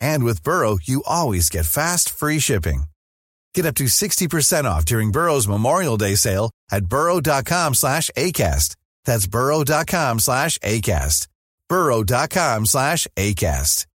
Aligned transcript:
And 0.00 0.24
with 0.24 0.42
Burrow, 0.42 0.78
you 0.82 1.02
always 1.06 1.50
get 1.50 1.66
fast, 1.66 2.08
free 2.08 2.38
shipping. 2.40 2.84
Get 3.54 3.66
up 3.66 3.74
to 3.76 3.84
60% 3.84 4.64
off 4.64 4.84
during 4.84 5.12
Burrow's 5.12 5.48
Memorial 5.48 5.96
Day 5.96 6.14
sale 6.16 6.50
at 6.70 6.86
burrow.com 6.86 7.74
slash 7.74 8.10
ACAST. 8.16 8.76
That's 9.04 9.26
burrow.com 9.26 10.18
slash 10.18 10.58
ACAST. 10.58 11.28
burrow.com 11.68 12.66
slash 12.66 13.06
ACAST. 13.16 13.86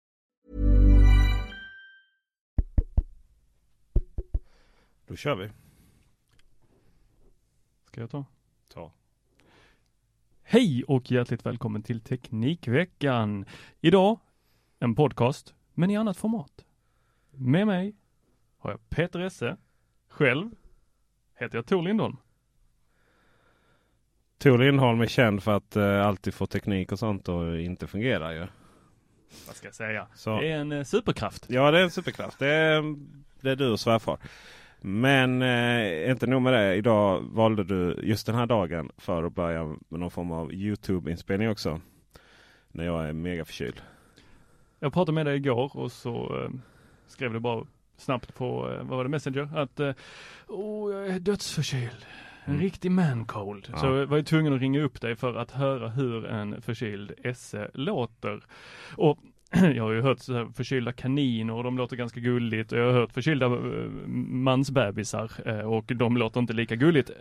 Då 5.07 5.15
kör 5.17 5.35
vi. 5.35 5.49
Ska 7.87 8.01
jag 8.01 8.09
ta? 8.11 8.25
Ta. 8.73 8.91
Hej 10.43 10.83
och 10.83 11.11
hjärtligt 11.11 11.45
välkommen 11.45 11.83
till 11.83 12.01
Teknikveckan. 12.01 13.45
Idag 13.81 14.19
en 14.79 14.95
podcast, 14.95 15.53
men 15.73 15.91
i 15.91 15.97
annat 15.97 16.17
format. 16.17 16.65
Med 17.31 17.67
mig 17.67 17.95
har 18.57 18.71
jag 18.71 18.89
Peter 18.89 19.19
Esse. 19.19 19.57
Själv 20.09 20.49
heter 21.37 21.57
jag 21.57 21.65
Tor 21.65 21.81
Lindholm. 21.81 22.17
Tor 24.37 24.57
Lindholm 24.57 25.01
är 25.01 25.07
känd 25.07 25.43
för 25.43 25.51
att 25.57 25.75
eh, 25.75 26.07
alltid 26.07 26.33
få 26.33 26.45
teknik 26.45 26.91
och 26.91 26.99
sånt 26.99 27.29
och 27.29 27.59
inte 27.59 27.87
fungerar 27.87 28.31
ju. 28.31 28.47
Vad 29.47 29.55
ska 29.55 29.67
jag 29.67 29.75
säga? 29.75 30.07
Så. 30.15 30.39
Det 30.39 30.51
är 30.51 30.57
en 30.57 30.71
eh, 30.71 30.83
superkraft. 30.83 31.45
Ja 31.49 31.71
det 31.71 31.79
är 31.79 31.83
en 31.83 31.91
superkraft. 31.91 32.39
Det 32.39 32.47
är, 32.47 32.95
det 33.41 33.51
är 33.51 33.55
du 33.55 33.71
och 33.71 33.79
svärfar. 33.79 34.17
Men 34.81 35.41
eh, 35.41 36.11
inte 36.11 36.27
nog 36.27 36.41
med 36.41 36.53
det. 36.53 36.75
Idag 36.75 37.21
valde 37.21 37.63
du 37.63 37.99
just 38.03 38.25
den 38.25 38.35
här 38.35 38.45
dagen 38.45 38.91
för 38.97 39.23
att 39.23 39.35
börja 39.35 39.65
med 39.65 39.99
någon 39.99 40.11
form 40.11 40.31
av 40.31 40.53
Youtube-inspelning 40.53 41.49
också. 41.49 41.81
När 42.71 42.85
jag 42.85 43.09
är 43.09 43.13
mega 43.13 43.45
förkyld. 43.45 43.81
Jag 44.83 44.93
pratade 44.93 45.15
med 45.15 45.25
dig 45.25 45.35
igår 45.35 45.77
och 45.77 45.91
så 45.91 46.43
eh, 46.43 46.49
skrev 47.07 47.33
du 47.33 47.39
bara 47.39 47.65
snabbt 47.97 48.35
på, 48.35 48.71
eh, 48.71 48.77
vad 48.77 48.97
var 48.97 49.03
det, 49.03 49.09
Messenger? 49.09 49.49
Att, 49.57 49.79
åh, 50.47 50.93
jag 50.93 51.07
är 51.07 51.19
dödsförkyld. 51.19 52.05
En 52.45 52.53
Mm. 52.53 52.61
riktig 52.61 52.91
man 52.91 53.25
cold. 53.25 53.67
Ja. 53.71 53.77
Så 53.77 53.85
jag 53.85 54.05
var 54.05 54.17
ju 54.17 54.23
tvungen 54.23 54.53
att 54.53 54.61
ringa 54.61 54.81
upp 54.81 55.01
dig 55.01 55.15
för 55.15 55.35
att 55.35 55.51
höra 55.51 55.89
hur 55.89 56.25
en 56.25 56.61
förkyld 56.61 57.11
esse 57.23 57.71
låter. 57.73 58.43
Och 58.97 59.19
jag 59.75 59.83
har 59.83 59.91
ju 59.91 60.01
hört 60.01 60.19
så 60.19 60.33
här 60.33 60.45
förkylda 60.53 60.91
kaniner 60.93 61.53
och 61.53 61.63
de 61.63 61.77
låter 61.77 61.95
ganska 61.95 62.19
gulligt 62.19 62.71
och 62.71 62.77
jag 62.79 62.85
har 62.85 62.93
hört 62.93 63.11
förkylda 63.11 63.49
mansbebisar 64.27 65.31
och 65.65 65.85
de 65.95 66.17
låter 66.17 66.39
inte 66.39 66.53
lika 66.53 66.75
gulligt. 66.75 67.11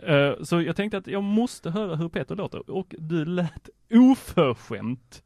Så 0.41 0.61
jag 0.61 0.75
tänkte 0.75 0.97
att 0.97 1.07
jag 1.07 1.23
måste 1.23 1.69
höra 1.69 1.95
hur 1.95 2.09
Peter 2.09 2.35
låter 2.35 2.69
och 2.71 2.95
du 2.99 3.25
lät 3.25 3.69
oförskämt 3.93 5.23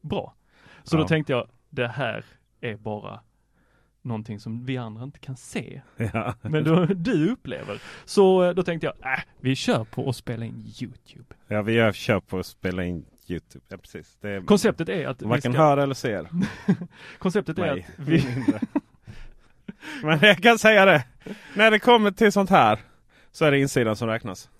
bra. 0.00 0.34
Så 0.82 0.96
Ja. 0.96 1.00
då 1.00 1.08
tänkte 1.08 1.32
jag, 1.32 1.48
det 1.76 1.88
här 1.88 2.24
är 2.60 2.76
bara 2.76 3.20
någonting 4.02 4.40
som 4.40 4.64
vi 4.64 4.76
andra 4.76 5.04
inte 5.04 5.18
kan 5.18 5.36
se. 5.36 5.80
Ja. 6.12 6.34
Men 6.42 6.64
då, 6.64 6.86
du 6.86 7.30
upplever. 7.30 7.82
Så 8.04 8.44
eh, 8.44 8.54
då 8.54 8.62
tänkte 8.62 8.86
jag, 8.86 9.12
äh, 9.12 9.20
vi 9.40 9.56
kör 9.56 9.84
på 9.84 10.08
att 10.08 10.16
spela 10.16 10.44
in 10.44 10.72
YouTube. 10.80 11.34
ja, 11.48 11.62
vi 11.62 11.72
gör 11.72 11.92
kör 11.92 12.20
på 12.20 12.38
att 12.38 12.46
spela 12.46 12.84
in 12.84 13.04
Youtube. 13.28 13.64
Ja, 13.68 13.76
precis. 13.76 14.18
Är, 14.22 14.40
Konceptet 14.40 14.88
är 14.88 15.06
att 15.06 15.22
varken 15.22 15.52
ska, 15.52 15.62
hör 15.62 15.76
eller 15.76 15.94
ser. 15.94 16.28
konceptet 17.18 17.58
är 17.58 17.62
mig. 17.62 17.86
att 17.98 18.08
vi. 18.08 18.24
Men 20.02 20.18
jag 20.22 20.38
kan 20.38 20.58
säga 20.58 20.84
det. 20.84 21.04
När 21.54 21.70
det 21.70 21.78
kommer 21.78 22.10
till 22.10 22.32
sånt 22.32 22.50
här 22.50 22.78
så 23.32 23.44
är 23.44 23.50
det 23.50 23.58
insidan 23.58 23.96
som 23.96 24.08
räknas. 24.08 24.50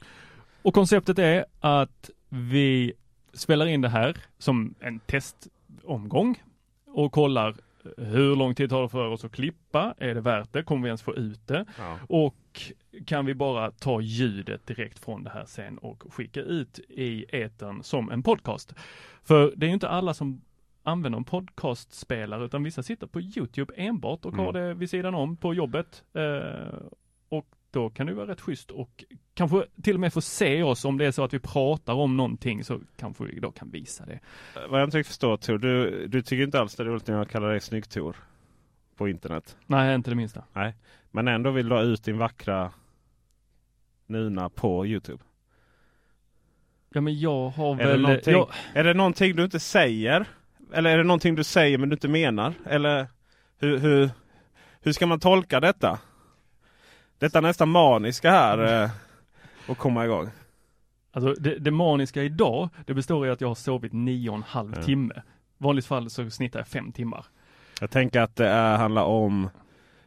och 0.62 0.74
konceptet 0.74 1.18
är 1.18 1.44
att 1.60 2.10
vi 2.28 2.92
spelar 3.32 3.66
in 3.66 3.80
det 3.80 3.88
här 3.88 4.16
som 4.38 4.74
en 4.80 4.98
testomgång 4.98 6.42
och 6.96 7.12
kollar 7.12 7.48
eh, 7.48 8.04
hur 8.04 8.36
lång 8.36 8.54
tid 8.54 8.70
tar 8.70 8.82
det 8.82 8.88
för 8.88 9.06
oss 9.08 9.24
att 9.24 9.32
klippa? 9.32 9.94
Är 9.98 10.14
det 10.14 10.20
värt 10.20 10.52
det? 10.52 10.62
Kommer 10.62 10.82
vi 10.82 10.88
ens 10.88 11.02
få 11.02 11.14
ut 11.14 11.46
det? 11.48 11.64
Ja. 11.78 11.98
Och 12.08 12.72
kan 13.06 13.26
vi 13.26 13.34
bara 13.34 13.70
ta 13.70 14.00
ljudet 14.00 14.66
direkt 14.66 14.98
från 14.98 15.24
det 15.24 15.30
här 15.30 15.44
sen 15.46 15.78
och 15.78 16.04
skicka 16.14 16.40
ut 16.40 16.78
i 16.88 17.24
etern 17.42 17.82
som 17.82 18.10
en 18.10 18.22
podcast? 18.22 18.74
För 19.22 19.52
det 19.56 19.66
är 19.66 19.68
ju 19.68 19.74
inte 19.74 19.88
alla 19.88 20.14
som 20.14 20.40
använder 20.82 21.16
en 21.16 21.24
podcastspelare 21.24 22.44
utan 22.44 22.62
vissa 22.62 22.82
sitter 22.82 23.06
på 23.06 23.20
Youtube 23.20 23.74
enbart 23.76 24.24
och 24.24 24.36
har 24.36 24.48
Mm. 24.48 24.62
det 24.62 24.74
vid 24.74 24.90
sidan 24.90 25.14
om 25.14 25.36
på 25.36 25.54
jobbet. 25.54 26.04
Eh, 26.14 26.78
och 27.28 27.46
då 27.70 27.90
kan 27.90 28.06
det 28.06 28.14
vara 28.14 28.26
rätt 28.26 28.40
schysst 28.40 28.70
och 28.70 29.04
kanske 29.34 29.64
till 29.82 29.94
och 29.94 30.00
med 30.00 30.12
få 30.12 30.20
se 30.20 30.62
oss 30.62 30.84
om 30.84 30.98
det 30.98 31.06
är 31.06 31.10
så 31.10 31.24
att 31.24 31.34
vi 31.34 31.38
pratar 31.38 31.94
om 31.94 32.16
någonting 32.16 32.64
så 32.64 32.80
kanske 32.96 33.24
vi 33.24 33.40
då 33.40 33.52
kan 33.52 33.70
visa 33.70 34.06
det. 34.06 34.20
Vad 34.68 34.80
jag 34.80 34.86
inte 34.86 34.98
riktigt 34.98 35.08
förstår 35.08 35.36
Tor, 35.36 35.58
du, 35.58 36.06
du 36.06 36.22
tycker 36.22 36.44
inte 36.44 36.60
alls 36.60 36.74
det 36.74 36.82
är 36.82 36.84
roligt 36.84 37.06
när 37.06 37.16
jag 37.16 37.30
kallar 37.30 37.50
dig 37.50 37.60
snygg 37.60 37.88
Tor 37.88 38.16
på 38.96 39.08
internet. 39.08 39.56
Nej, 39.66 39.94
inte 39.94 40.10
det 40.10 40.16
minsta. 40.16 40.44
Men 41.10 41.28
ändå 41.28 41.50
vill 41.50 41.68
du 41.68 41.74
ha 41.74 41.82
ut 41.82 42.04
din 42.04 42.18
vackra 42.18 42.72
Nuna 44.06 44.48
på 44.48 44.86
Youtube. 44.86 45.22
Ja 46.88 47.00
men 47.00 47.20
jag 47.20 47.48
har 47.48 47.74
Är 47.74 47.78
det, 47.78 47.86
väl... 47.86 48.00
någonting, 48.00 48.32
jag, 48.32 48.48
är 48.74 48.84
det 48.84 48.94
någonting 48.94 49.36
du 49.36 49.44
inte 49.44 49.60
säger? 49.60 50.26
Eller 50.72 50.90
är 50.90 50.98
det 50.98 51.04
någonting 51.04 51.34
du 51.34 51.44
säger 51.44 51.78
men 51.78 51.88
du 51.88 51.94
inte 51.94 52.08
menar? 52.08 52.54
Eller 52.66 53.06
hur, 53.58 53.78
hur, 53.78 54.10
hur 54.80 54.92
ska 54.92 55.06
man 55.06 55.20
tolka 55.20 55.60
detta? 55.60 55.98
Detta 57.18 57.40
nästan 57.40 57.68
maniska 57.68 58.30
här 58.30 58.82
eh, 58.84 58.90
och 59.68 59.78
komma 59.78 60.04
igång. 60.04 60.30
Alltså 61.12 61.32
det, 61.34 61.58
det 61.58 61.70
maniska 61.70 62.22
idag, 62.22 62.68
det 62.86 62.94
består 62.94 63.26
i 63.26 63.30
att 63.30 63.40
jag 63.40 63.48
har 63.48 63.54
sovit 63.54 63.92
nio 63.92 64.30
och 64.30 64.36
en 64.36 64.42
halv 64.42 64.72
Ja. 64.76 64.82
timme. 64.82 65.22
Vanligt 65.58 65.86
fall 65.86 66.10
så 66.10 66.30
snittar 66.30 66.60
jag 66.60 66.68
fem 66.68 66.92
timmar. 66.92 67.26
Jag 67.80 67.90
tänker 67.90 68.20
att 68.20 68.36
det 68.36 68.48
är, 68.48 68.76
handlar 68.76 69.04
om 69.04 69.50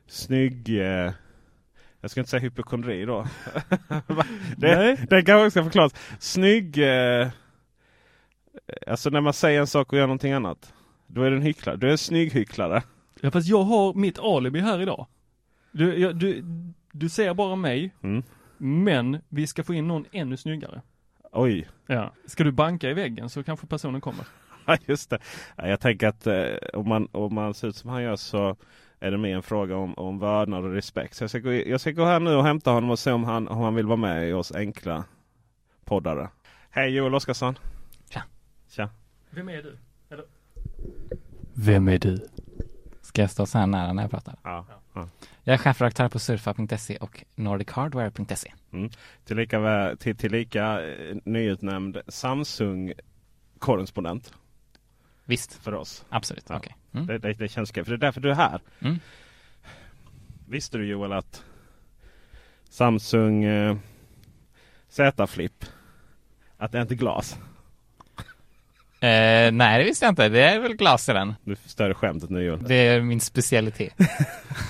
snygg... 0.07 0.69
Eh, 0.79 1.11
jag 2.01 2.11
ska 2.11 2.19
inte 2.19 2.29
säga 2.29 2.39
hypokondri 2.41 3.06
då. 3.06 3.25
det, 4.57 4.75
Nej. 4.77 5.05
det 5.09 5.21
kanske 5.21 5.51
ska 5.51 5.63
förklaras. 5.63 5.95
Snygg... 6.19 6.77
Eh, 6.77 7.27
alltså 8.88 9.09
när 9.09 9.21
man 9.21 9.33
säger 9.33 9.59
en 9.59 9.67
sak 9.67 9.91
och 9.94 9.97
gör 10.00 10.07
någonting 10.07 10.33
annat. 10.33 10.73
Då 11.07 11.21
är 11.23 11.29
du 11.29 11.35
en 11.35 11.41
hycklare. 11.41 11.77
Du 11.77 11.88
är 11.88 11.91
en 11.91 11.97
snygg 11.97 12.33
hycklare. 12.33 12.83
Ja 13.21 13.31
fast 13.31 13.47
jag 13.47 13.63
har 13.63 13.94
mitt 13.94 14.19
alibi 14.19 14.59
här 14.59 14.81
idag. 14.81 15.07
Du, 15.71 16.00
jag, 16.00 16.15
du, 16.15 16.44
du 16.91 17.09
ser 17.09 17.33
bara 17.33 17.56
mig, 17.56 17.91
Mm. 18.01 18.24
men 18.57 19.21
vi 19.30 19.47
ska 19.47 19.63
få 19.63 19.74
in 19.74 19.88
någon 19.88 20.06
ännu 20.12 20.38
snyggare. 20.38 20.81
Oj. 21.31 21.68
Ja. 21.88 22.13
Ska 22.25 22.44
du 22.44 22.51
banka 22.51 22.89
i 22.89 22.94
väggen 22.94 23.30
så 23.30 23.44
kanske 23.44 23.68
personen 23.68 24.01
kommer. 24.01 24.25
Ja 24.65 24.77
just 24.86 25.09
det. 25.09 25.19
Ja, 25.56 25.68
Jag 25.68 25.80
tänker 25.80 26.07
att 26.07 26.27
eh, 26.27 26.45
om, 26.74 26.89
man, 26.89 27.07
om 27.12 27.33
man 27.36 27.53
ser 27.53 27.68
ut 27.68 27.75
som 27.75 27.89
han 27.89 28.03
gör 28.03 28.15
så 28.15 28.56
är 29.00 29.12
det 29.12 29.18
mer 29.18 29.36
en 29.36 29.44
fråga 29.44 29.75
om, 29.77 29.94
om 29.94 30.19
vördnad 30.19 30.63
och 30.65 30.71
respekt. 30.71 31.15
Så 31.15 31.24
jag 31.24 31.30
ska, 31.30 31.39
gå, 31.39 31.53
jag 31.53 31.81
ska 31.81 31.91
gå 31.91 32.06
här 32.06 32.19
nu 32.19 32.36
och 32.36 32.44
hämta 32.44 32.71
honom 32.71 32.89
och 32.89 33.00
se 33.00 33.12
om 33.12 33.24
han, 33.24 33.47
om 33.47 33.57
han 33.62 33.75
vill 33.75 33.86
vara 33.86 33.97
med 33.97 34.30
i 34.30 34.33
oss 34.33 34.51
enkla 34.51 35.03
poddare. 35.86 36.30
Hej 36.69 36.89
Joel 36.95 37.15
Oskarsson. 37.15 37.57
Tja. 38.09 38.24
Tja. 38.69 38.89
Vem 39.30 39.50
är 39.50 39.63
du? 39.63 39.77
Vem 41.53 41.88
är 41.88 42.00
du? 42.00 42.27
Ska 43.09 43.21
jag 43.21 43.31
stå 43.31 43.45
så 43.45 43.57
här 43.57 43.67
nära 43.67 43.94
när 43.94 44.03
jag 44.03 44.11
pratar? 44.11 44.35
Ja. 44.44 44.65
ja. 44.94 45.09
Jag 45.44 45.53
är 45.53 45.57
chefredaktör 45.57 46.09
på 46.09 46.19
surfa.se 46.19 46.97
och 46.97 47.23
nordicardware.se. 47.35 48.53
Tillika, 49.25 49.59
vä- 49.59 49.95
till, 49.95 50.15
tillika 50.15 50.88
eh, 50.88 51.15
nyutnämnd 51.25 51.97
Samsung-korrespondent 52.07 54.33
Visst, 55.25 55.53
för 55.53 55.73
oss. 55.73 56.06
absolut. 56.09 56.45
Ja. 56.50 56.57
Okej. 56.57 56.75
Mm. 56.91 57.07
Det, 57.07 57.17
det, 57.17 57.33
det 57.33 57.47
känns 57.47 57.71
kul, 57.71 57.85
för 57.85 57.91
det 57.91 57.95
är 57.95 58.07
därför 58.07 58.21
du 58.21 58.31
är 58.31 58.35
här. 58.35 58.61
Mm. 58.79 59.00
Visste 60.47 60.77
du 60.77 60.85
Joel 60.88 61.13
att 61.13 61.44
Samsung 62.69 63.44
eh, 63.44 63.77
Z 64.89 65.27
Flip, 65.27 65.65
att 66.57 66.71
det 66.71 66.77
är 66.77 66.81
inte 66.81 66.95
glas? 66.95 67.39
Eh, 69.01 69.51
nej, 69.51 69.80
det 69.80 69.84
visste 69.84 70.06
jag 70.06 70.12
inte. 70.12 70.30
Det 70.30 70.44
är 70.44 70.60
väl 70.60 70.75
glas 70.75 71.10
i 71.10 71.13
den. 71.13 71.36
Du 71.44 71.56
förstör 71.56 71.94
skämtet 71.94 72.30
nu 72.30 72.44
Joel. 72.44 72.63
Det 72.63 72.75
är 72.75 73.01
min 73.01 73.19
specialitet. 73.19 73.94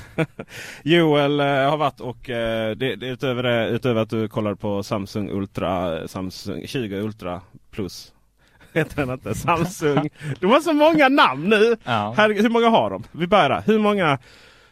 Joel 0.83 1.39
eh, 1.39 1.45
har 1.45 1.77
varit 1.77 1.99
och 1.99 2.29
eh, 2.29 2.75
det, 2.75 2.95
det, 2.95 3.07
utöver, 3.07 3.43
det, 3.43 3.69
utöver 3.69 4.01
att 4.01 4.09
du 4.09 4.27
kollar 4.27 4.55
på 4.55 4.83
Samsung 4.83 5.29
Ultra, 5.29 6.07
Samsung 6.07 6.67
20 6.67 6.95
Ultra 6.95 7.41
Plus. 7.71 8.13
Heter 8.73 8.95
den 8.95 9.09
inte? 9.09 9.35
Samsung. 9.35 10.09
De 10.39 10.51
har 10.51 10.59
så 10.59 10.73
många 10.73 11.09
namn 11.09 11.49
nu! 11.49 11.77
Ja. 11.83 12.13
Herregud, 12.17 12.43
hur 12.43 12.49
många 12.49 12.69
har 12.69 12.89
de? 12.89 13.03
Vi 13.11 13.27
börjar 13.27 13.49
där. 13.49 13.63
Hur 13.65 13.79
många 13.79 14.17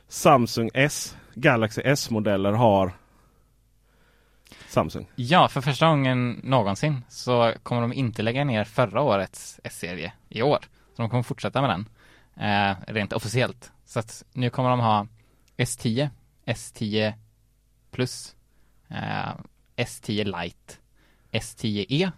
Samsung 0.09 0.69
S, 0.73 1.17
Galaxy 1.35 1.81
S-modeller 1.85 2.51
har 2.51 2.91
Samsung? 4.67 5.07
Ja, 5.15 5.47
för 5.47 5.61
första 5.61 5.87
gången 5.87 6.41
någonsin 6.43 7.01
så 7.09 7.53
kommer 7.63 7.81
de 7.81 7.93
inte 7.93 8.21
lägga 8.21 8.43
ner 8.43 8.63
förra 8.63 9.01
årets 9.01 9.59
S-serie 9.63 10.13
i 10.29 10.41
år. 10.41 10.59
Så 10.95 11.01
de 11.01 11.09
kommer 11.09 11.23
fortsätta 11.23 11.61
med 11.61 11.69
den, 11.69 11.89
eh, 12.47 12.77
rent 12.87 13.13
officiellt. 13.13 13.71
Så 13.85 13.99
att 13.99 14.23
nu 14.33 14.49
kommer 14.49 14.69
de 14.69 14.79
ha 14.79 15.07
S10, 15.57 16.09
S10 16.45 17.13
Plus, 17.91 18.35
eh, 18.87 19.35
S10 19.75 20.23
Lite, 20.43 20.73
S10e, 21.31 22.11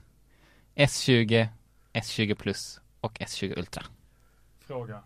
S20, 0.76 1.48
S20 1.94 2.36
Plus 2.36 2.80
och 3.02 3.20
S20 3.20 3.60
Ultra. 3.60 3.84
Fråga. 4.60 5.04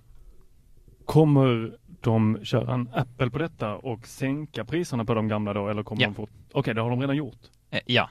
Kommer 1.05 1.77
de 2.01 2.39
köra 2.45 2.73
en 2.73 2.89
Apple 2.93 3.29
på 3.29 3.37
detta 3.37 3.75
och 3.75 4.07
sänka 4.07 4.65
priserna 4.65 5.05
på 5.05 5.13
de 5.13 5.27
gamla 5.27 5.53
då 5.53 5.69
eller 5.69 5.83
kommer 5.83 6.01
Ja. 6.01 6.07
de 6.07 6.15
fort? 6.15 6.29
Okej, 6.51 6.73
det 6.73 6.81
har 6.81 6.89
de 6.89 7.01
redan 7.01 7.15
gjort. 7.15 7.39
Eh, 7.69 7.81
ja, 7.85 8.09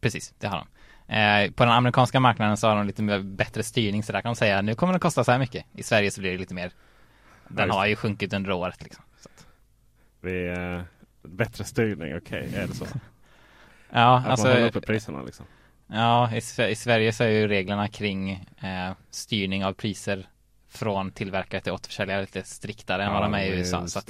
precis, 0.00 0.34
det 0.38 0.46
har 0.46 0.56
de. 0.58 0.66
Eh, 1.14 1.50
på 1.50 1.64
den 1.64 1.72
amerikanska 1.72 2.20
marknaden 2.20 2.56
så 2.56 2.68
har 2.68 2.76
de 2.76 2.86
lite 2.86 3.02
mer 3.02 3.20
bättre 3.22 3.62
styrning 3.62 4.02
så 4.02 4.12
där 4.12 4.20
kan 4.20 4.32
de 4.32 4.36
säga 4.36 4.62
nu 4.62 4.74
kommer 4.74 4.92
det 4.92 4.98
kosta 4.98 5.24
så 5.24 5.32
här 5.32 5.38
mycket. 5.38 5.64
I 5.72 5.82
Sverige 5.82 6.10
så 6.10 6.20
blir 6.20 6.32
det 6.32 6.38
lite 6.38 6.54
mer 6.54 6.72
den 7.48 7.70
har 7.70 7.86
ju 7.86 7.96
sjunkit 7.96 8.32
under 8.32 8.50
året 8.52 8.82
liksom. 8.82 9.04
Så 9.18 9.28
att, 9.28 9.46
Vi, 10.20 10.46
eh, 10.48 10.80
bättre 11.22 11.64
styrning, 11.64 12.16
okej, 12.16 12.50
är 12.56 12.66
det 12.66 12.74
så? 12.74 12.86
ja, 13.90 14.18
Att 14.18 14.26
alltså 14.26 14.46
man 14.46 14.56
håller 14.56 14.68
uppe 14.68 14.80
priserna 14.80 15.22
liksom? 15.22 15.46
Ja, 15.86 16.30
i, 16.34 16.36
i 16.70 16.74
Sverige 16.74 17.12
så 17.12 17.24
är 17.24 17.28
ju 17.28 17.48
reglerna 17.48 17.88
kring 17.88 18.30
eh, 18.62 18.92
styrning 19.10 19.64
av 19.64 19.72
priser 19.72 20.26
från 20.74 21.10
tillverkare 21.10 21.60
till 21.60 21.72
återförsäljare 21.72 22.20
lite 22.20 22.42
striktare 22.42 23.04
än 23.04 23.12
vad 23.12 23.22
de 23.22 23.34
är 23.34 23.42
i 23.44 23.48
USA. 23.48 23.86
Så 23.86 24.00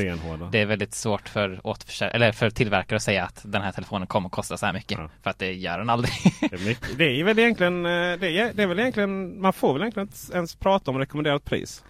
det 0.51 0.59
är 0.61 0.67
väldigt 0.67 0.95
svårt 0.95 1.29
för 1.29 1.61
eller 2.01 2.33
för 2.33 2.51
tillverkare 2.51 2.97
att 2.97 3.03
säga 3.03 3.25
att 3.25 3.43
den 3.45 3.63
här 3.63 3.73
telefonen 3.73 4.07
kommer 4.07 4.27
att 4.29 4.33
kosta 4.33 4.57
så 4.57 4.67
här 4.67 4.73
mycket. 4.73 4.99
Ja. 4.99 5.11
För 5.23 5.31
att 5.31 5.39
det 5.39 5.53
gör 5.53 5.79
den 5.79 5.91
aldrig. 5.91 6.13
Det 6.41 6.53
är, 6.57 6.67
mycket, 6.67 6.99
det 6.99 7.21
är 7.21 7.25
väl 7.25 7.39
egentligen, 7.39 7.87
eh, 7.87 7.91
det 7.91 8.39
är, 8.39 8.53
det 8.55 8.63
är 8.63 8.67
väl 8.67 8.79
egentligen, 8.79 9.41
man 9.41 9.53
får 9.53 9.73
väl 9.73 9.83
egentligen 9.83 10.09
inte 10.09 10.37
ens 10.37 10.55
prata 10.55 10.91
om 10.91 10.99
rekommenderat 10.99 11.45
pris? 11.45 11.85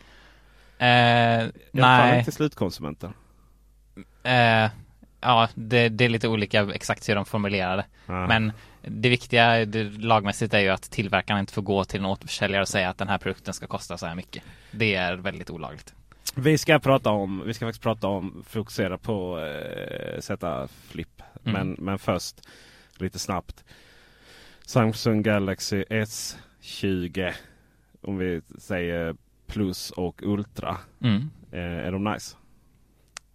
eh, 0.79 0.87
I 0.87 0.91
alla 0.91 1.51
fall 1.73 2.09
nej, 2.09 2.13
inte 2.19 2.25
till 2.25 2.33
slutkonsumenter. 2.33 3.13
eh, 4.23 4.71
ja, 5.21 5.49
det, 5.55 5.89
det 5.89 6.05
är 6.05 6.09
lite 6.09 6.29
olika 6.29 6.69
exakt 6.75 7.09
hur 7.09 7.15
de 7.15 7.25
formulerar 7.25 7.77
det. 7.77 7.85
Ja. 8.07 8.27
Men 8.27 8.53
det 8.89 9.09
viktiga 9.09 9.65
det, 9.65 9.85
lagmässigt 9.85 10.55
är 10.55 10.59
ju 10.59 10.69
att 10.69 10.83
tillverkaren 10.83 11.41
inte 11.41 11.53
får 11.53 11.63
gå 11.63 11.85
till 11.85 12.01
en 12.01 12.07
återförsäljare 12.07 12.63
och 12.63 12.69
säga 12.69 12.89
att 12.91 12.99
den 12.99 13.09
här 13.09 13.19
produkten 13.19 13.55
ska 13.55 13.67
kosta 13.67 13.99
så 13.99 14.07
här 14.07 14.15
mycket. 14.15 14.43
Det 14.71 14.95
är 14.95 15.17
väldigt 15.17 15.51
olagligt. 15.51 15.95
Vi 16.37 16.59
ska 16.59 16.79
prata 16.79 17.11
om, 17.11 17.43
vi 17.47 17.55
ska 17.55 17.67
faktiskt 17.67 17.83
prata 17.83 18.09
om, 18.09 18.45
fokusera 18.47 18.99
på 18.99 19.41
eh, 19.41 20.21
sätta 20.21 20.69
flip. 20.69 21.23
Mm. 21.45 21.53
Men, 21.53 21.77
men 21.85 21.99
först 21.99 22.49
lite 22.99 23.19
snabbt. 23.19 23.65
Samsung 24.67 25.23
Galaxy 25.23 25.85
S20. 25.85 27.33
Om 28.03 28.19
vi 28.19 28.41
säger 28.59 29.17
plus 29.47 29.91
och 29.91 30.23
ultra. 30.23 30.77
Mm. 31.01 31.31
Eh, 31.53 31.87
är 31.87 31.93
de 31.93 32.05
nice? 32.05 32.37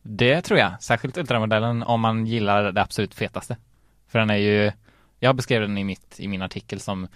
Det 0.01 0.41
tror 0.41 0.59
jag, 0.59 0.83
särskilt 0.83 1.17
ultramodellen 1.17 1.83
om 1.83 2.01
man 2.01 2.25
gillar 2.25 2.71
det 2.71 2.81
absolut 2.81 3.13
fetaste. 3.13 3.57
För 4.07 4.19
den 4.19 4.29
är 4.29 4.35
ju, 4.35 4.71
jag 5.19 5.35
beskrev 5.35 5.61
den 5.61 5.77
i, 5.77 5.83
mitt, 5.83 6.19
i 6.19 6.27
min 6.27 6.41
artikel 6.41 6.79
som 6.79 7.07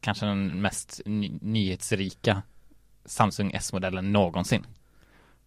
kanske 0.00 0.26
den 0.26 0.60
mest 0.60 1.00
ny- 1.04 1.38
nyhetsrika 1.40 2.42
Samsung 3.04 3.52
S-modellen 3.54 4.12
någonsin. 4.12 4.66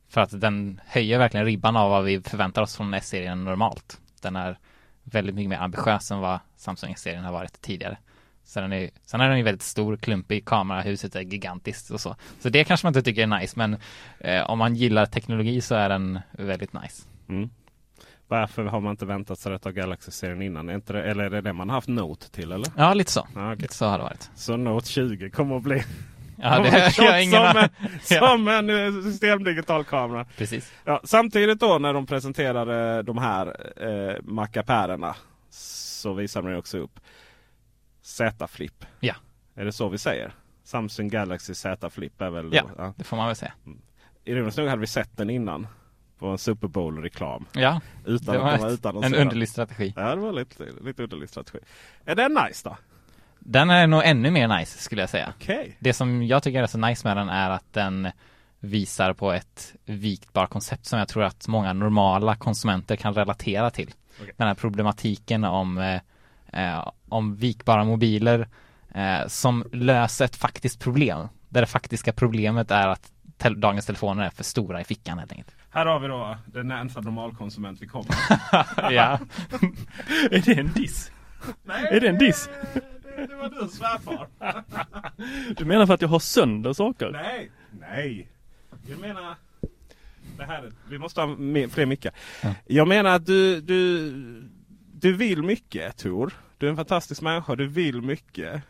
För 0.07 0.21
att 0.21 0.41
den 0.41 0.81
höjer 0.85 1.19
verkligen 1.19 1.45
ribban 1.45 1.75
av 1.75 1.89
vad 1.89 2.03
vi 2.03 2.21
förväntar 2.21 2.61
oss 2.61 2.75
från 2.75 2.93
S-serien 2.93 3.43
normalt. 3.43 4.01
Den 4.21 4.35
är 4.35 4.59
väldigt 5.03 5.35
mycket 5.35 5.49
mer 5.49 5.57
ambitiös 5.57 6.11
än 6.11 6.19
vad 6.19 6.39
Samsung 6.55 6.91
S-serien 6.91 7.23
har 7.23 7.31
varit 7.31 7.61
tidigare. 7.61 7.97
Så 8.43 8.61
den 8.61 8.73
är, 8.73 8.89
sen 9.05 9.21
är 9.21 9.29
den 9.29 9.37
ju 9.37 9.43
väldigt 9.43 9.61
stor, 9.61 9.97
klumpig, 9.97 10.45
kamerahuset 10.45 11.15
är 11.15 11.21
gigantiskt 11.21 11.91
och 11.91 12.01
så. 12.01 12.15
Så 12.39 12.49
det 12.49 12.63
kanske 12.63 12.85
man 12.85 12.89
inte 12.89 13.01
tycker 13.01 13.23
är 13.23 13.39
nice, 13.39 13.53
men 13.57 13.77
eh, 14.19 14.49
om 14.49 14.57
man 14.59 14.75
gillar 14.75 15.05
teknologi 15.05 15.61
så 15.61 15.75
är 15.75 15.89
den 15.89 16.19
väldigt 16.31 16.73
nice. 16.73 17.03
Mm. 17.29 17.49
Varför 18.27 18.63
har 18.65 18.79
man 18.79 18.91
inte 18.91 19.05
väntat 19.05 19.39
sig 19.39 19.51
detta 19.51 19.69
av 19.69 19.75
Galaxy-serien 19.75 20.41
innan? 20.41 20.69
Är 20.69 20.81
det, 20.93 21.03
eller 21.03 21.23
är 21.23 21.29
det 21.29 21.41
det 21.41 21.53
man 21.53 21.69
haft 21.69 21.87
Note 21.87 22.31
till 22.31 22.51
eller? 22.51 22.67
Ja, 22.77 22.93
lite 22.93 23.11
så. 23.11 23.27
Ja, 23.35 23.51
okej. 23.53 23.61
Lite 23.61 23.73
så 23.73 23.85
har 23.85 23.97
det 23.97 24.03
varit. 24.03 24.29
Så 24.35 24.57
Note 24.57 24.89
20 24.89 25.29
kommer 25.29 25.57
att 25.57 25.63
bli 25.63 25.83
Ja, 26.37 26.59
det 26.59 26.85
att 26.87 26.97
jag 26.97 27.23
ingen 27.23 27.53
som, 27.53 27.57
en, 27.57 27.69
som 28.01 28.47
en 28.47 28.69
eh, 28.69 29.03
systemdigital 29.03 29.83
kamera. 29.83 30.25
precis. 30.37 30.73
Ja, 30.85 31.01
samtidigt 31.03 31.59
då 31.59 31.77
när 31.79 31.93
de 31.93 32.05
presenterade 32.05 33.01
de 33.03 33.17
här 33.17 33.47
eh, 33.87 34.15
Macapärerna 34.23 35.15
så 35.49 36.13
visade 36.13 36.51
de 36.51 36.57
också 36.57 36.77
upp 36.77 36.99
Z 38.01 38.47
Flip. 38.47 38.85
Ja. 38.99 39.15
Är 39.55 39.65
det 39.65 39.71
så 39.71 39.89
vi 39.89 39.97
säger? 39.97 40.33
Samsung 40.63 41.07
Galaxy 41.09 41.53
Z 41.53 41.89
Flip 41.89 42.21
är 42.21 42.29
väl 42.29 42.49
Ja. 42.53 42.63
ja. 42.77 42.93
Det 42.97 43.03
får 43.03 43.17
man 43.17 43.27
väl 43.27 43.35
säga. 43.35 43.53
Ironiskt 44.25 44.57
nog 44.57 44.67
hade 44.67 44.81
vi 44.81 44.87
sett 44.87 45.17
den 45.17 45.29
innan. 45.29 45.67
På 46.25 46.31
en 46.31 46.37
Super 46.37 46.67
Bowl-reklam. 46.67 47.45
Ja, 47.53 47.81
Utan 48.05 48.35
det 48.35 48.41
var 48.41 48.73
ett, 48.73 48.85
en 48.85 49.15
underlig 49.15 49.49
strategi. 49.49 49.93
Ja, 49.95 50.15
det 50.15 50.21
var 50.21 50.31
lite, 50.31 50.63
lite 50.81 51.03
underlig 51.03 51.29
strategi. 51.29 51.59
Är 52.05 52.15
den 52.15 52.37
nice 52.45 52.69
då? 52.69 52.77
Den 53.39 53.69
är 53.69 53.87
nog 53.87 54.01
ännu 54.05 54.31
mer 54.31 54.47
nice 54.47 54.77
skulle 54.77 55.01
jag 55.01 55.09
säga. 55.09 55.33
Okej. 55.37 55.77
Det 55.79 55.93
som 55.93 56.23
jag 56.23 56.43
tycker 56.43 56.63
är 56.63 56.67
så 56.67 56.77
nice 56.77 57.07
med 57.07 57.17
den 57.17 57.29
är 57.29 57.49
att 57.49 57.73
den 57.73 58.07
visar 58.59 59.13
på 59.13 59.31
ett 59.31 59.73
viktbar 59.85 60.45
koncept 60.45 60.85
som 60.85 60.99
jag 60.99 61.07
tror 61.07 61.23
att 61.23 61.47
många 61.47 61.73
normala 61.73 62.35
konsumenter 62.35 62.95
kan 62.95 63.13
relatera 63.13 63.69
till. 63.71 63.93
Okej. 64.21 64.33
Den 64.37 64.47
här 64.47 64.55
problematiken 64.55 65.43
om, 65.43 65.77
eh, 65.77 65.99
eh, 66.75 66.87
om 67.09 67.35
vikbara 67.35 67.83
mobiler 67.83 68.47
eh, 68.93 69.27
som 69.27 69.63
löser 69.71 70.25
ett 70.25 70.35
faktiskt 70.35 70.79
problem. 70.79 71.27
Där 71.49 71.61
det 71.61 71.67
faktiska 71.67 72.13
problemet 72.13 72.71
är 72.71 72.87
att 72.87 73.11
tel- 73.37 73.59
dagens 73.59 73.85
telefoner 73.85 74.23
är 74.25 74.29
för 74.29 74.43
stora 74.43 74.81
i 74.81 74.83
fickan 74.83 75.19
helt 75.19 75.31
enkelt. 75.31 75.51
Här 75.75 75.85
har 75.85 75.99
vi 75.99 76.07
då 76.07 76.37
den 76.45 76.67
närmsta 76.67 77.01
normalkonsument 77.01 77.81
vi 77.81 77.87
kommer. 77.87 78.15
ja. 78.91 79.19
Är 80.31 80.45
det 80.45 80.59
en 80.59 80.73
diss? 80.73 81.11
Är 81.67 81.99
det 81.99 82.07
en 82.07 82.17
diss? 82.17 82.49
Det, 82.73 83.25
det 83.25 83.35
var 83.35 83.49
du 83.49 83.67
svärfar. 83.67 84.27
Du 85.57 85.65
menar 85.65 85.85
för 85.85 85.93
att 85.93 86.01
jag 86.01 86.09
har 86.09 86.19
sönder 86.19 86.73
saker? 86.73 87.11
Nej, 87.11 87.51
nej. 87.79 88.27
Jag 88.89 88.99
menar... 88.99 89.35
Det 90.37 90.43
här, 90.43 90.71
vi 90.89 90.97
måste 90.97 91.21
ha 91.21 91.27
mer, 91.27 91.67
fler 91.67 91.85
mickar. 91.85 92.13
Jag 92.65 92.87
menar 92.87 93.15
att 93.15 93.25
du, 93.25 93.61
du, 93.61 94.11
du 94.93 95.13
vill 95.13 95.43
mycket 95.43 95.97
Tor. 95.97 96.33
Du 96.57 96.65
är 96.65 96.69
en 96.69 96.75
fantastisk 96.75 97.21
människa. 97.21 97.55
Du 97.55 97.67
vill 97.67 98.01
mycket. 98.01 98.61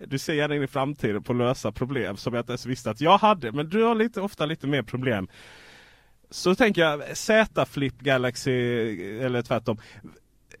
Du 0.00 0.18
ser 0.18 0.34
gärna 0.34 0.56
in 0.56 0.62
i 0.62 0.66
framtiden 0.66 1.22
på 1.22 1.32
att 1.32 1.38
lösa 1.38 1.72
problem 1.72 2.16
som 2.16 2.34
jag 2.34 2.42
inte 2.42 2.52
ens 2.52 2.66
visste 2.66 2.90
att 2.90 3.00
jag 3.00 3.18
hade. 3.18 3.52
Men 3.52 3.68
du 3.68 3.82
har 3.82 3.94
lite, 3.94 4.20
ofta 4.20 4.46
lite 4.46 4.66
mer 4.66 4.82
problem. 4.82 5.28
Så 6.30 6.54
tänker 6.54 6.82
jag 6.82 7.16
Z 7.16 7.66
Flip 7.66 8.00
Galaxy 8.00 8.52
eller 9.20 9.42
tvärtom. 9.42 9.78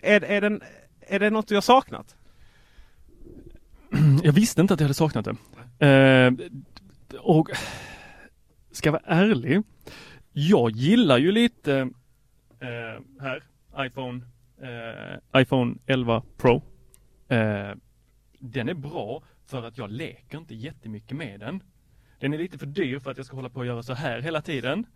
Är, 0.00 0.24
är, 0.24 0.40
den, 0.40 0.62
är 1.00 1.18
det 1.18 1.30
något 1.30 1.48
du 1.48 1.54
har 1.54 1.62
saknat? 1.62 2.16
Jag 4.22 4.32
visste 4.32 4.60
inte 4.60 4.74
att 4.74 4.80
jag 4.80 4.84
hade 4.84 4.94
saknat 4.94 5.28
det. 5.78 5.86
Eh, 5.86 6.32
och 7.20 7.50
ska 8.70 8.86
jag 8.86 8.92
vara 8.92 9.02
ärlig. 9.06 9.62
Jag 10.32 10.70
gillar 10.70 11.18
ju 11.18 11.32
lite 11.32 11.90
eh, 12.60 13.02
här, 13.20 13.42
iPhone, 13.78 14.20
eh, 14.62 15.40
iPhone 15.40 15.74
11 15.86 16.22
Pro. 16.36 16.62
Eh, 17.28 17.70
den 18.38 18.68
är 18.68 18.74
bra 18.74 19.22
för 19.46 19.64
att 19.64 19.78
jag 19.78 19.90
leker 19.90 20.38
inte 20.38 20.54
jättemycket 20.54 21.16
med 21.16 21.40
den. 21.40 21.62
Den 22.20 22.34
är 22.34 22.38
lite 22.38 22.58
för 22.58 22.66
dyr 22.66 22.98
för 22.98 23.10
att 23.10 23.16
jag 23.16 23.26
ska 23.26 23.36
hålla 23.36 23.48
på 23.48 23.60
och 23.60 23.66
göra 23.66 23.82
så 23.82 23.94
här 23.94 24.20
hela 24.20 24.42
tiden. 24.42 24.86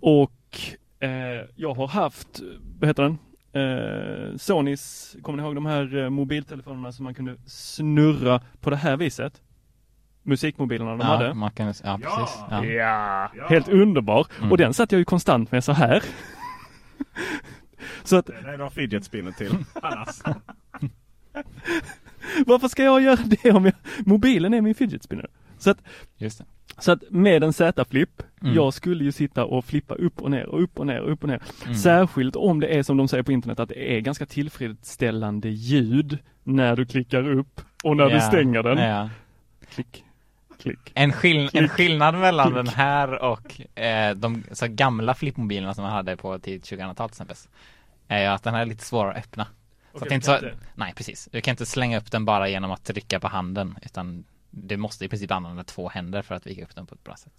Och 0.00 0.60
eh, 1.00 1.46
jag 1.56 1.74
har 1.74 1.88
haft, 1.88 2.40
vad 2.78 2.88
heter 2.88 3.02
den? 3.02 3.18
Eh, 3.52 4.36
Sonys, 4.36 5.16
kommer 5.22 5.36
ni 5.36 5.42
ihåg 5.42 5.54
de 5.54 5.66
här 5.66 5.96
eh, 5.96 6.10
mobiltelefonerna 6.10 6.92
som 6.92 7.04
man 7.04 7.14
kunde 7.14 7.36
snurra 7.46 8.40
på 8.60 8.70
det 8.70 8.76
här 8.76 8.96
viset? 8.96 9.42
Musikmobilerna 10.22 10.90
de 10.90 11.00
ja, 11.00 11.06
hade. 11.06 11.34
man 11.34 11.50
kan, 11.50 11.74
ja, 11.84 11.98
precis. 12.02 12.38
Ja. 12.50 12.64
Ja, 13.34 13.46
helt 13.48 13.68
underbar. 13.68 14.26
Mm. 14.38 14.50
Och 14.50 14.58
den 14.58 14.74
satt 14.74 14.92
jag 14.92 14.98
ju 14.98 15.04
konstant 15.04 15.52
med 15.52 15.64
så 15.64 15.72
här. 15.72 16.02
så 18.04 18.16
att 18.16 18.26
Det 18.26 18.34
är 18.34 18.58
då 18.58 18.70
fidget 18.70 19.04
spinner 19.04 19.32
till. 19.32 19.52
Annars. 19.82 20.20
varför 22.46 22.68
ska 22.68 22.84
jag 22.84 23.02
göra 23.02 23.16
det 23.24 23.52
om 23.52 23.64
jag, 23.64 23.74
mobilen 24.06 24.54
är 24.54 24.60
min 24.60 24.74
fidget 24.74 25.02
spinner? 25.02 25.26
Så 25.58 25.70
att, 25.70 25.78
Just 26.16 26.38
det. 26.38 26.44
Så 26.78 26.92
att 26.92 27.02
med 27.10 27.44
en 27.44 27.52
Z-flip, 27.52 28.22
Mm. 28.42 28.54
jag 28.54 28.74
skulle 28.74 29.04
ju 29.04 29.12
sitta 29.12 29.44
och 29.44 29.64
flippa 29.64 29.94
upp 29.94 30.22
och 30.22 30.30
ner 30.30 30.46
och 30.46 30.62
upp 30.62 30.78
och 30.78 30.86
ner 30.86 31.00
och 31.00 31.12
upp 31.12 31.22
och 31.22 31.28
ner. 31.28 31.40
Mm. 31.64 31.74
Särskilt 31.76 32.36
om 32.36 32.60
det 32.60 32.66
är 32.78 32.82
som 32.82 32.96
de 32.96 33.08
säger 33.08 33.22
på 33.22 33.32
internet 33.32 33.60
att 33.60 33.68
det 33.68 33.96
är 33.96 34.00
ganska 34.00 34.26
tillfredsställande 34.26 35.48
ljud 35.48 36.18
när 36.42 36.76
du 36.76 36.86
klickar 36.86 37.30
upp 37.30 37.60
och 37.84 37.96
när 37.96 38.04
du 38.06 38.14
Ja, 38.14 38.20
stänger 38.20 38.62
den. 38.62 38.78
Ja. 38.78 39.08
Klick, 39.74 40.04
klick. 40.62 40.78
En, 40.94 41.12
skill 41.12 41.36
en 41.42 41.48
Klick. 41.48 41.70
skillnad 41.70 42.14
mellan 42.14 42.46
Klick. 42.46 42.56
den 42.56 42.68
här 42.68 43.22
och 43.22 43.78
eh, 43.80 44.14
de 44.16 44.42
så 44.52 44.66
gamla 44.68 45.14
flippmobilerna 45.14 45.74
som 45.74 45.82
man 45.84 45.92
hade 45.92 46.16
på 46.16 46.38
tidigt 46.38 46.64
2000-tal 46.72 47.08
till 47.08 47.12
exempel 47.14 47.36
är 48.08 48.28
att 48.30 48.42
den 48.42 48.54
här 48.54 48.60
är 48.60 48.66
lite 48.66 48.84
svårare 48.84 49.12
att 49.12 49.18
öppna. 49.18 49.44
Så 49.44 49.50
Okej, 49.98 50.06
att 50.06 50.12
inte 50.12 50.26
så, 50.26 50.34
inte- 50.34 50.54
nej 50.74 50.92
precis, 50.96 51.28
du 51.32 51.40
kan 51.40 51.52
inte 51.52 51.66
slänga 51.66 51.98
upp 51.98 52.10
den 52.10 52.24
bara 52.24 52.48
genom 52.48 52.70
att 52.70 52.84
trycka 52.84 53.20
på 53.20 53.28
handen 53.28 53.78
utan 53.82 54.24
du 54.50 54.76
måste 54.76 55.04
i 55.04 55.08
princip 55.08 55.30
använda 55.30 55.64
två 55.64 55.88
händer 55.88 56.22
för 56.22 56.34
att 56.34 56.46
vika 56.46 56.62
upp 56.64 56.74
den 56.74 56.86
på 56.86 56.94
ett 56.94 57.04
bra 57.04 57.16
sätt. 57.16 57.32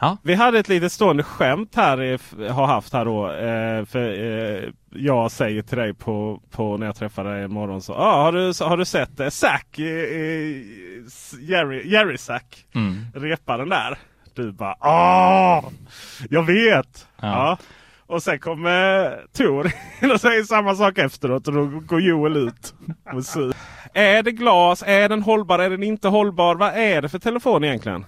Ja, 0.00 0.16
Vi 0.22 0.34
hade 0.34 0.58
ett 0.58 0.68
litet 0.68 0.92
stående 0.92 1.22
skämt 1.22 1.74
här, 1.74 2.20
har 2.52 2.66
haft 2.66 2.92
här 2.92 3.04
då. 3.04 3.32
Eh, 3.32 3.84
för 3.84 3.98
eh, 3.98 4.70
jag 4.90 5.30
säger 5.30 5.62
till 5.62 5.78
dig 5.78 5.94
på, 5.94 6.42
på 6.50 6.76
när 6.76 6.86
jag 6.86 6.96
träffar 6.96 7.24
dig 7.24 7.44
imorgon 7.44 7.82
så. 7.82 7.94
Ah, 7.94 8.22
har, 8.22 8.32
du, 8.32 8.64
har 8.64 8.76
du 8.76 8.84
sett 8.84 9.20
eh, 9.20 9.28
Zack, 9.28 9.78
eh, 9.78 9.86
eh, 9.86 10.62
Jerry, 11.40 11.90
Jerry 11.90 12.18
Zack, 12.18 12.66
mm. 12.74 13.06
reparen 13.14 13.68
där? 13.68 13.98
Du 14.34 14.52
bara 14.52 14.76
ah, 14.80 15.64
jag 16.30 16.42
vet. 16.42 17.08
Ja. 17.20 17.28
Ja. 17.28 17.58
Och 18.10 18.22
sen 18.22 18.38
kommer 18.38 19.26
Tor 19.32 19.72
och 20.14 20.20
säger 20.20 20.42
samma 20.42 20.74
sak 20.74 20.98
efteråt 20.98 21.48
och 21.48 21.54
då 21.54 21.66
går 21.66 22.00
Joel 22.00 22.36
ut. 22.36 22.74
Och. 23.12 23.54
Är 23.94 24.22
det 24.22 24.32
glas? 24.32 24.82
Är 24.86 25.08
den 25.08 25.22
hållbar? 25.22 25.58
Är 25.58 25.70
den 25.70 25.82
inte 25.82 26.08
hållbar? 26.08 26.54
Vad 26.54 26.74
är 26.74 27.02
det 27.02 27.08
för 27.08 27.18
telefon 27.18 27.64
egentligen? 27.64 28.04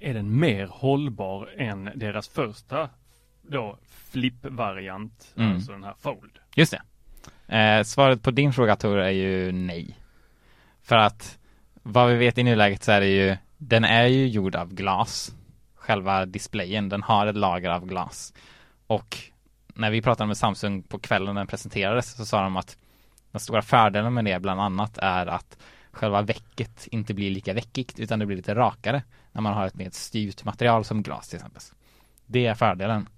Är 0.00 0.14
den 0.14 0.40
mer 0.40 0.66
hållbar 0.70 1.48
än 1.58 1.90
deras 1.94 2.28
första 2.28 2.88
då 3.42 3.78
flip-variant, 4.12 5.32
Mm. 5.36 5.54
alltså 5.54 5.72
den 5.72 5.84
här 5.84 5.94
fold? 6.00 6.38
Just 6.54 6.74
det. 7.46 7.56
Eh, 7.58 7.82
svaret 7.82 8.22
på 8.22 8.30
din 8.30 8.52
fråga 8.52 8.76
Tor 8.76 8.98
är 8.98 9.10
ju 9.10 9.52
nej. 9.52 9.98
För 10.82 10.96
att 10.96 11.38
vad 11.82 12.08
vi 12.08 12.14
vet 12.16 12.38
i 12.38 12.42
nuläget 12.42 12.82
så 12.82 12.92
är 12.92 13.00
det 13.00 13.06
ju, 13.06 13.36
den 13.58 13.84
är 13.84 14.06
ju 14.06 14.28
gjord 14.28 14.56
av 14.56 14.74
glas. 14.74 15.32
Själva 15.84 16.26
displayen, 16.26 16.88
den 16.88 17.02
har 17.02 17.26
ett 17.26 17.36
lager 17.36 17.70
av 17.70 17.86
glas. 17.86 18.34
Och 18.86 19.18
när 19.74 19.90
vi 19.90 20.02
pratade 20.02 20.26
med 20.26 20.36
Samsung 20.36 20.82
på 20.82 20.98
kvällen 20.98 21.34
när 21.34 21.40
den 21.40 21.46
presenterades 21.46 22.16
så 22.16 22.26
sa 22.26 22.42
de 22.42 22.56
att 22.56 22.78
den 23.30 23.40
stora 23.40 23.62
fördelen 23.62 24.14
med 24.14 24.24
det 24.24 24.40
bland 24.40 24.60
annat 24.60 24.98
är 24.98 25.26
att 25.26 25.58
själva 25.90 26.22
väcket 26.22 26.88
inte 26.90 27.14
blir 27.14 27.30
lika 27.30 27.52
väckigt 27.52 27.98
utan 28.00 28.18
det 28.18 28.26
blir 28.26 28.36
lite 28.36 28.54
rakare 28.54 29.02
när 29.32 29.42
man 29.42 29.54
har 29.54 29.66
ett 29.66 29.74
mer 29.74 29.90
styvt 29.90 30.44
material 30.44 30.84
som 30.84 31.02
glas 31.02 31.28
till 31.28 31.36
exempel. 31.36 31.62
Det 32.26 32.46
är 32.46 32.54
fördelen. 32.54 33.08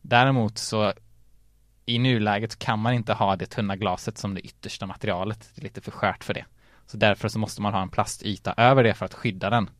Däremot 0.00 0.58
så 0.58 0.92
i 1.86 1.98
nuläget 1.98 2.58
kan 2.58 2.78
man 2.78 2.94
inte 2.94 3.12
ha 3.12 3.36
det 3.36 3.46
tunna 3.46 3.76
glaset 3.76 4.18
som 4.18 4.34
det 4.34 4.40
yttersta 4.40 4.86
materialet. 4.86 5.50
Det 5.54 5.60
är 5.60 5.64
lite 5.64 5.80
för 5.80 5.90
skört 5.90 6.24
för 6.24 6.34
det. 6.34 6.44
Så 6.86 6.96
därför 6.96 7.28
så 7.28 7.38
måste 7.38 7.62
man 7.62 7.74
ha 7.74 7.82
en 7.82 7.88
plastyta 7.88 8.54
över 8.56 8.84
det 8.84 8.94
för 8.94 9.06
att 9.06 9.14
skydda 9.14 9.50
den. 9.50 9.70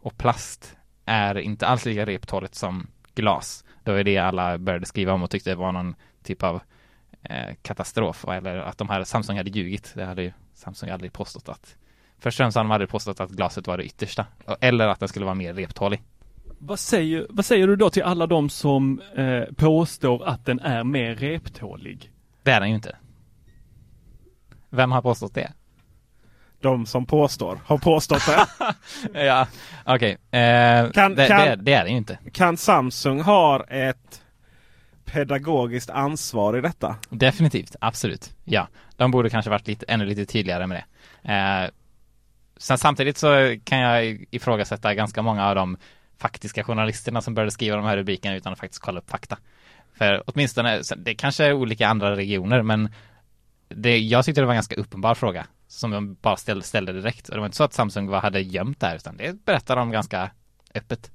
Och 0.00 0.18
plast 0.18 0.76
är 1.04 1.38
inte 1.38 1.66
alls 1.66 1.84
lika 1.84 2.06
reptåligt 2.06 2.54
som 2.54 2.86
glas. 3.14 3.64
Det 3.84 3.92
var 3.92 4.02
det 4.02 4.18
alla 4.18 4.58
började 4.58 4.86
skriva 4.86 5.12
om 5.12 5.22
och 5.22 5.30
tyckte 5.30 5.50
det 5.50 5.56
var 5.56 5.72
någon 5.72 5.94
typ 6.22 6.42
av 6.42 6.60
eh, 7.22 7.54
katastrof. 7.62 8.24
Eller 8.28 8.56
att 8.56 8.78
de 8.78 8.88
här 8.88 9.04
Samsung 9.04 9.36
hade 9.36 9.50
ljugit. 9.50 9.92
Det 9.94 10.04
hade 10.04 10.22
ju 10.22 10.32
Samsung 10.54 10.90
aldrig 10.90 11.12
påstått 11.12 11.48
att 11.48 11.76
Först 12.18 12.34
och 12.34 12.44
främst 12.44 12.56
hade 12.56 12.68
de 12.68 12.72
aldrig 12.72 12.90
påstått 12.90 13.20
att 13.20 13.30
glaset 13.30 13.66
var 13.66 13.78
det 13.78 13.84
yttersta. 13.84 14.26
Eller 14.60 14.88
att 14.88 15.00
den 15.00 15.08
skulle 15.08 15.24
vara 15.24 15.34
mer 15.34 15.54
reptålig. 15.54 16.02
Vad 16.58 16.78
säger, 16.78 17.26
vad 17.30 17.44
säger 17.44 17.66
du 17.66 17.76
då 17.76 17.90
till 17.90 18.02
alla 18.02 18.26
de 18.26 18.50
som 18.50 19.00
eh, 19.16 19.42
påstår 19.56 20.24
att 20.24 20.44
den 20.44 20.60
är 20.60 20.84
mer 20.84 21.14
reptålig? 21.14 22.10
Det 22.42 22.50
är 22.50 22.60
den 22.60 22.68
ju 22.68 22.74
inte. 22.74 22.96
Vem 24.70 24.92
har 24.92 25.02
påstått 25.02 25.34
det? 25.34 25.52
De 26.62 26.86
som 26.86 27.06
påstår 27.06 27.58
har 27.66 27.78
påstått 27.78 28.22
det. 28.26 28.46
ja, 29.24 29.46
okej. 29.84 30.10
Eh, 30.30 30.90
Kan- 30.90 31.14
det, 31.14 31.28
kan- 31.28 31.46
det, 31.46 31.56
det 31.56 31.72
är 31.72 31.82
den 31.84 31.92
ju 31.92 31.98
inte. 31.98 32.18
kan 32.32 32.56
Samsung 32.56 33.20
ha 33.20 33.64
ett 33.64 34.22
pedagogiskt 35.04 35.90
ansvar 35.90 36.58
i 36.58 36.60
detta? 36.60 36.96
Definitivt, 37.10 37.76
absolut. 37.80 38.30
Ja, 38.44 38.68
de 38.96 39.10
borde 39.10 39.30
kanske 39.30 39.50
varit 39.50 39.66
lite, 39.68 39.86
ännu 39.88 40.04
lite 40.04 40.24
tydligare 40.26 40.66
med 40.66 40.82
det. 41.22 41.32
Eh, 41.32 41.70
sen 42.56 42.78
samtidigt 42.78 43.18
så 43.18 43.56
kan 43.64 43.78
jag 43.78 44.24
ifrågasätta 44.30 44.94
ganska 44.94 45.22
många 45.22 45.48
av 45.48 45.54
de 45.54 45.76
faktiska 46.18 46.64
journalisterna 46.64 47.20
som 47.20 47.34
började 47.34 47.50
skriva 47.50 47.76
de 47.76 47.84
här 47.84 47.96
rubrikerna 47.96 48.36
utan 48.36 48.52
att 48.52 48.58
faktiskt 48.58 48.82
kolla 48.82 49.00
upp 49.00 49.10
fakta. 49.10 49.38
För 49.98 50.22
åtminstone, 50.26 50.82
det 50.96 51.14
kanske 51.14 51.44
är 51.44 51.52
olika 51.52 51.88
andra 51.88 52.16
regioner 52.16 52.62
men 52.62 52.94
det, 53.76 53.98
jag 53.98 54.24
tyckte 54.24 54.40
det 54.40 54.46
var 54.46 54.52
en 54.52 54.56
ganska 54.56 54.74
uppenbar 54.74 55.14
fråga 55.14 55.46
som 55.68 55.90
de 55.90 56.14
bara 56.14 56.36
ställde, 56.36 56.64
ställde 56.64 56.92
direkt. 56.92 57.28
Och 57.28 57.34
det 57.34 57.40
var 57.40 57.46
inte 57.46 57.56
så 57.56 57.64
att 57.64 57.72
Samsung 57.72 58.06
var, 58.06 58.20
hade 58.20 58.40
gömt 58.40 58.80
det 58.80 58.86
här 58.86 58.96
utan 58.96 59.16
det 59.16 59.44
berättade 59.44 59.80
de 59.80 59.90
ganska 59.90 60.30
öppet. 60.74 61.10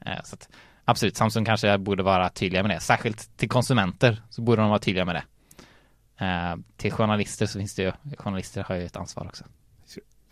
Eh, 0.00 0.22
så 0.24 0.34
att, 0.34 0.48
absolut, 0.84 1.16
Samsung 1.16 1.44
kanske 1.44 1.78
borde 1.78 2.02
vara 2.02 2.28
tydliga 2.28 2.62
med 2.62 2.70
det. 2.76 2.80
Särskilt 2.80 3.36
till 3.36 3.48
konsumenter 3.48 4.22
så 4.30 4.42
borde 4.42 4.62
de 4.62 4.68
vara 4.68 4.78
tydliga 4.78 5.04
med 5.04 5.14
det. 5.14 5.24
Eh, 6.24 6.56
till 6.76 6.92
journalister 6.92 7.46
så 7.46 7.58
finns 7.58 7.74
det 7.74 7.82
ju, 7.82 7.92
journalister 8.18 8.62
har 8.62 8.74
ju 8.74 8.84
ett 8.84 8.96
ansvar 8.96 9.24
också. 9.24 9.44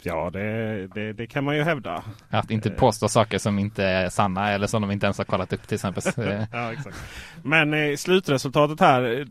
Ja, 0.07 0.31
det, 0.31 0.87
det, 0.87 1.13
det 1.13 1.27
kan 1.27 1.45
man 1.45 1.57
ju 1.57 1.63
hävda. 1.63 2.05
Att 2.31 2.51
inte 2.51 2.71
påstå 2.71 3.09
saker 3.09 3.39
som 3.39 3.59
inte 3.59 3.85
är 3.85 4.09
sanna 4.09 4.51
eller 4.51 4.67
som 4.67 4.83
de 4.83 4.91
inte 4.91 5.07
ens 5.07 5.19
har 5.19 5.25
kollat 5.25 5.53
upp 5.53 5.69
till 5.69 5.75
exempel. 5.75 6.03
Eh, 6.27 6.45
Ja, 6.53 6.73
exakt. 6.73 6.97
Men 7.43 7.75
eh, 7.75 7.97
slutresultatet 7.97 8.81
här. 8.81 9.27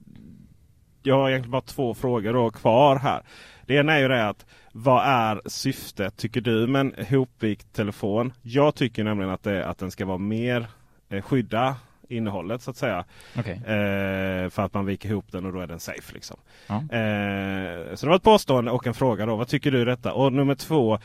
Jag 1.03 1.15
har 1.15 1.29
egentligen 1.29 1.51
bara 1.51 1.61
två 1.61 1.93
frågor 1.93 2.33
då 2.33 2.49
kvar 2.49 2.95
här. 2.95 3.21
Det 3.65 3.75
ena 3.75 3.93
är 3.93 3.99
ju 3.99 4.07
det 4.07 4.27
att 4.27 4.45
vad 4.71 5.05
är 5.05 5.41
syftet 5.45 6.17
tycker 6.17 6.41
du 6.41 6.67
med 6.67 6.81
en 6.81 7.05
hopvikt 7.05 7.73
telefon? 7.73 8.33
Jag 8.41 8.75
tycker 8.75 9.03
nämligen 9.03 9.31
att, 9.31 9.43
det, 9.43 9.65
att 9.67 9.77
den 9.77 9.91
ska 9.91 10.05
vara 10.05 10.17
mer 10.17 10.67
eh, 11.09 11.21
skydda 11.21 11.75
innehållet 12.09 12.61
så 12.61 12.71
att 12.71 12.77
säga. 12.77 13.05
Okej. 13.37 13.53
Eh, 13.53 14.49
för 14.49 14.59
att 14.59 14.73
man 14.73 14.85
viker 14.85 15.09
ihop 15.09 15.31
den 15.31 15.45
och 15.45 15.53
då 15.53 15.59
är 15.59 15.67
den 15.67 15.79
safe. 15.79 16.13
Liksom. 16.13 16.37
Ja. 16.67 16.75
Eh, 16.75 17.95
så 17.95 18.05
det 18.05 18.09
var 18.09 18.15
ett 18.15 18.23
påstående 18.23 18.71
och 18.71 18.87
en 18.87 18.93
fråga 18.93 19.25
då. 19.25 19.35
Vad 19.35 19.47
tycker 19.47 19.71
du 19.71 19.85
detta? 19.85 20.13
Och 20.13 20.33
nummer 20.33 20.55
två. 20.55 20.99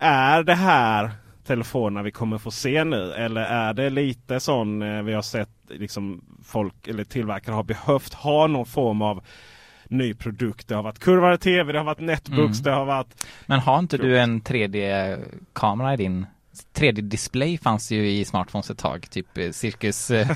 Är 0.00 0.42
det 0.42 0.54
här 0.54 1.10
telefonerna 1.46 2.02
vi 2.02 2.10
kommer 2.10 2.38
få 2.38 2.50
se 2.50 2.84
nu? 2.84 3.12
Eller 3.12 3.40
är 3.42 3.74
det 3.74 3.90
lite 3.90 4.40
sån 4.40 4.82
eh, 4.82 5.02
vi 5.02 5.12
har 5.12 5.22
sett 5.22 5.48
liksom 5.70 6.24
folk 6.44 6.88
eller 6.88 7.04
tillverkare 7.04 7.54
har 7.54 7.62
behövt 7.62 8.14
ha 8.14 8.46
någon 8.46 8.66
form 8.66 9.02
av 9.02 9.24
ny 9.88 10.14
produkt. 10.14 10.68
Det 10.68 10.74
har 10.74 10.82
varit 10.82 10.98
kurvade 10.98 11.38
tv, 11.38 11.72
det 11.72 11.78
har 11.78 11.84
varit 11.84 12.00
netbooks, 12.00 12.58
Mm. 12.60 12.62
det 12.62 12.70
har 12.70 12.84
varit 12.84 13.26
Men 13.46 13.60
har 13.60 13.78
inte 13.78 13.96
du 13.96 14.18
en 14.18 14.40
3D-kamera 14.42 15.94
i 15.94 15.96
din 15.96 16.26
3D-display 16.76 17.58
fanns 17.58 17.90
ju 17.92 18.08
i 18.10 18.24
smartphones 18.24 18.70
ett 18.70 18.78
tag, 18.78 19.06
typ 19.10 19.38
eh, 19.38 19.50
cirkus 19.50 20.10
eh, 20.10 20.28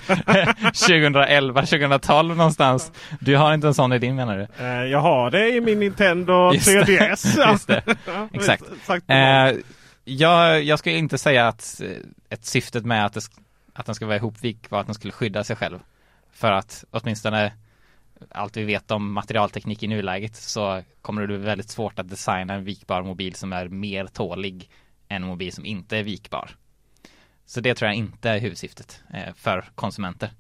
2011, 0.88 1.60
2012 1.66 2.36
någonstans. 2.36 2.92
Du 3.20 3.36
har 3.36 3.54
inte 3.54 3.66
en 3.66 3.74
sån 3.74 3.92
i 3.92 3.98
din 3.98 4.16
menar 4.16 4.36
du? 4.38 4.64
eh, 4.64 4.84
jag 4.84 4.98
har 5.00 5.30
det 5.30 5.48
i 5.48 5.60
min 5.60 5.80
Nintendo 5.80 6.52
Just 6.54 6.66
det. 6.66 6.84
3DS. 6.84 7.34
ja. 7.38 7.50
Just 7.52 7.66
det. 7.68 7.82
Ja, 8.06 8.28
Exakt. 8.32 8.62
exakt. 8.80 9.04
Eh, 9.10 9.50
jag, 10.08 10.62
jag 10.62 10.78
skulle 10.78 10.96
inte 10.96 11.18
säga 11.18 11.48
att 11.48 11.80
eh, 11.80 11.96
ett 12.28 12.44
syftet 12.44 12.84
med 12.84 13.06
att, 13.06 13.12
det, 13.12 13.20
att 13.72 13.86
den 13.86 13.94
ska 13.94 14.06
vara 14.06 14.16
ihopvik 14.16 14.70
var 14.70 14.80
att 14.80 14.86
den 14.86 14.94
skulle 14.94 15.12
skydda 15.12 15.44
sig 15.44 15.56
själv. 15.56 15.78
För 16.32 16.52
att 16.52 16.84
åtminstone 16.90 17.52
allt 18.30 18.56
vi 18.56 18.64
vet 18.64 18.90
om 18.90 19.12
materialteknik 19.12 19.82
i 19.82 19.86
nuläget 19.86 20.36
så 20.36 20.82
kommer 21.02 21.20
det 21.20 21.26
bli 21.26 21.36
väldigt 21.36 21.70
svårt 21.70 21.98
att 21.98 22.08
designa 22.08 22.54
en 22.54 22.64
vikbar 22.64 23.02
mobil 23.02 23.34
som 23.34 23.52
är 23.52 23.68
mer 23.68 24.06
tålig 24.06 24.70
än 25.08 25.22
en 25.22 25.28
mobil 25.28 25.52
som 25.52 25.64
inte 25.64 25.96
är 25.96 26.02
vikbar. 26.02 26.50
Så 27.46 27.60
det 27.60 27.74
tror 27.74 27.86
jag 27.86 27.96
inte 27.96 28.30
är 28.30 28.38
huvudsyftet 28.38 29.02
eh, 29.14 29.34
för 29.34 29.64
konsumenter. 29.74 30.30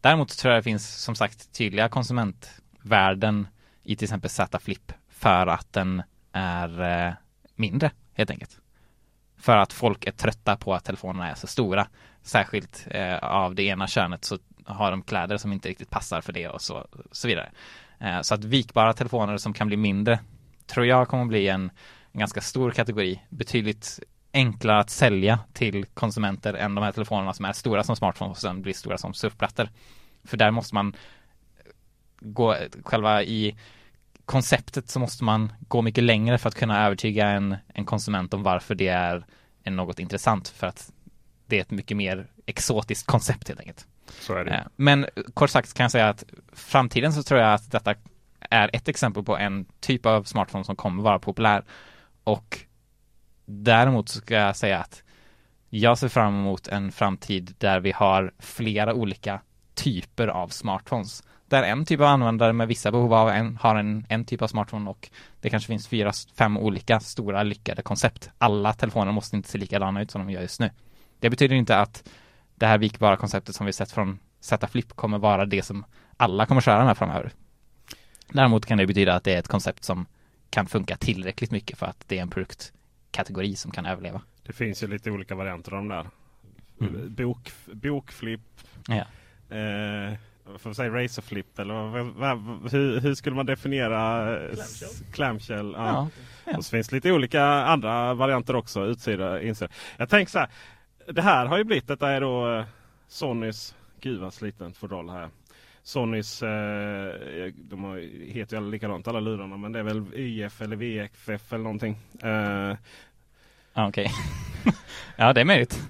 Däremot 0.00 0.38
tror 0.38 0.54
jag 0.54 0.58
det 0.58 0.64
finns 0.64 0.96
som 0.96 1.14
sagt 1.14 1.52
tydliga 1.52 1.88
konsumentvärden 1.88 3.48
i 3.82 3.96
till 3.96 4.04
exempel 4.04 4.30
Z 4.30 4.58
Flip 4.58 4.92
för 5.08 5.46
att 5.46 5.72
den 5.72 6.02
är 6.32 6.82
eh, 6.82 7.14
mindre 7.54 7.90
helt 8.14 8.30
enkelt. 8.30 8.60
För 9.38 9.56
att 9.56 9.72
folk 9.72 10.06
är 10.06 10.10
trötta 10.10 10.56
på 10.56 10.74
att 10.74 10.84
telefonerna 10.84 11.30
är 11.30 11.34
så 11.34 11.46
stora. 11.46 11.88
Särskilt 12.22 12.86
eh, 12.90 13.16
av 13.16 13.54
det 13.54 13.62
ena 13.62 13.86
könet 13.86 14.24
så 14.24 14.38
har 14.64 14.90
de 14.90 15.02
kläder 15.02 15.36
som 15.36 15.52
inte 15.52 15.68
riktigt 15.68 15.90
passar 15.90 16.20
för 16.20 16.32
det 16.32 16.48
och 16.48 16.62
så, 16.62 16.86
så 17.12 17.28
vidare. 17.28 17.50
Eh, 18.00 18.20
så 18.20 18.34
att 18.34 18.44
vikbara 18.44 18.92
telefoner 18.92 19.36
som 19.36 19.52
kan 19.52 19.66
bli 19.66 19.76
mindre 19.76 20.18
tror 20.66 20.86
jag 20.86 21.08
kommer 21.08 21.24
bli 21.24 21.48
en, 21.48 21.70
en 22.12 22.18
ganska 22.18 22.40
stor 22.40 22.70
kategori. 22.70 23.22
Betydligt 23.28 24.00
enklare 24.32 24.78
att 24.78 24.90
sälja 24.90 25.38
till 25.52 25.84
konsumenter 25.84 26.54
än 26.54 26.74
de 26.74 26.84
här 26.84 26.92
telefonerna 26.92 27.32
som 27.32 27.44
är 27.44 27.52
stora 27.52 27.82
som 27.82 27.96
smartphones 27.96 28.36
och 28.36 28.42
sen 28.42 28.62
blir 28.62 28.72
stora 28.72 28.98
som 28.98 29.14
surfplattor. 29.14 29.68
För 30.24 30.36
där 30.36 30.50
måste 30.50 30.74
man 30.74 30.96
gå 32.20 32.56
själva 32.84 33.22
i 33.22 33.56
konceptet 34.26 34.88
så 34.88 34.98
måste 35.00 35.24
man 35.24 35.52
gå 35.68 35.82
mycket 35.82 36.04
längre 36.04 36.38
för 36.38 36.48
att 36.48 36.54
kunna 36.54 36.86
övertyga 36.86 37.28
en, 37.28 37.56
en 37.74 37.84
konsument 37.84 38.34
om 38.34 38.42
varför 38.42 38.74
det 38.74 38.88
är 38.88 39.26
en 39.62 39.76
något 39.76 39.98
intressant 39.98 40.48
för 40.48 40.66
att 40.66 40.92
det 41.46 41.56
är 41.56 41.60
ett 41.60 41.70
mycket 41.70 41.96
mer 41.96 42.26
exotiskt 42.46 43.06
koncept 43.06 43.48
helt 43.48 43.60
enkelt. 43.60 43.86
Så 44.20 44.34
är 44.34 44.44
det. 44.44 44.54
Eh, 44.54 44.62
Men 44.76 45.06
kort 45.34 45.50
sagt 45.50 45.74
kan 45.74 45.84
jag 45.84 45.90
säga 45.90 46.08
att 46.08 46.24
framtiden 46.52 47.12
så 47.12 47.22
tror 47.22 47.40
jag 47.40 47.54
att 47.54 47.70
detta 47.70 47.94
är 48.50 48.70
ett 48.72 48.88
exempel 48.88 49.22
på 49.24 49.36
en 49.36 49.66
typ 49.80 50.06
av 50.06 50.22
smartphone 50.22 50.64
som 50.64 50.76
kommer 50.76 51.02
vara 51.02 51.18
populär 51.18 51.64
och 52.24 52.60
däremot 53.44 54.08
så 54.08 54.18
ska 54.18 54.34
jag 54.34 54.56
säga 54.56 54.78
att 54.78 55.02
jag 55.68 55.98
ser 55.98 56.08
fram 56.08 56.34
emot 56.34 56.68
en 56.68 56.92
framtid 56.92 57.54
där 57.58 57.80
vi 57.80 57.92
har 57.92 58.32
flera 58.38 58.94
olika 58.94 59.40
typer 59.76 60.28
av 60.28 60.48
smartphones. 60.48 61.22
Där 61.48 61.62
en 61.62 61.84
typ 61.84 62.00
av 62.00 62.06
användare 62.06 62.52
med 62.52 62.68
vissa 62.68 62.92
behov 62.92 63.14
av 63.14 63.28
en 63.28 63.56
har 63.56 63.76
en, 63.76 64.06
en 64.08 64.24
typ 64.24 64.42
av 64.42 64.46
smartphone 64.46 64.90
och 64.90 65.10
det 65.40 65.50
kanske 65.50 65.66
finns 65.66 65.88
fyra, 65.88 66.12
fem 66.38 66.56
olika 66.56 67.00
stora 67.00 67.42
lyckade 67.42 67.82
koncept. 67.82 68.30
Alla 68.38 68.72
telefoner 68.72 69.12
måste 69.12 69.36
inte 69.36 69.48
se 69.48 69.58
likadana 69.58 70.02
ut 70.02 70.10
som 70.10 70.26
de 70.26 70.32
gör 70.32 70.40
just 70.40 70.60
nu. 70.60 70.70
Det 71.20 71.30
betyder 71.30 71.56
inte 71.56 71.78
att 71.78 72.08
det 72.54 72.66
här 72.66 72.78
vikbara 72.78 73.16
konceptet 73.16 73.54
som 73.54 73.66
vi 73.66 73.72
sett 73.72 73.92
från 73.92 74.18
Z 74.40 74.66
Flip 74.68 74.92
kommer 74.92 75.18
vara 75.18 75.46
det 75.46 75.62
som 75.62 75.84
alla 76.16 76.46
kommer 76.46 76.60
köra 76.60 76.84
med 76.84 76.98
framöver. 76.98 77.32
Däremot 78.28 78.66
kan 78.66 78.78
det 78.78 78.86
betyda 78.86 79.14
att 79.14 79.24
det 79.24 79.34
är 79.34 79.38
ett 79.38 79.48
koncept 79.48 79.84
som 79.84 80.06
kan 80.50 80.66
funka 80.66 80.96
tillräckligt 80.96 81.50
mycket 81.50 81.78
för 81.78 81.86
att 81.86 82.04
det 82.08 82.18
är 82.18 82.22
en 82.22 82.30
produktkategori 82.30 83.56
som 83.56 83.70
kan 83.70 83.86
överleva. 83.86 84.22
Det 84.42 84.52
finns 84.52 84.82
ju 84.82 84.86
lite 84.86 85.10
olika 85.10 85.34
varianter 85.34 85.72
av 85.72 85.78
de 85.78 85.88
där. 85.88 86.06
Bok, 87.08 87.52
bokflip. 87.72 88.40
Ja. 88.88 89.04
Eh, 89.50 90.18
får 90.58 90.68
man 90.68 90.74
säga 90.74 90.90
racerflip 90.90 91.58
eller 91.58 91.74
vad, 91.74 92.06
vad, 92.06 92.72
hur, 92.72 93.00
hur 93.00 93.14
skulle 93.14 93.36
man 93.36 93.46
definiera 93.46 94.32
eh, 94.44 94.50
s- 94.52 95.02
clamshell? 95.12 95.72
Ja. 95.76 95.86
Ja, 95.86 96.08
ja. 96.44 96.56
Och 96.56 96.64
så 96.64 96.70
finns 96.70 96.92
lite 96.92 97.12
olika 97.12 97.44
andra 97.44 98.14
varianter 98.14 98.56
också. 98.56 98.84
Utsida, 98.86 99.42
insida. 99.42 99.70
Jag 99.96 100.08
tänker 100.08 100.30
så 100.30 100.38
här. 100.38 100.48
Det 101.12 101.22
här 101.22 101.46
har 101.46 101.58
ju 101.58 101.64
blivit, 101.64 101.86
detta 101.88 102.10
är 102.10 102.20
då 102.20 102.54
eh, 102.58 102.64
Sonys, 103.08 103.74
gud 104.00 104.20
vad 104.20 104.34
sliten 104.34 104.72
fodral 104.74 105.10
här. 105.10 105.28
Sonys, 105.82 106.42
eh, 106.42 107.14
de 107.56 107.84
har, 107.84 107.96
heter 108.32 108.56
ju 108.56 108.58
alla 108.62 108.70
likadant 108.70 109.08
alla 109.08 109.20
lurarna 109.20 109.56
men 109.56 109.72
det 109.72 109.78
är 109.78 109.82
väl 109.82 110.04
YF 110.14 110.60
eller 110.62 110.76
VFF 110.76 111.52
eller 111.52 111.64
någonting. 111.64 111.98
Eh, 112.22 112.76
okej. 113.74 114.10
ja, 115.16 115.32
det 115.32 115.40
är 115.40 115.44
möjligt. 115.44 115.88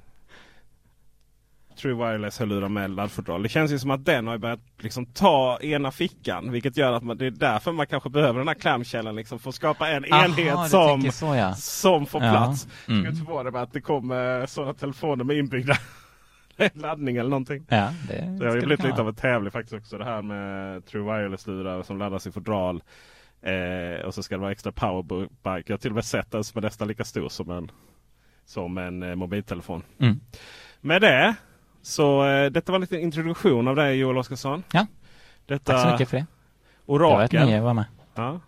True 1.76 1.95
Wireless 1.95 2.38
hörlurar 2.38 2.68
med 2.68 2.90
laddfodral. 2.90 3.42
Det 3.42 3.49
känns 3.49 3.73
ju 3.73 3.78
som 3.78 3.90
att 3.90 4.04
den 4.04 4.26
har 4.26 4.38
börjat 4.38 4.61
liksom 4.78 5.06
ta 5.06 5.59
ena 5.61 5.90
fickan. 5.90 6.52
Vilket 6.52 6.76
gör 6.76 6.92
att 6.92 7.02
man, 7.02 7.16
det 7.18 7.26
är 7.26 7.30
därför 7.30 7.73
man 7.73 7.87
kanske 7.87 8.11
behöver 8.11 8.38
den 8.38 8.49
här 8.49 8.54
clamshellen. 8.54 9.16
Liksom, 9.16 9.38
för 9.38 9.49
att 9.49 9.54
skapa 9.54 9.88
en 9.88 10.04
Aha, 10.12 10.25
enhet 10.25 10.71
som, 10.71 11.12
så, 11.12 11.35
ja. 11.35 11.54
som 11.54 12.06
får 12.06 12.23
Ja. 12.25 12.30
plats. 12.30 12.68
Mm. 12.88 13.04
Jag 13.04 13.14
skulle 13.14 13.26
förvåna 13.26 13.50
mig 13.50 13.62
att 13.62 13.73
det 13.73 13.80
kommer 13.80 14.47
sådana 14.47 14.75
telefoner 14.75 15.25
med 15.25 15.37
inbyggda 15.37 15.75
laddning 16.75 17.16
eller 17.16 17.30
någonting. 17.30 17.66
Ja, 17.68 17.92
det, 18.09 18.37
Det 18.40 18.47
har 18.49 18.54
ju 18.54 18.61
blivit 18.61 18.85
lite 18.85 19.00
av 19.00 19.09
en 19.09 19.14
tävling 19.14 19.50
faktiskt 19.50 19.75
också. 19.75 19.99
Det 19.99 20.04
här 20.04 20.23
med 20.23 20.86
True 20.86 21.02
Wireless-lurar 21.04 21.82
som 21.82 21.99
laddas 21.99 22.26
i 22.26 22.32
fodral. 22.32 22.82
Eh, 23.43 24.04
och 24.06 24.15
så 24.15 24.23
ska 24.23 24.34
det 24.34 24.41
vara 24.41 24.52
extra 24.52 24.73
powerbank. 24.73 25.71
Jag 25.71 25.75
har 25.75 25.78
till 25.78 25.91
och 25.91 25.95
med 25.95 26.04
sett 26.04 26.30
den 26.30 26.45
som 26.45 26.58
är 26.58 26.62
nästan 26.62 26.89
lika 26.89 27.04
stor 27.04 27.28
som 27.28 27.50
en, 27.50 27.71
som 28.45 28.78
en 28.78 29.02
eh, 29.02 29.15
mobiltelefon. 29.15 29.82
Mm. 30.00 30.21
Med 30.80 31.00
det 31.02 31.34
så 31.87 32.27
eh, 32.27 32.51
detta 32.51 32.73
var 32.73 32.79
lite 32.79 32.99
introduktion 32.99 33.69
av 33.69 33.77
dig 33.77 33.97
Joel 33.99 34.19
Oscarsson. 34.19 34.63
Ja. 34.73 34.87
Detta 35.47 35.73
Tack 35.73 35.83
så 35.83 35.93
mycket 35.93 36.09
för 36.09 36.17
det. 36.17 36.27
Det 36.87 36.93
var 36.93 36.97
ett 36.97 37.03
orakel. 37.03 37.41
nöje 37.47 37.57
att 37.57 37.63
vara 37.63 37.75
med. 37.75 37.85
Ja. 38.15 38.41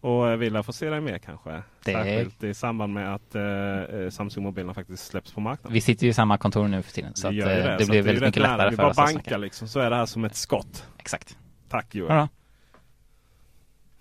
Och 0.00 0.28
eh, 0.28 0.36
vi 0.36 0.50
lär 0.50 0.62
få 0.62 0.72
se 0.72 0.90
dig 0.90 1.00
mer 1.00 1.18
kanske. 1.18 1.50
Det- 1.84 1.92
Särskilt 1.92 2.42
i 2.44 2.54
samband 2.54 2.92
med 2.94 3.14
att 3.14 3.34
eh, 3.34 3.42
eh, 3.42 4.10
Samsung-mobilerna 4.10 4.74
faktiskt 4.74 5.06
släpps 5.06 5.32
på 5.32 5.40
marknaden. 5.40 5.72
Vi 5.72 5.80
sitter 5.80 6.04
ju 6.04 6.10
i 6.10 6.14
samma 6.14 6.38
kontor 6.38 6.68
nu 6.68 6.82
för 6.82 6.92
tiden 6.92 7.14
så 7.14 7.28
att 7.28 7.34
Vi 7.34 7.40
eh, 7.40 7.46
det 7.46 7.78
så 7.84 7.90
blir 7.90 8.00
att 8.00 8.06
är 8.06 8.12
väldigt 8.12 8.22
mycket 8.24 8.42
lättare 8.42 8.70
Vi 8.70 8.76
för 8.76 8.82
bara 8.82 8.90
oss 8.90 8.98
att 8.98 9.04
bankar 9.04 9.20
snacka. 9.22 9.36
liksom 9.36 9.68
så 9.68 9.80
är 9.80 9.90
det 9.90 9.96
här 9.96 10.06
som 10.06 10.24
ett 10.24 10.34
skott. 10.36 10.86
Exakt. 10.98 11.38
Tack 11.68 11.94
Joel. 11.94 12.14
Ja, 12.14 12.28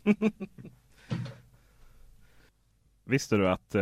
Visste 3.05 3.37
du 3.37 3.49
att 3.49 3.75
eh, 3.75 3.81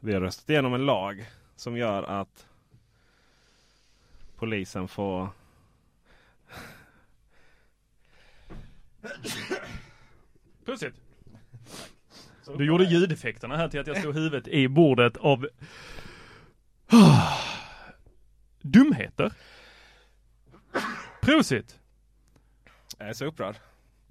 vi 0.00 0.14
har 0.14 0.20
röstat 0.20 0.50
igenom 0.50 0.74
en 0.74 0.86
lag 0.86 1.26
som 1.56 1.76
gör 1.76 2.02
att 2.02 2.46
polisen 4.38 4.88
får 4.88 5.28
Pussigt. 10.64 10.96
Du 12.56 12.64
gjorde 12.64 12.84
ljudeffekterna 12.84 13.56
här 13.56 13.68
till 13.68 13.80
att 13.80 13.86
jag 13.86 13.96
slog 13.96 14.14
huvudet 14.14 14.48
i 14.48 14.68
bordet 14.68 15.16
av 15.16 15.48
dumheter. 18.62 19.32
Prosit! 21.20 21.78
Jag 22.98 23.08
är 23.08 23.12
så 23.12 23.24
upprörd. 23.24 23.56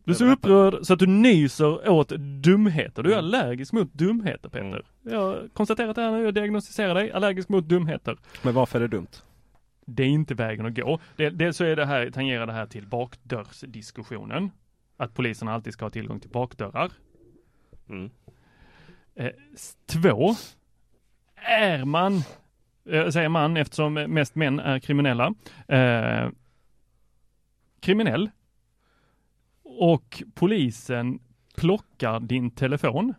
Du 0.04 0.12
är 0.12 0.16
så 0.16 0.26
upprörd 0.26 0.86
så 0.86 0.94
att 0.94 1.00
du 1.00 1.08
nyser 1.08 1.90
åt 1.90 2.10
dumheter. 2.44 3.04
Du 3.04 3.14
är 3.14 3.18
allergisk 3.18 3.74
mot 3.74 3.94
dumheter 3.94 4.50
Peter. 4.50 4.66
Mm. 4.66 4.84
Jag 5.04 5.20
har 5.20 5.50
konstaterat 5.54 5.96
det 5.96 6.02
här 6.02 6.12
nu, 6.12 6.24
jag 6.24 6.34
diagnostiserar 6.34 6.96
dig, 6.96 7.12
allergisk 7.12 7.50
mot 7.50 7.66
dumheter. 7.66 8.18
Men 8.42 8.54
varför 8.54 8.80
är 8.82 8.88
det 8.88 8.98
dumt? 8.98 9.08
Det 9.90 10.04
är 10.04 10.08
inte 10.08 10.34
vägen 10.34 10.66
att 10.66 10.76
gå. 10.76 11.00
Det, 11.16 11.30
det 11.30 11.54
så 11.54 11.64
är 11.64 11.76
det 11.76 11.86
här, 11.86 12.12
tangerar 12.12 12.48
det 12.48 12.54
här 12.54 12.66
till 12.66 12.88
bakdörrsdiskussionen. 12.88 14.52
Att 14.98 15.14
polisen 15.14 15.48
alltid 15.48 15.74
ska 15.74 15.86
ha 15.86 15.90
tillgång 15.90 16.20
till 16.20 16.30
bakdörrar. 16.30 16.92
Mm. 17.90 18.10
Eh, 19.16 19.32
två, 19.86 20.36
är 21.36 21.86
man, 21.86 22.16
eh, 22.90 23.10
säger 23.10 23.30
man 23.30 23.58
eftersom 23.58 23.94
mest 23.94 24.36
män 24.36 24.60
är 24.60 24.80
kriminella, 24.80 25.34
eh, 25.68 26.30
kriminell 27.80 28.30
och 29.64 30.24
polisen 30.34 31.20
plockar 31.56 32.20
din 32.20 32.52
telefon 32.52 33.14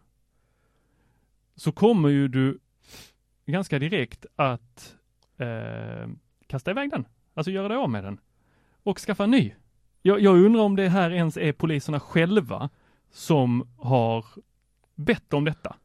så 1.55 1.73
kommer 1.73 2.09
ju 2.09 2.29
du 2.29 2.59
ganska 3.47 3.79
direkt 3.79 4.27
att 4.37 4.97
eh, 5.37 6.09
kasta 6.49 6.71
iväg 6.71 6.91
den. 6.91 7.05
Alltså 7.35 7.51
göra 7.51 7.69
dig 7.69 7.77
av 7.77 7.91
med 7.91 8.05
den. 8.05 8.21
Och 8.83 8.99
skaffa 8.99 9.25
en 9.25 9.31
ny. 9.31 9.55
Jag, 10.03 10.21
jag 10.21 10.39
undrar 10.39 10.63
om 10.63 10.77
det 10.77 10.89
här 10.89 11.11
ens 11.11 11.37
är 11.37 11.53
poliserna 11.53 12.01
själva 12.01 12.71
som 13.11 13.69
har 13.77 14.25
bett 14.95 15.33
om 15.33 15.45
detta. 15.45 15.77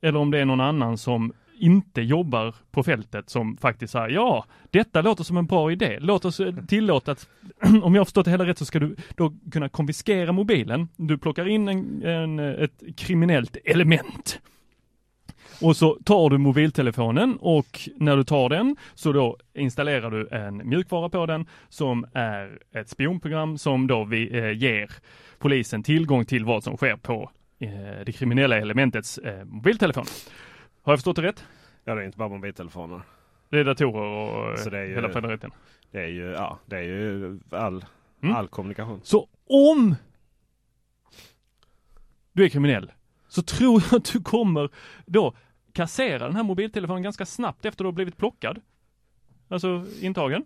Eller 0.00 0.18
om 0.18 0.30
det 0.30 0.38
är 0.38 0.44
någon 0.44 0.60
annan 0.60 0.98
som 0.98 1.32
inte 1.58 2.02
jobbar 2.02 2.54
på 2.70 2.82
fältet 2.82 3.30
som 3.30 3.56
faktiskt 3.56 3.92
säger 3.92 4.08
ja, 4.08 4.44
detta 4.70 5.02
låter 5.02 5.24
som 5.24 5.36
en 5.36 5.46
bra 5.46 5.72
idé. 5.72 5.98
Låt 6.00 6.24
oss 6.24 6.40
eh, 6.40 6.54
tillåta 6.66 7.12
att, 7.12 7.28
om 7.82 7.94
jag 7.94 8.00
har 8.00 8.04
förstått 8.04 8.24
det 8.24 8.30
hela 8.30 8.46
rätt 8.46 8.58
så 8.58 8.64
ska 8.64 8.78
du 8.78 8.96
då 9.16 9.32
kunna 9.52 9.68
konfiskera 9.68 10.32
mobilen. 10.32 10.88
Du 10.96 11.18
plockar 11.18 11.48
in 11.48 11.68
en, 11.68 12.02
en, 12.02 12.38
ett 12.38 12.82
kriminellt 12.96 13.56
element. 13.64 14.40
Och 15.62 15.76
så 15.76 15.98
tar 16.04 16.30
du 16.30 16.38
mobiltelefonen 16.38 17.36
och 17.40 17.80
när 17.96 18.16
du 18.16 18.24
tar 18.24 18.48
den 18.48 18.76
så 18.94 19.12
då 19.12 19.36
installerar 19.54 20.10
du 20.10 20.28
en 20.28 20.68
mjukvara 20.68 21.08
på 21.08 21.26
den 21.26 21.46
som 21.68 22.06
är 22.12 22.58
ett 22.74 22.88
spionprogram 22.88 23.58
som 23.58 23.86
då 23.86 24.04
vi, 24.04 24.38
eh, 24.38 24.50
ger 24.52 24.90
polisen 25.38 25.82
tillgång 25.82 26.24
till 26.24 26.44
vad 26.44 26.64
som 26.64 26.76
sker 26.76 26.96
på 26.96 27.30
eh, 27.58 27.68
det 28.06 28.12
kriminella 28.12 28.56
elementets 28.56 29.18
eh, 29.18 29.44
mobiltelefon. 29.44 30.04
Har 30.82 30.92
jag 30.92 30.98
förstått 30.98 31.16
det 31.16 31.22
rätt? 31.22 31.44
Ja, 31.84 31.94
det 31.94 32.00
är 32.02 32.04
inte 32.06 32.18
bara 32.18 32.28
mobiltelefoner. 32.28 33.02
Det 33.50 33.58
är 33.58 33.64
datorer 33.64 34.52
och 34.52 34.58
Så 34.58 34.70
det 34.70 34.78
är 34.78 34.84
ju- 34.84 34.94
hela 34.94 35.08
federeten. 35.08 35.50
Det 35.90 35.98
är 36.02 36.08
ju, 36.08 36.24
ja, 36.30 36.58
det 36.66 36.76
är 36.76 36.82
ju 36.82 37.40
all, 37.50 37.84
Mm. 38.22 38.36
all 38.36 38.48
kommunikation. 38.48 39.00
Så 39.02 39.28
om 39.48 39.94
du 42.32 42.44
är 42.44 42.48
kriminell 42.48 42.92
så 43.28 43.42
tror 43.42 43.82
jag 43.90 43.96
att 43.98 44.12
du 44.12 44.20
kommer 44.22 44.70
då 45.06 45.34
kassera 45.72 46.26
den 46.26 46.36
här 46.36 46.42
mobiltelefonen 46.42 47.02
ganska 47.02 47.26
snabbt 47.26 47.64
efter 47.64 47.84
du 47.84 47.88
har 47.88 47.92
blivit 47.92 48.16
plockad. 48.16 48.60
Alltså 49.48 49.86
intagen. 50.00 50.44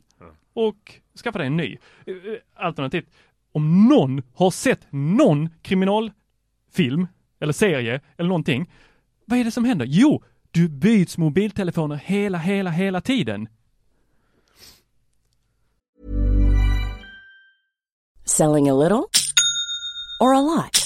Och 0.55 1.01
skaffa 1.25 1.39
dig 1.39 1.47
en 1.47 1.57
ny. 1.57 1.79
Eh, 2.07 2.15
Alternativt, 2.55 3.07
om 3.53 3.89
någon 3.89 4.23
har 4.35 4.51
sett 4.51 4.87
någon 4.91 5.49
kriminalfilm 5.63 7.07
eller 7.41 7.53
serie 7.53 8.01
eller 8.17 8.29
någonting. 8.29 8.71
Vad 9.25 9.39
är 9.39 9.45
det 9.45 9.51
som 9.51 9.65
händer? 9.65 9.87
Jo, 9.89 10.23
Du 10.51 10.69
byts 10.69 11.19
mobiltelefoner 11.19 11.97
hela, 11.97 12.39
hela, 12.39 12.71
hela 12.71 13.01
tiden. 13.01 13.49
Selling 18.25 18.69
a 18.69 18.75
little 18.75 19.07
or 20.21 20.35
a 20.35 20.41
lot? 20.41 20.86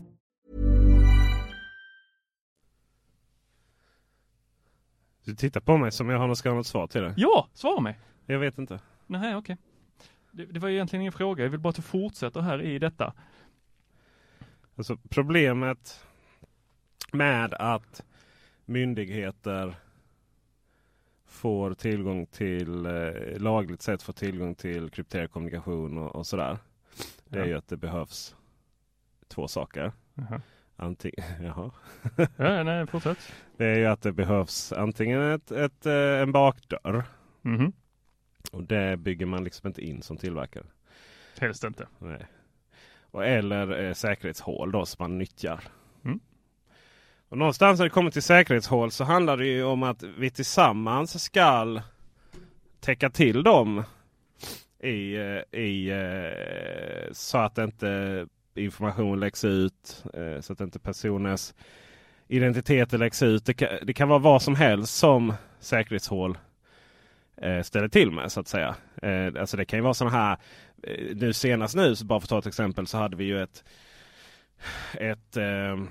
Du 5.31 5.35
tittar 5.35 5.61
på 5.61 5.77
mig 5.77 5.91
som 5.91 6.09
jag 6.09 6.17
har 6.19 6.27
något, 6.27 6.37
ska 6.37 6.49
ha 6.49 6.55
något 6.55 6.67
svar 6.67 6.87
till 6.87 7.01
det. 7.01 7.13
Ja, 7.17 7.47
svara 7.53 7.81
mig. 7.81 7.99
Jag 8.25 8.39
vet 8.39 8.57
inte. 8.57 8.79
Nej, 9.07 9.35
okej. 9.35 9.57
Det, 10.31 10.45
det 10.45 10.59
var 10.59 10.69
egentligen 10.69 11.01
ingen 11.01 11.11
fråga. 11.11 11.43
Jag 11.43 11.49
vill 11.49 11.59
bara 11.59 11.69
att 11.69 11.75
du 11.75 11.81
fortsätter 11.81 12.41
här 12.41 12.61
i 12.61 12.79
detta. 12.79 13.13
Alltså 14.75 14.97
problemet 15.09 16.05
med 17.11 17.53
att 17.53 18.03
myndigheter 18.65 19.75
får 21.25 21.73
tillgång 21.73 22.25
till 22.25 22.85
eh, 22.85 23.37
lagligt 23.37 23.81
sett 23.81 24.03
får 24.03 24.13
tillgång 24.13 24.55
till 24.55 24.89
krypterad 24.89 25.31
kommunikation 25.31 25.97
och, 25.97 26.15
och 26.15 26.27
sådär. 26.27 26.57
Det 27.29 27.37
är 27.39 27.43
Ja. 27.43 27.47
ju 27.47 27.57
att 27.57 27.67
det 27.67 27.77
behövs 27.77 28.35
två 29.27 29.47
saker. 29.47 29.91
Jaha. 30.13 30.41
Antingen, 30.81 31.25
jaha. 31.43 31.71
Ja, 32.37 32.63
nej, 32.63 32.87
fortsätt. 32.87 33.33
Det 33.57 33.65
är 33.65 33.77
ju 33.77 33.85
att 33.85 34.01
det 34.01 34.11
behövs 34.11 34.73
antingen 34.73 35.21
ett, 35.21 35.51
ett, 35.51 35.85
eh, 35.85 35.93
en 35.93 36.31
bakdörr. 36.31 37.03
Mhm. 37.41 37.73
Och 38.51 38.63
det 38.63 38.97
bygger 38.97 39.25
man 39.25 39.43
liksom 39.43 39.67
inte 39.67 39.81
in 39.81 40.01
som 40.01 40.17
tillverkare. 40.17 40.65
Helst 41.39 41.63
inte. 41.63 41.87
Nej. 41.99 42.25
Och 43.11 43.25
eller 43.25 43.83
eh, 43.83 43.93
säkerhetshål 43.93 44.71
då 44.71 44.85
som 44.85 45.03
man 45.03 45.17
nyttjar. 45.17 45.63
Mm. 46.05 46.19
Och 47.29 47.37
någonstans 47.37 47.79
när 47.79 47.85
det 47.85 47.89
kommer 47.89 48.11
till 48.11 48.23
säkerhetshål 48.23 48.91
så 48.91 49.03
handlar 49.03 49.37
det 49.37 49.47
ju 49.47 49.63
om 49.63 49.83
att 49.83 50.03
vi 50.03 50.29
tillsammans 50.29 51.23
ska 51.23 51.81
täcka 52.79 53.09
till 53.09 53.43
dem 53.43 53.83
i, 54.79 55.15
eh, 55.15 55.59
i, 55.59 55.89
eh, 55.89 57.11
så 57.11 57.37
att 57.37 57.57
inte 57.57 58.27
information 58.55 59.19
läcks 59.19 59.43
ut. 59.45 60.03
eh, 60.13 60.41
Så 60.41 60.53
att 60.53 60.61
inte 60.61 60.79
personers 60.79 61.53
identiteter 62.27 62.97
läcks 62.97 63.23
ut. 63.23 63.45
Det 63.45 63.53
kan, 63.53 63.69
det 63.83 63.93
kan 63.93 64.09
vara 64.09 64.19
vad 64.19 64.41
som 64.41 64.55
helst 64.55 64.95
som 64.95 65.33
säkerhetshål 65.59 66.37
eh, 67.37 67.61
ställer 67.61 67.87
till 67.87 68.11
med 68.11 68.31
så 68.31 68.39
att 68.39 68.47
säga. 68.47 68.75
Eh, 69.01 69.41
alltså 69.41 69.57
det 69.57 69.65
kan 69.65 69.79
ju 69.79 69.83
vara 69.83 69.93
sådana 69.93 70.17
här 70.17 70.37
eh, 70.83 71.15
nu 71.15 71.33
senast 71.33 71.75
nu, 71.75 71.95
så 71.95 72.05
bara 72.05 72.19
för 72.19 72.25
att 72.25 72.29
ta 72.29 72.39
ett 72.39 72.45
exempel, 72.45 72.87
så 72.87 72.97
hade 72.97 73.15
vi 73.17 73.23
ju 73.23 73.41
ett, 73.43 73.63
ett 74.93 75.37
eh, 75.37 75.83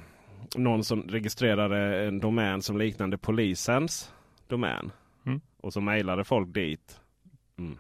någon 0.57 0.85
som 0.85 1.03
registrerade 1.03 2.05
en 2.07 2.19
domän 2.21 2.63
som 2.63 2.79
liknande 2.79 3.19
polisens 3.19 4.13
domän. 4.49 4.93
Mm. 5.27 5.41
Och 5.61 5.73
så 5.73 5.81
mejlade 5.81 6.25
folk 6.25 6.55
dit. 6.55 7.01
Mm. 7.59 7.79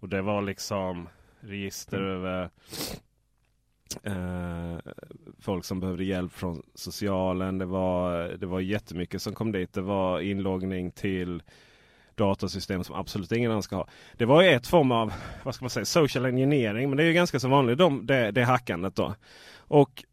Och 0.00 0.08
det 0.08 0.22
var 0.22 0.42
liksom 0.42 1.08
register 1.40 1.98
Mm. 1.98 2.10
över 2.10 2.50
eh, 4.02 4.92
folk 5.38 5.64
som 5.64 5.80
behövde 5.80 6.04
hjälp 6.04 6.32
från 6.32 6.62
socialen. 6.74 7.58
Det 7.58 7.64
var, 7.64 8.18
det 8.22 8.46
var 8.46 8.60
jättemycket 8.60 9.22
som 9.22 9.34
kom 9.34 9.52
dit. 9.52 9.72
Det 9.72 9.80
var 9.80 10.20
inloggning 10.20 10.90
till 10.90 11.42
datasystem 12.14 12.84
som 12.84 12.94
absolut 12.94 13.32
ingen 13.32 13.50
annan 13.50 13.62
ska 13.62 13.76
ha. 13.76 13.88
Det 14.12 14.24
var 14.24 14.42
ju 14.42 14.48
ett 14.48 14.66
form 14.66 14.92
av 14.92 15.12
vad 15.42 15.54
ska 15.54 15.64
man 15.64 15.70
säga, 15.70 15.84
social 15.84 16.24
engineering. 16.24 16.90
Men 16.90 16.96
det 16.96 17.02
är 17.02 17.06
ju 17.06 17.12
ganska 17.12 17.40
så 17.40 17.48
vanligt 17.48 17.78
de, 17.78 18.06
det, 18.06 18.30
det 18.30 18.44
hackandet 18.44 18.96
då. 18.96 19.14
Och 19.56 20.04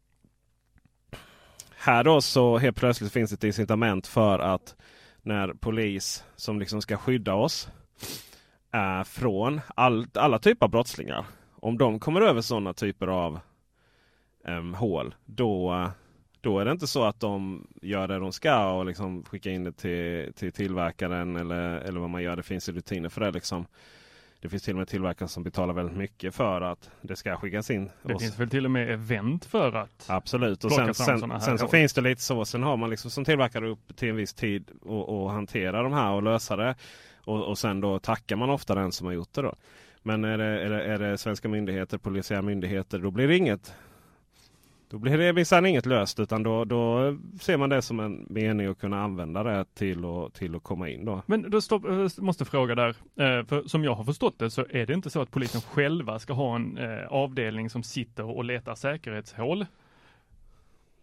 här 1.76 2.04
då 2.04 2.20
så 2.20 2.58
helt 2.58 2.76
plötsligt 2.76 3.12
finns 3.12 3.32
ett 3.32 3.44
incitament 3.44 4.06
för 4.06 4.38
att 4.38 4.76
när 5.22 5.48
polis 5.48 6.24
som 6.36 6.58
liksom 6.58 6.82
ska 6.82 6.96
skydda 6.96 7.34
oss 7.34 7.68
äh, 8.74 9.04
från 9.04 9.60
all, 9.74 10.06
alla 10.14 10.38
typer 10.38 10.66
av 10.66 10.70
brottslingar. 10.70 11.24
Om 11.60 11.78
de 11.78 12.00
kommer 12.00 12.20
över 12.20 12.40
sådana 12.40 12.74
typer 12.74 13.06
av 13.06 13.40
em, 14.48 14.74
hål 14.74 15.14
då, 15.24 15.90
då 16.40 16.58
är 16.58 16.64
det 16.64 16.72
inte 16.72 16.86
så 16.86 17.04
att 17.04 17.20
de 17.20 17.66
gör 17.82 18.08
det 18.08 18.18
de 18.18 18.32
ska 18.32 18.70
och 18.70 18.86
liksom 18.86 19.24
skickar 19.24 19.50
in 19.50 19.64
det 19.64 19.72
till, 19.72 20.32
till 20.34 20.52
tillverkaren 20.52 21.36
eller, 21.36 21.78
eller 21.78 22.00
vad 22.00 22.10
man 22.10 22.22
gör. 22.22 22.36
Det 22.36 22.42
finns 22.42 22.68
rutiner 22.68 23.08
för 23.08 23.20
det. 23.20 23.30
Liksom. 23.30 23.66
Det 24.40 24.48
finns 24.48 24.62
till 24.62 24.74
och 24.74 24.78
med 24.78 24.88
tillverkare 24.88 25.28
som 25.28 25.42
betalar 25.42 25.74
väldigt 25.74 25.96
mycket 25.96 26.34
för 26.34 26.60
att 26.60 26.90
det 27.00 27.16
ska 27.16 27.36
skickas 27.36 27.70
in. 27.70 27.90
Det 28.02 28.14
Och 28.14 28.20
finns 28.20 28.38
väl 28.38 28.50
till 28.50 28.64
och 28.64 28.70
med 28.70 28.90
event 28.90 29.44
för 29.44 29.72
att 29.72 30.04
Absolut. 30.06 30.64
Och 30.64 30.72
sen, 30.72 30.94
sen, 30.94 31.30
här 31.30 31.38
sen 31.38 31.58
så 31.58 31.64
hål. 31.64 31.70
finns 31.70 31.94
det 31.94 32.00
lite 32.00 32.22
så. 32.22 32.44
Sen 32.44 32.62
har 32.62 32.76
man 32.76 32.90
liksom 32.90 33.10
som 33.10 33.24
tillverkare 33.24 33.68
upp 33.68 33.96
till 33.96 34.08
en 34.08 34.16
viss 34.16 34.34
tid 34.34 34.70
och, 34.82 35.08
och 35.22 35.30
hantera 35.30 35.82
de 35.82 35.92
här 35.92 36.12
och 36.12 36.22
lösa 36.22 36.56
det. 36.56 36.74
Och, 37.24 37.44
och 37.44 37.58
sen 37.58 37.80
då 37.80 37.98
tackar 37.98 38.36
man 38.36 38.50
ofta 38.50 38.74
den 38.74 38.92
som 38.92 39.06
har 39.06 39.14
gjort 39.14 39.32
det. 39.32 39.42
Då. 39.42 39.54
Men 40.02 40.24
är 40.24 40.38
det, 40.38 40.44
är, 40.44 40.70
det, 40.70 40.84
är 40.84 40.98
det 40.98 41.18
svenska 41.18 41.48
myndigheter, 41.48 41.98
polisiära 41.98 42.42
myndigheter, 42.42 42.98
då 42.98 43.10
blir 43.10 43.28
det 43.28 43.36
inget. 43.36 43.74
Då 44.90 44.98
blir 44.98 45.18
det 45.18 45.32
minsann 45.32 45.66
inget 45.66 45.86
löst 45.86 46.20
utan 46.20 46.42
då, 46.42 46.64
då 46.64 47.16
ser 47.40 47.56
man 47.56 47.68
det 47.68 47.82
som 47.82 48.00
en 48.00 48.26
mening 48.30 48.66
att 48.66 48.78
kunna 48.78 49.02
använda 49.02 49.42
det 49.42 49.64
till 49.74 50.04
att, 50.04 50.34
till 50.34 50.54
att 50.56 50.62
komma 50.62 50.88
in. 50.88 51.04
Då. 51.04 51.22
Men 51.26 51.50
då 51.50 51.60
stopp, 51.60 51.82
jag 51.84 52.10
måste 52.18 52.44
fråga 52.44 52.74
där, 52.74 52.88
eh, 52.88 53.46
för 53.46 53.68
som 53.68 53.84
jag 53.84 53.94
har 53.94 54.04
förstått 54.04 54.38
det 54.38 54.50
så 54.50 54.66
är 54.70 54.86
det 54.86 54.94
inte 54.94 55.10
så 55.10 55.22
att 55.22 55.30
polisen 55.30 55.60
själva 55.60 56.18
ska 56.18 56.32
ha 56.32 56.56
en 56.56 56.78
eh, 56.78 57.06
avdelning 57.06 57.70
som 57.70 57.82
sitter 57.82 58.24
och 58.24 58.44
letar 58.44 58.74
säkerhetshål. 58.74 59.66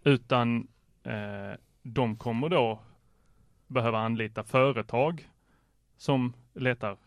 Utan 0.04 0.68
eh, 1.04 1.60
de 1.84 2.18
kommer 2.18 2.50
då 2.50 2.80
behöva 3.68 4.00
anlita 4.00 4.44
företag 4.44 5.30
som 5.98 6.34
letar 6.54 6.98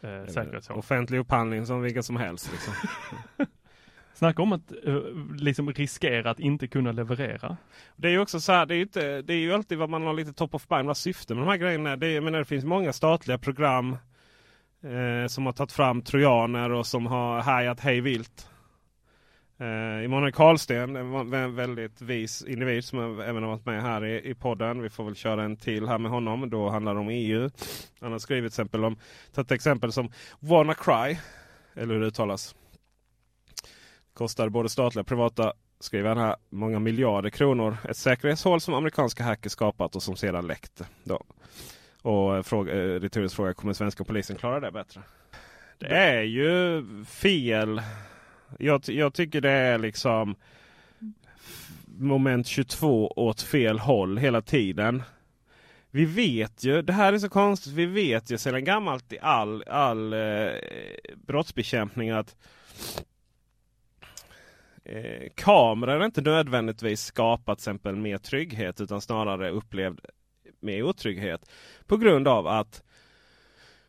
eh, 0.00 0.26
säkerhetshål. 0.26 0.78
Offentlig 0.78 1.18
upphandling 1.18 1.66
som 1.66 1.82
vilken 1.82 2.02
som 2.02 2.16
helst. 2.16 2.50
Liksom. 2.52 2.74
Snacka 4.14 4.42
om 4.42 4.52
att 4.52 4.72
eh, 4.84 4.98
liksom 5.36 5.72
riskera 5.72 6.30
att 6.30 6.40
inte 6.40 6.66
kunna 6.66 6.92
leverera. 6.92 7.56
Det 7.96 8.08
är 8.08 8.12
ju 8.12 8.18
också 8.18 8.40
så 8.40 8.52
här, 8.52 8.66
det 8.66 8.74
är 8.74 8.76
ju, 8.76 8.82
inte, 8.82 9.22
det 9.22 9.32
är 9.34 9.38
ju 9.38 9.52
alltid 9.54 9.78
vad 9.78 9.90
man 9.90 10.02
har 10.02 10.14
lite 10.14 10.32
top 10.32 10.54
of 10.54 10.70
mind, 10.70 10.86
vad 10.86 10.96
syftet 10.96 11.36
med 11.36 11.46
de 11.46 11.50
här 11.50 11.56
grejerna 11.56 11.90
är. 11.90 11.96
Det, 11.96 12.06
är- 12.06 12.20
menar, 12.20 12.38
det 12.38 12.44
finns 12.44 12.64
många 12.64 12.92
statliga 12.92 13.38
program 13.38 13.96
eh, 14.84 15.26
som 15.28 15.46
har 15.46 15.52
tagit 15.52 15.72
fram 15.72 16.02
trojaner 16.02 16.70
och 16.72 16.86
som 16.86 17.06
har 17.06 17.40
härjat 17.42 17.80
hej 17.80 18.00
vilt. 18.00 18.48
Eh, 19.58 20.04
Immanuel 20.04 20.32
Karlsten, 20.32 20.96
en 20.96 21.54
väldigt 21.56 22.02
vis 22.02 22.44
individ 22.48 22.84
som 22.84 23.20
även 23.20 23.42
har 23.42 23.50
varit 23.50 23.66
med 23.66 23.82
här 23.82 24.04
i, 24.04 24.30
i 24.30 24.34
podden. 24.34 24.82
Vi 24.82 24.90
får 24.90 25.04
väl 25.04 25.14
köra 25.14 25.44
en 25.44 25.56
till 25.56 25.88
här 25.88 25.98
med 25.98 26.10
honom. 26.10 26.50
Då 26.50 26.68
handlar 26.70 26.94
det 26.94 27.00
om 27.00 27.08
EU. 27.08 27.50
Han 28.00 28.12
har 28.12 28.18
skrivit 28.18 28.42
till 28.52 28.62
exempel 28.62 28.84
om, 28.84 28.96
tagit 29.34 29.52
exempel 29.52 29.92
som 29.92 30.10
WannaCry, 30.40 31.16
eller 31.74 31.94
hur 31.94 32.00
det 32.00 32.06
uttalas. 32.06 32.54
Kostar 34.14 34.48
både 34.48 34.68
statliga 34.68 35.00
och 35.00 35.06
privata, 35.06 35.52
skriver 35.80 36.08
han 36.08 36.18
här, 36.18 36.36
många 36.50 36.78
miljarder 36.78 37.30
kronor. 37.30 37.76
Ett 37.88 37.96
säkerhetshål 37.96 38.60
som 38.60 38.74
amerikanska 38.74 39.24
hackers 39.24 39.52
skapat 39.52 39.96
och 39.96 40.02
som 40.02 40.16
sedan 40.16 40.46
läckt. 40.46 40.82
Då. 41.04 41.22
Och 42.02 42.36
eh, 42.36 42.42
fråga, 42.42 42.72
eh, 42.72 43.00
retorisk 43.00 43.36
fråga, 43.36 43.54
kommer 43.54 43.72
svenska 43.72 44.04
polisen 44.04 44.36
klara 44.36 44.60
det 44.60 44.70
bättre? 44.70 45.02
Det 45.78 45.86
är 45.86 46.22
ju 46.22 46.84
fel. 47.04 47.82
Jag, 48.58 48.82
jag 48.88 49.14
tycker 49.14 49.40
det 49.40 49.50
är 49.50 49.78
liksom 49.78 50.34
moment 51.86 52.46
22 52.46 53.12
åt 53.16 53.42
fel 53.42 53.78
håll 53.78 54.18
hela 54.18 54.42
tiden. 54.42 55.02
Vi 55.90 56.04
vet 56.04 56.64
ju, 56.64 56.82
det 56.82 56.92
här 56.92 57.12
är 57.12 57.18
så 57.18 57.28
konstigt, 57.28 57.72
vi 57.72 57.86
vet 57.86 58.30
ju 58.30 58.38
sedan 58.38 58.64
gammalt 58.64 59.12
i 59.12 59.18
all, 59.18 59.62
all 59.66 60.12
eh, 60.12 60.48
brottsbekämpning 61.26 62.10
att 62.10 62.36
eh, 64.84 65.28
kameror 65.34 66.04
inte 66.04 66.20
nödvändigtvis 66.20 67.04
skapat 67.04 67.58
till 67.58 67.62
exempel 67.62 67.96
mer 67.96 68.18
trygghet 68.18 68.80
utan 68.80 69.00
snarare 69.00 69.50
upplevd 69.50 70.00
mer 70.60 70.82
otrygghet. 70.82 71.50
På 71.86 71.96
grund 71.96 72.28
av 72.28 72.46
att 72.46 72.82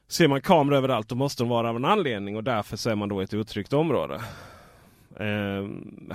ser 0.08 0.28
man 0.28 0.42
kameror 0.42 0.78
överallt 0.78 1.10
då 1.10 1.16
måste 1.16 1.44
de 1.44 1.50
vara 1.50 1.70
av 1.70 1.76
en 1.76 1.86
anledning 1.86 2.36
och 2.36 2.44
därför 2.44 2.78
så 2.78 2.90
är 2.90 2.96
man 2.96 3.10
då 3.10 3.22
i 3.22 3.24
ett 3.24 3.34
otryggt 3.34 3.74
område. 3.74 4.22
Eh, 5.20 5.66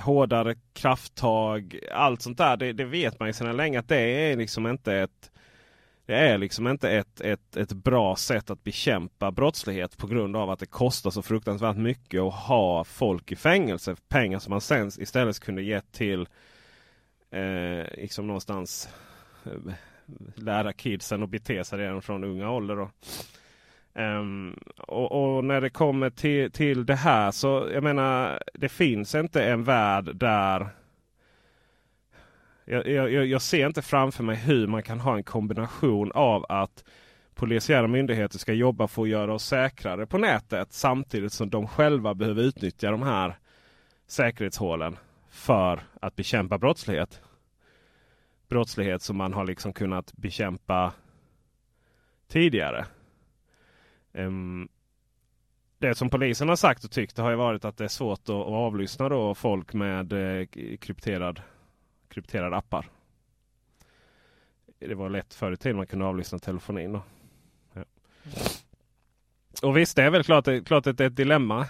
hårdare 0.01 0.55
krafttag, 0.73 1.79
allt 1.91 2.21
sånt 2.21 2.37
där. 2.37 2.57
Det, 2.57 2.73
det 2.73 2.85
vet 2.85 3.19
man 3.19 3.29
ju 3.29 3.33
sedan 3.33 3.57
länge 3.57 3.79
att 3.79 3.87
det 3.87 4.01
är 4.01 4.37
liksom 4.37 4.67
inte 4.67 4.93
ett 4.93 5.31
det 6.11 6.17
är 6.17 6.37
liksom 6.37 6.67
inte 6.67 6.91
ett, 6.91 7.21
ett, 7.21 7.57
ett 7.57 7.73
bra 7.73 8.15
sätt 8.15 8.49
att 8.49 8.63
bekämpa 8.63 9.31
brottslighet 9.31 9.97
på 9.97 10.07
grund 10.07 10.35
av 10.35 10.49
att 10.49 10.59
det 10.59 10.65
kostar 10.65 11.11
så 11.11 11.21
fruktansvärt 11.21 11.77
mycket 11.77 12.21
att 12.21 12.33
ha 12.33 12.83
folk 12.83 13.31
i 13.31 13.35
fängelse. 13.35 13.95
Pengar 14.07 14.39
som 14.39 14.51
man 14.51 14.61
sen 14.61 14.87
istället 14.87 15.39
kunde 15.39 15.61
ge 15.61 15.81
till 15.81 16.27
eh, 17.31 17.85
liksom 17.97 18.27
någonstans 18.27 18.89
eh, 19.45 19.73
lära 20.35 20.73
kidsen 20.73 21.23
att 21.23 21.29
bete 21.29 21.63
sig 21.63 21.79
redan 21.79 22.01
från 22.01 22.23
unga 22.23 22.51
ålder. 22.51 22.75
Då. 22.75 22.89
Um, 24.01 24.59
och, 24.77 25.35
och 25.35 25.45
när 25.45 25.61
det 25.61 25.69
kommer 25.69 26.09
till, 26.09 26.51
till 26.51 26.85
det 26.85 26.95
här 26.95 27.31
så 27.31 27.69
jag 27.73 27.83
menar 27.83 28.43
det 28.53 28.69
finns 28.69 29.15
inte 29.15 29.43
en 29.43 29.63
värld 29.63 30.15
där 30.15 30.69
jag, 32.71 33.11
jag, 33.11 33.25
jag- 33.25 33.41
ser 33.41 33.67
inte 33.67 33.81
framför 33.81 34.23
mig 34.23 34.35
hur 34.35 34.67
man 34.67 34.83
kan 34.83 34.99
ha 34.99 35.15
en 35.15 35.23
kombination 35.23 36.11
av 36.11 36.45
att 36.49 36.83
polisiära 37.35 37.87
myndigheter 37.87 38.39
ska 38.39 38.53
jobba 38.53 38.87
för 38.87 39.01
att 39.01 39.09
göra 39.09 39.33
oss 39.33 39.45
säkrare 39.45 40.05
på 40.05 40.17
nätet 40.17 40.73
samtidigt 40.73 41.33
som 41.33 41.49
de 41.49 41.67
själva 41.67 42.13
behöver 42.13 42.43
utnyttja 42.43 42.91
de 42.91 43.01
här 43.01 43.37
säkerhetshålen 44.07 44.97
för 45.29 45.81
att 46.01 46.15
bekämpa 46.15 46.57
brottslighet. 46.57 47.21
Brottslighet 48.49 49.01
som 49.01 49.17
man 49.17 49.33
har 49.33 49.45
liksom 49.45 49.73
kunnat 49.73 50.13
bekämpa 50.13 50.93
tidigare. 52.27 52.85
Um, 54.13 54.69
det 55.79 55.95
som 55.95 56.09
polisen 56.09 56.49
har 56.49 56.55
sagt 56.55 56.83
och 56.83 56.91
tyckt 56.91 57.17
har 57.17 57.29
ju 57.29 57.35
varit 57.35 57.65
att 57.65 57.77
det 57.77 57.83
är 57.83 57.87
svårt 57.87 58.19
att, 58.19 58.29
att 58.29 58.45
avlyssna 58.47 59.09
då 59.09 59.35
folk 59.35 59.73
med 59.73 60.13
eh, 60.13 60.45
krypterad, 60.77 61.41
krypterade 62.11 62.55
appar. 62.55 62.85
Det 64.79 64.95
var 64.95 65.09
lätt 65.09 65.33
förr 65.33 65.51
i 65.51 65.57
tiden 65.57 65.77
man 65.77 65.87
kunde 65.87 66.05
avlyssna 66.05 66.39
telefonin. 66.39 66.95
Och, 66.95 67.03
Ja. 67.73 67.83
Och 69.61 69.77
visst, 69.77 69.95
det 69.95 70.03
är 70.03 70.09
väl 70.09 70.23
klart, 70.23 70.47
klart 70.65 70.87
att 70.87 70.97
det 70.97 71.03
är 71.03 71.07
ett 71.07 71.15
dilemma. 71.15 71.67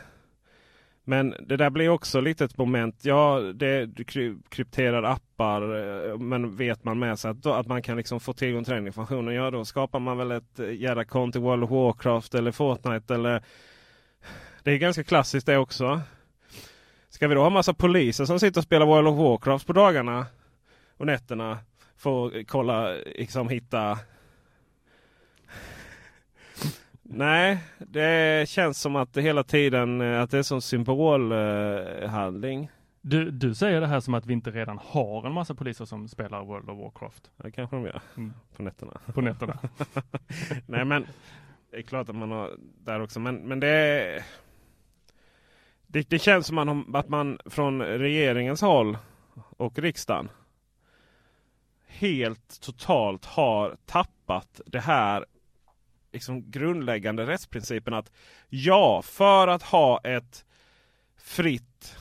Men 1.04 1.36
det 1.40 1.58
där 1.58 1.70
blir 1.70 1.90
också 1.90 2.22
lite 2.22 2.46
ett 2.46 2.58
moment. 2.58 3.06
Ja, 3.06 3.40
det 3.56 3.90
krypterar 4.50 5.04
appar. 5.04 5.62
Eh, 5.62 6.18
men 6.18 6.56
vet 6.56 6.84
man 6.84 7.00
med 7.00 7.20
sig 7.20 7.32
att, 7.32 7.44
då, 7.44 7.54
att 7.54 7.68
man 7.68 7.82
kan 7.82 7.98
liksom 7.98 8.20
få 8.20 8.34
tillgång 8.34 8.64
till 8.64 8.74
den 8.74 8.88
informationen. 8.88 9.36
Ja, 9.36 9.52
då 9.52 9.66
skapar 9.66 10.00
man 10.00 10.18
väl 10.18 10.32
ett 10.32 10.60
eh, 10.60 10.72
jädra 10.72 11.06
konto 11.06 11.40
i 11.40 11.42
World 11.42 11.64
of 11.64 11.70
Warcraft 11.70 12.36
eller 12.36 12.52
Fortnite. 12.52 13.14
Eller... 13.14 13.44
Det 14.64 14.72
är 14.72 14.78
ganska 14.78 15.04
klassiskt 15.04 15.46
det 15.46 15.58
också. 15.58 16.02
Ska 17.12 17.28
vi 17.28 17.36
då 17.36 17.42
ha 17.42 17.50
massa 17.50 17.74
poliser 17.74 18.26
som 18.26 18.40
sitter 18.40 18.60
och 18.60 18.64
spelar 18.64 18.86
World 18.86 19.08
of 19.08 19.18
Warcraft 19.18 19.68
på 19.68 19.74
dagarna 19.74 20.26
och 20.98 21.06
nätterna? 21.06 21.58
För 21.98 22.40
att 22.40 22.48
kolla, 22.48 22.88
liksom 23.16 23.50
hitta 23.50 24.00
Nej, 27.04 27.58
det 27.78 28.50
känns 28.50 28.82
som 28.82 28.96
att 28.96 29.14
det 29.14 29.22
hela 29.22 29.44
tiden 29.44 30.02
eh, 30.02 30.22
att 30.22 30.32
det 30.32 30.38
är 30.38 30.44
som 30.44 30.62
symbolhandling. 30.62 32.70
Du, 33.02 33.32
du 33.32 33.56
säger 33.56 33.82
det 33.82 33.88
här 33.88 34.00
som 34.00 34.14
att 34.14 34.26
vi 34.26 34.34
inte 34.34 34.52
redan 34.52 34.80
har 34.84 35.26
en 35.28 35.34
massa 35.34 35.56
poliser 35.56 35.86
som 35.86 36.08
spelar 36.08 36.44
World 36.44 36.70
of 36.70 36.80
Warcraft. 36.80 37.32
Det 37.38 37.52
kanske 37.52 37.76
de 37.76 37.86
gör 37.86 38.02
Mm. 38.18 38.34
på 38.56 38.64
nätterna. 38.64 38.92
På 39.14 39.22
nätterna. 39.22 39.58
Nej 40.66 40.86
men 40.86 41.08
det 41.72 41.78
är 41.78 41.82
klart 41.82 42.10
att 42.10 42.16
man 42.16 42.32
har 42.32 42.52
där 42.86 43.02
också. 43.02 43.20
Men, 43.20 43.36
men 43.36 43.60
det, 43.60 43.68
är- 43.70 44.24
det, 45.92 46.10
det 46.10 46.20
känns 46.20 46.48
som 46.48 46.56
man, 46.56 46.96
att 46.96 47.10
man 47.10 47.40
från 47.46 47.82
regeringens 47.82 48.62
håll 48.62 48.98
och 49.58 49.80
riksdagen 49.80 50.30
helt 51.88 52.62
totalt 52.62 53.26
har 53.26 53.78
tappat 53.86 54.62
det 54.66 54.80
här 54.80 55.26
liksom 56.12 56.52
grundläggande 56.52 57.26
rättsprincipen 57.26 57.94
att 57.94 58.12
ja, 58.50 59.02
för 59.02 59.48
att 59.48 59.64
ha 59.64 60.00
ett 60.04 60.46
fritt 61.18 61.96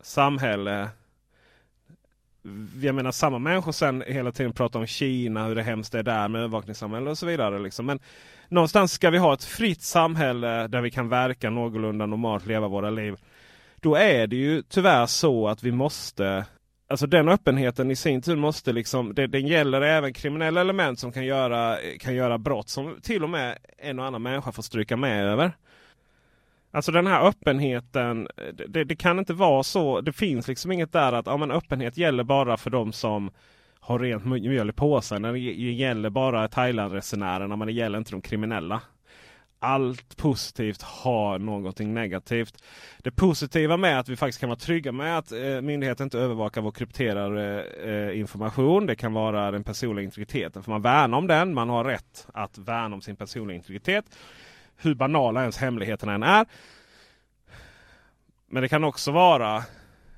samhälle 0.00 0.90
jag 2.80 2.94
menar 2.94 3.12
samma 3.12 3.38
människor 3.38 3.72
sen 3.72 4.04
hela 4.06 4.32
tiden 4.32 4.52
pratar 4.52 4.80
om 4.80 4.86
Kina, 4.86 5.46
hur 5.46 5.54
det 5.54 5.62
hemskt 5.62 5.94
är 5.94 6.02
där 6.02 6.28
med 6.28 6.38
övervakningssamhälle 6.38 7.10
och 7.10 7.18
så 7.18 7.26
vidare. 7.26 7.58
Liksom. 7.58 7.86
Men 7.86 8.00
någonstans 8.52 8.92
ska 8.92 9.10
vi 9.10 9.18
ha 9.18 9.34
ett 9.34 9.44
fritt 9.44 9.82
samhälle 9.82 10.68
där 10.68 10.80
vi 10.80 10.90
kan 10.90 11.08
verka 11.08 11.50
någorlunda 11.50 12.06
normalt, 12.06 12.46
leva 12.46 12.68
våra 12.68 12.90
liv. 12.90 13.16
Då 13.80 13.94
är 13.94 14.26
det 14.26 14.36
ju 14.36 14.62
tyvärr 14.62 15.06
så 15.06 15.48
att 15.48 15.62
vi 15.62 15.72
måste 15.72 16.44
Alltså 16.88 17.06
den 17.06 17.28
öppenheten 17.28 17.90
i 17.90 17.96
sin 17.96 18.22
tur 18.22 18.36
måste 18.36 18.72
liksom, 18.72 19.14
det, 19.14 19.26
den 19.26 19.46
gäller 19.46 19.80
även 19.80 20.12
kriminella 20.12 20.60
element 20.60 20.98
som 20.98 21.12
kan 21.12 21.24
göra, 21.24 21.76
kan 22.00 22.14
göra 22.14 22.38
brott 22.38 22.68
som 22.68 22.96
till 23.02 23.24
och 23.24 23.30
med 23.30 23.58
en 23.78 23.98
och 23.98 24.04
annan 24.04 24.22
människa 24.22 24.52
får 24.52 24.62
stryka 24.62 24.96
med 24.96 25.26
över. 25.26 25.52
Alltså 26.70 26.92
den 26.92 27.06
här 27.06 27.26
öppenheten, 27.28 28.28
det, 28.68 28.84
det 28.84 28.96
kan 28.96 29.18
inte 29.18 29.32
vara 29.32 29.62
så. 29.62 30.00
Det 30.00 30.12
finns 30.12 30.48
liksom 30.48 30.72
inget 30.72 30.92
där 30.92 31.12
att 31.12 31.26
ja, 31.26 31.36
men 31.36 31.50
öppenhet 31.50 31.96
gäller 31.96 32.24
bara 32.24 32.56
för 32.56 32.70
de 32.70 32.92
som 32.92 33.30
har 33.84 33.98
rent 33.98 34.24
mjöl 34.24 34.70
i 34.70 34.72
påsen. 34.72 35.22
När 35.22 35.32
det 35.32 35.38
gäller 35.72 36.10
bara 36.10 36.48
Thailandresenärerna 36.48 37.56
men 37.56 37.66
det 37.66 37.72
gäller 37.72 37.98
inte 37.98 38.10
de 38.10 38.22
kriminella. 38.22 38.82
allt 39.58 40.16
positivt 40.16 40.82
har 40.82 41.38
någonting 41.38 41.94
negativt. 41.94 42.64
Det 42.98 43.10
positiva 43.10 43.76
med 43.76 44.00
att 44.00 44.08
vi 44.08 44.16
faktiskt 44.16 44.40
kan 44.40 44.48
vara 44.48 44.58
trygga 44.58 44.92
med 44.92 45.18
att 45.18 45.32
eh, 45.32 45.60
myndigheten 45.60 46.04
inte 46.04 46.18
övervakar 46.18 46.60
vår 46.60 46.70
krypterade 46.70 47.64
eh, 47.64 48.18
information. 48.20 48.86
Det 48.86 48.94
kan 48.94 49.12
vara 49.12 49.50
den 49.50 49.64
personliga 49.64 50.04
integriteten. 50.04 50.62
För 50.62 50.70
man 50.70 50.82
värnar 50.82 51.18
om 51.18 51.26
den. 51.26 51.54
Man 51.54 51.68
har 51.68 51.84
rätt 51.84 52.26
att 52.34 52.58
värna 52.58 52.94
om 52.94 53.00
sin 53.00 53.16
personliga 53.16 53.56
integritet. 53.56 54.04
Hur 54.76 54.94
banala 54.94 55.40
ens 55.40 55.56
hemligheterna 55.56 56.14
än 56.14 56.22
är. 56.22 56.46
Men 58.46 58.62
det 58.62 58.68
kan 58.68 58.84
också 58.84 59.10
vara 59.10 59.62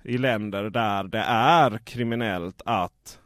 i 0.03 0.19
länder 0.19 0.71
där 0.71 1.05
det 1.05 1.25
är 1.29 1.79
kriminellt 1.79 2.63
att 2.65 3.19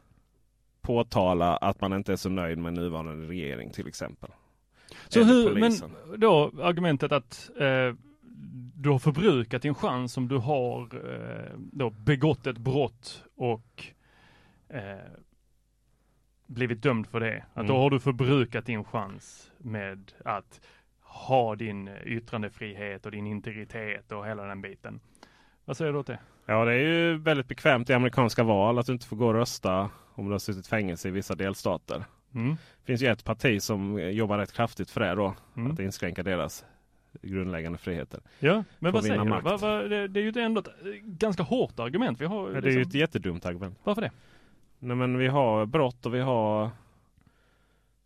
påtala 0.89 1.57
att 1.57 1.81
man 1.81 1.93
inte 1.93 2.13
är 2.13 2.17
så 2.17 2.29
nöjd 2.29 2.59
med 2.59 2.73
nuvarande 2.73 3.29
regering 3.29 3.71
till 3.71 3.87
exempel. 3.89 4.31
Så 5.09 5.21
Eller 5.21 5.33
hur, 5.33 5.61
men 5.61 5.73
då 6.21 6.53
argumentet 6.63 7.13
att 7.13 7.51
eh, 7.61 7.95
du 8.75 8.91
har 8.91 8.99
förbrukat 8.99 9.63
din 9.63 9.75
chans 9.75 10.17
om 10.17 10.29
du 10.29 10.37
har 10.37 10.83
eh, 10.83 11.59
då 11.59 11.91
begått 11.91 12.47
ett 12.47 12.59
brott 12.59 13.25
och 13.37 13.85
eh, 14.69 14.99
blivit 16.47 16.83
dömd 16.83 17.07
för 17.07 17.21
det. 17.21 17.45
Att 17.55 17.67
då 17.67 17.73
Mm. 17.75 17.83
har 17.83 17.91
du 17.91 18.01
förbrukat 18.01 18.67
din 18.67 18.85
chans 18.85 19.51
med 19.59 20.13
att 20.25 20.61
ha 21.01 21.57
din 21.57 21.89
yttrandefrihet 22.05 23.07
och 23.07 23.13
din 23.13 23.27
integritet 23.27 24.13
och 24.13 24.27
hela 24.27 24.45
den 24.45 24.63
biten. 24.63 25.01
Vad 25.65 25.77
säger 25.77 25.93
du 25.93 25.99
åt 25.99 26.07
det? 26.07 26.19
Ja, 26.51 26.65
det 26.65 26.73
är 26.73 26.79
ju 26.79 27.17
väldigt 27.17 27.49
bekvämt 27.49 27.91
i 27.91 27.93
amerikanska 27.93 28.43
val 28.43 28.79
att 28.79 28.87
du 28.87 28.93
inte 28.93 29.07
får 29.07 29.17
gå 29.17 29.27
och 29.27 29.35
rösta 29.35 29.91
om 30.15 30.27
du 30.27 30.33
har 30.33 30.39
suttit 30.39 30.67
fängelse 30.67 31.09
i 31.09 31.11
vissa 31.11 31.35
delstater. 31.35 32.05
Mm. 32.35 32.51
Det 32.51 32.87
finns 32.87 33.03
ju 33.03 33.07
ett 33.07 33.25
parti 33.25 33.63
som 33.63 34.01
jobbar 34.13 34.39
rätt 34.39 34.53
kraftigt 34.53 34.91
för 34.91 35.01
det 35.01 35.15
då. 35.15 35.35
Mm. 35.57 35.73
Att 35.73 35.79
inskränka 35.79 36.23
deras 36.23 36.65
grundläggande 37.23 37.79
friheter. 37.79 38.21
Ja, 38.39 38.65
men 38.79 38.93
vad 38.93 39.05
säger 39.05 39.19
du? 39.19 39.25
makt. 39.25 39.45
Vad, 39.45 39.61
vad, 39.61 39.91
det, 39.91 40.09
det 40.09 40.21
är 40.21 40.25
ju 40.25 40.43
ändå 40.43 40.61
ett 40.61 41.03
ganska 41.03 41.43
hårt 41.43 41.79
argument 41.79 42.21
vi 42.21 42.27
har. 42.27 42.51
Ja, 42.51 42.61
det 42.61 42.69
är 42.69 42.73
ju 42.73 42.79
liksom. 42.79 42.91
ett 42.91 42.95
jättedumt 42.95 43.47
argument. 43.47 43.79
Varför 43.85 44.03
det? 44.03 44.11
Nej, 44.79 44.97
men 44.97 45.19
vi 45.19 45.27
har 45.27 45.67
brott 45.67 46.07
och 46.07 46.15
vi 46.15 46.21
har 46.21 46.71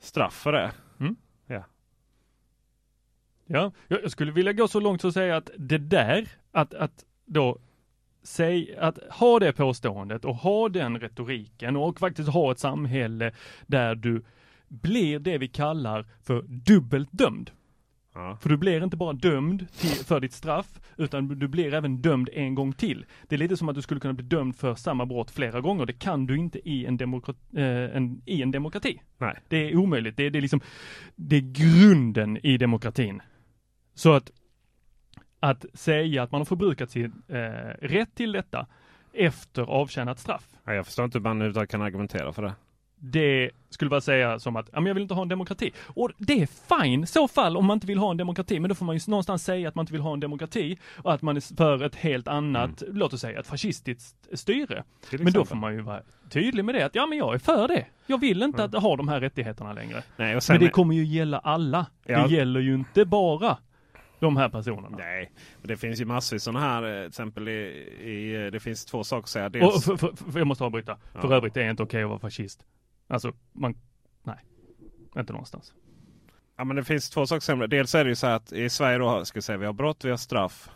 straff 0.01 0.35
för 0.35 0.53
det. 0.53 0.73
Mm. 1.01 1.17
Ja. 1.47 1.65
Ja, 3.47 3.73
jag 3.89 4.03
jag 4.03 4.11
skulle 4.11 4.33
vilja 4.33 4.53
gå 4.53 4.69
så 4.69 4.81
långt 4.81 5.01
så 5.01 5.09
att 5.09 5.15
säga 5.15 5.37
att 5.37 5.51
det 5.59 5.79
där, 5.79 6.29
att, 6.53 6.75
att 6.75 7.05
då 7.25 7.59
säg, 8.23 8.77
att 8.77 8.99
ha 9.11 9.39
det 9.39 9.53
påståendet 9.53 10.25
och 10.25 10.37
ha 10.37 10.69
den 10.69 11.01
retoriken 11.01 11.77
och 11.77 11.99
faktiskt 11.99 12.29
ha 12.29 12.53
ett 12.53 12.59
samhälle 12.59 13.33
där 13.67 13.95
du 13.95 14.25
blir 14.69 15.19
det 15.19 15.39
vi 15.39 15.49
kallar 15.49 16.07
för 16.23 16.43
dubbelt 16.43 17.09
dömd. 17.13 17.51
Ja. 18.15 18.39
För 18.41 18.49
du 18.49 18.57
blir 18.57 18.85
inte 18.85 18.97
bara 18.97 19.13
dömd 19.13 19.67
till, 19.79 20.05
för 20.05 20.21
ditt 20.21 20.33
straff, 20.33 20.81
utan 20.97 21.29
du 21.29 21.49
blir 21.49 21.75
även 21.75 22.03
dömd 22.03 22.29
en 22.33 22.55
gång 22.55 22.73
till. 22.73 23.05
Det 23.29 23.35
är 23.35 23.39
lite 23.39 23.57
som 23.57 23.69
att 23.69 23.75
du 23.75 23.83
skulle 23.83 24.01
kunna 24.01 24.15
bli 24.15 24.25
dömd 24.25 24.57
för 24.57 24.75
samma 24.75 25.07
brott 25.07 25.31
flera 25.31 25.61
gånger. 25.61 25.87
Det 25.87 25.93
kan 25.93 26.27
du 26.27 26.39
inte 26.39 26.69
i 26.69 26.87
en, 26.87 26.97
demokrati. 26.97 27.41
Eh, 27.57 27.97
en, 27.97 28.23
i 28.27 28.43
en 28.43 28.51
demokrati. 28.51 29.01
Nej. 29.19 29.39
Det 29.49 29.57
är 29.57 29.77
omöjligt. 29.77 30.17
Det 30.17 30.31
det 30.31 30.39
är 30.39 30.43
liksom, 30.43 30.61
det 31.17 31.37
är 31.37 31.41
grunden 31.41 32.47
i 32.47 32.57
demokratin. 32.57 33.23
Så 33.95 34.13
att, 34.13 34.31
att 35.43 35.67
säga 35.75 36.23
att 36.23 36.33
man 36.33 36.41
har 36.41 36.45
förbrukat 36.47 36.91
sin 36.91 37.23
eh, 37.29 37.37
rätt 37.81 38.15
till 38.15 38.33
detta 38.33 38.67
efter 39.13 39.63
avtjänat 39.63 40.19
straff. 40.19 40.49
Ja, 40.65 40.75
jag 40.75 40.87
förstår 40.87 41.05
inte 41.05 41.19
hur 41.19 41.23
man 41.23 41.37
överhuvudtaget 41.37 41.71
kan 41.71 41.83
argumentera 41.83 42.33
för 42.33 42.43
det. 42.43 42.55
Det 42.97 43.51
skulle 43.71 43.91
vara 43.91 44.01
säga 44.01 44.39
som 44.39 44.57
att, 44.57 44.71
ja 44.73 44.81
men 44.81 44.87
jag 44.87 44.95
vill 44.95 45.03
inte 45.03 45.15
ha 45.15 45.23
en 45.23 45.29
demokrati. 45.29 45.73
Och 45.87 46.11
det 46.19 46.43
är 46.43 46.49
fine 46.83 47.07
så 47.07 47.29
fall 47.29 47.57
om 47.57 47.67
man 47.67 47.77
inte 47.77 47.87
vill 47.87 47.99
ha 47.99 48.11
en 48.11 48.17
demokrati, 48.17 48.61
men 48.61 48.69
då 48.69 48.75
får 48.75 48.85
man 48.85 48.97
ju 48.97 49.01
någonstans 49.07 49.45
säga 49.45 49.69
att 49.69 49.75
man 49.75 49.83
inte 49.83 49.93
vill 49.93 50.03
ha 50.03 50.13
en 50.13 50.21
demokrati 50.21 50.79
och 50.97 51.13
att 51.13 51.23
man 51.23 51.37
är 51.37 51.57
för 51.57 51.83
ett 51.83 51.95
helt 51.95 52.29
annat, 52.29 52.83
låt 52.89 53.13
oss 53.13 53.21
säga 53.21 53.41
ett 53.41 53.47
fascistiskt 53.47 54.39
styre. 54.39 54.85
Mm. 55.13 55.25
Men 55.25 55.33
då 55.33 55.45
får 55.45 55.57
man 55.57 55.75
ju 55.75 55.81
vara 55.81 56.01
tydlig 56.29 56.65
med 56.65 56.75
det, 56.75 56.87
att 56.87 56.95
ja 56.95 57.07
men 57.07 57.19
jag 57.19 57.35
är 57.35 57.39
för 57.39 57.69
det. 57.69 57.87
Jag 58.07 58.21
vill 58.21 58.43
inte 58.43 58.65
att 58.65 58.75
ha 58.75 58.97
de 58.97 59.09
här 59.09 59.21
rättigheterna 59.21 59.73
längre. 59.73 60.03
Nej, 60.17 60.41
Men 60.49 60.61
det 60.61 60.69
kommer 60.69 60.95
ju 60.95 61.05
gälla 61.05 61.39
alla. 61.39 61.87
Ja. 62.07 62.27
Det 62.27 62.35
gäller 62.35 62.61
ju 62.61 62.75
inte 62.75 63.05
bara 63.05 63.57
de 64.27 64.37
här 64.37 64.49
personerna. 64.49 64.97
Nej, 64.99 65.33
men 65.61 65.69
det 65.69 65.77
finns 65.77 66.01
ju 66.01 66.05
massvis 66.05 66.43
sådana 66.43 66.61
här, 66.61 66.83
eh, 66.83 67.01
till 67.01 67.09
exempel 67.09 67.49
i, 67.49 67.53
i, 68.01 68.51
det 68.53 68.61
finns 68.61 68.85
två 68.85 69.05
saker 69.05 69.23
att 69.23 69.29
säga. 69.29 69.45
Och 69.47 69.53
Dels, 69.53 69.85
för, 69.85 69.97
för, 69.97 70.33
för, 70.33 70.39
jag 70.39 70.47
måste 70.47 70.65
avbryta. 70.65 70.99
För 71.13 71.29
Ja. 71.29 71.35
övrigt 71.37 71.57
är 71.57 71.65
det 71.65 71.71
inte 71.71 71.83
okej 71.83 72.03
att 72.03 72.09
vara 72.09 72.19
fascist. 72.19 72.65
Alltså, 73.09 73.33
man, 73.53 73.75
nej. 74.23 74.39
Inte 75.17 75.33
någonstans. 75.33 75.75
Ja 76.57 76.65
men 76.65 76.77
det 76.77 76.85
finns 76.85 77.11
två 77.11 77.27
saker 77.27 77.67
Dels 77.67 77.95
är 77.95 78.05
det 78.05 78.11
ju 78.11 78.17
så 78.17 78.27
här 78.27 78.37
att 78.37 78.53
i 78.53 78.69
Sverige 78.69 78.99
då 78.99 79.25
ska 79.25 79.37
vi 79.39 79.43
säga 79.43 79.59
vi 79.59 79.67
har 79.67 79.73
brott, 79.73 80.05
vi 80.05 80.11
har 80.11 80.17
straff. 80.17 80.71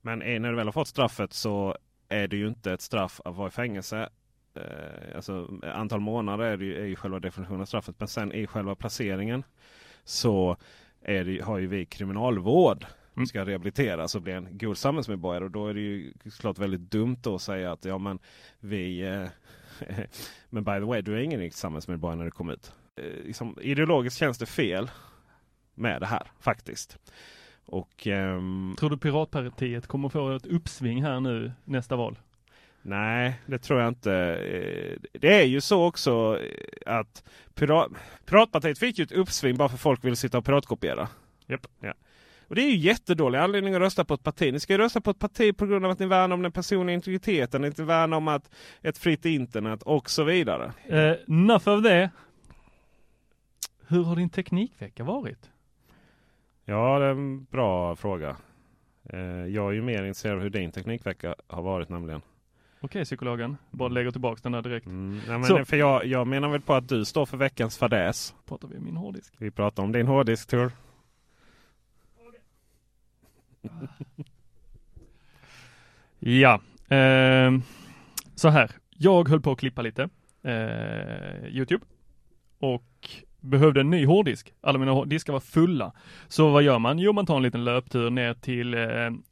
Men 0.00 0.22
eh, 0.22 0.40
när 0.40 0.50
du 0.50 0.56
väl 0.56 0.66
har 0.66 0.72
fått 0.72 0.88
straffet 0.88 1.32
så 1.32 1.76
är 2.08 2.28
det 2.28 2.36
ju 2.36 2.48
inte 2.48 2.72
ett 2.72 2.80
straff 2.80 3.20
att 3.24 3.36
vara 3.36 3.48
i 3.48 3.50
fängelse. 3.50 4.08
Eh, 4.54 5.16
alltså 5.16 5.48
antal 5.62 6.00
månader 6.00 6.44
är, 6.44 6.56
det 6.56 6.64
ju, 6.64 6.82
är 6.82 6.86
ju 6.86 6.96
själva 6.96 7.20
definitionen 7.20 7.60
av 7.60 7.64
straffet. 7.64 7.94
Men 7.98 8.08
sen 8.08 8.32
i 8.32 8.46
själva 8.46 8.74
placeringen 8.74 9.42
så 10.04 10.56
är 11.02 11.42
har 11.42 11.58
ju 11.58 11.66
vi 11.66 11.84
kriminalvård. 11.84 12.86
Mm. 13.16 13.26
Ska 13.26 13.44
rehabiliteras 13.44 14.14
och 14.14 14.22
bli 14.22 14.32
en 14.32 14.58
god 14.58 14.78
samhällsmedborgare. 14.78 15.44
Och 15.44 15.50
då 15.50 15.66
är 15.66 15.74
det 15.74 15.80
ju 15.80 16.12
såklart 16.24 16.58
väldigt 16.58 16.90
dumt 16.90 17.16
då 17.22 17.34
att 17.34 17.42
säga 17.42 17.72
att 17.72 17.84
ja 17.84 17.98
men 17.98 18.18
vi 18.60 19.00
eh, 19.00 19.28
Men 20.50 20.64
by 20.64 20.72
the 20.72 20.84
way, 20.84 21.02
du 21.02 21.14
är 21.14 21.20
ingen 21.20 21.40
riktig 21.40 21.58
samhällsmedborgare 21.58 22.18
när 22.18 22.24
du 22.24 22.30
kommer 22.30 22.52
ut. 22.52 22.72
Eh, 22.96 23.24
liksom, 23.24 23.58
ideologiskt 23.60 24.18
känns 24.18 24.38
det 24.38 24.46
fel 24.46 24.90
med 25.74 26.00
det 26.00 26.06
här 26.06 26.30
faktiskt. 26.40 26.98
Och 27.64 28.06
ehm, 28.06 28.76
Tror 28.78 28.90
du 28.90 28.98
Piratpartiet 28.98 29.86
kommer 29.86 30.08
få 30.08 30.30
ett 30.30 30.46
uppsving 30.46 31.02
här 31.02 31.20
nu 31.20 31.52
nästa 31.64 31.96
val? 31.96 32.18
Nej, 32.82 33.40
det 33.46 33.58
tror 33.58 33.80
jag 33.80 33.88
inte. 33.88 34.12
Eh, 34.12 35.08
Det 35.20 35.40
är 35.40 35.44
ju 35.44 35.60
så 35.60 35.84
också 35.86 36.38
eh, 36.86 36.98
att 36.98 37.24
Pirat, 37.54 37.88
Piratpartiet 38.26 38.78
fick 38.78 38.98
ju 38.98 39.02
ett 39.04 39.12
uppsving 39.12 39.56
bara 39.56 39.68
för 39.68 39.76
folk 39.78 40.04
ville 40.04 40.16
sitta 40.16 40.38
och 40.38 40.44
piratkopiera. 40.44 41.08
Japp. 41.46 41.66
Ja. 41.80 41.94
Och 42.48 42.54
det 42.54 42.62
är 42.62 42.70
ju 42.70 42.76
jättedålig 42.76 43.38
anledning 43.38 43.74
att 43.74 43.80
rösta 43.80 44.04
på 44.04 44.14
ett 44.14 44.22
parti. 44.22 44.52
Ni 44.52 44.60
ska 44.60 44.72
ju 44.72 44.78
rösta 44.78 45.00
på 45.00 45.10
ett 45.10 45.18
parti 45.18 45.56
på 45.56 45.66
grund 45.66 45.84
av 45.84 45.90
att 45.90 45.98
ni 45.98 46.06
värnar 46.06 46.34
om 46.34 46.42
den 46.42 46.52
personliga 46.52 46.94
integriteten, 46.94 47.64
inte 47.64 47.82
värnar 47.84 48.16
om 48.16 48.28
att 48.28 48.50
ett 48.82 48.98
fritt 48.98 49.24
internet 49.24 49.82
och 49.82 50.10
så 50.10 50.24
vidare. 50.24 50.72
Eh, 50.86 51.12
enough 51.28 51.68
av 51.68 51.82
det. 51.82 52.10
Hur 53.88 54.04
har 54.04 54.16
din 54.16 54.30
teknikvecka 54.30 55.04
varit? 55.04 55.50
Ja, 56.64 56.98
det 56.98 57.04
är 57.04 57.10
en 57.10 57.44
bra 57.44 57.96
fråga. 57.96 58.36
Eh, 59.12 59.18
Jag 59.46 59.68
är 59.68 59.72
ju 59.72 59.82
mer 59.82 59.98
intresserad 60.04 60.36
av 60.36 60.42
hur 60.42 60.50
din 60.50 60.72
teknikvecka 60.72 61.34
har 61.46 61.62
varit 61.62 61.88
nämligen. 61.88 62.20
Okej 62.80 63.04
psykologen, 63.04 63.56
bara 63.70 63.88
lägger 63.88 64.10
tillbaks 64.10 64.42
den 64.42 64.52
där 64.52 64.62
direkt. 64.62 64.86
Mm, 64.86 65.20
nej, 65.28 65.38
men 65.38 65.66
för 65.66 65.76
jag, 65.76 66.06
jag 66.06 66.26
menar 66.26 66.48
väl 66.48 66.60
på 66.60 66.74
att 66.74 66.88
du 66.88 67.04
står 67.04 67.26
för 67.26 67.36
veckans 67.36 67.78
fadäs. 67.78 68.34
Pratar 68.46 68.68
vi 68.68 68.76
om 68.78 68.84
min 68.84 68.96
hårddisk? 68.96 69.34
Vi 69.38 69.50
pratar 69.50 69.82
om 69.82 69.92
din 69.92 70.06
hårddisktur. 70.06 70.70
Ja, 76.20 76.60
ehm, 76.88 77.62
så 78.34 78.48
här. 78.48 78.70
Jag 78.90 79.28
höll 79.28 79.40
på 79.40 79.52
att 79.52 79.58
klippa 79.58 79.82
lite, 79.82 80.08
eh, 80.42 81.46
Youtube. 81.48 81.84
Och 82.58 82.82
behövde 83.40 83.80
en 83.80 83.90
ny 83.90 84.06
hårddisk. 84.06 84.52
Alla 84.60 84.78
mina 84.78 85.04
diskar 85.04 85.32
var 85.32 85.40
fulla. 85.40 85.92
Så 86.28 86.48
vad 86.48 86.62
gör 86.62 86.78
man? 86.78 86.98
Jo, 86.98 87.12
man 87.12 87.26
tar 87.26 87.36
en 87.36 87.42
liten 87.42 87.64
löptur 87.64 88.10
ner 88.10 88.34
till 88.34 88.74
eh, 88.74 88.80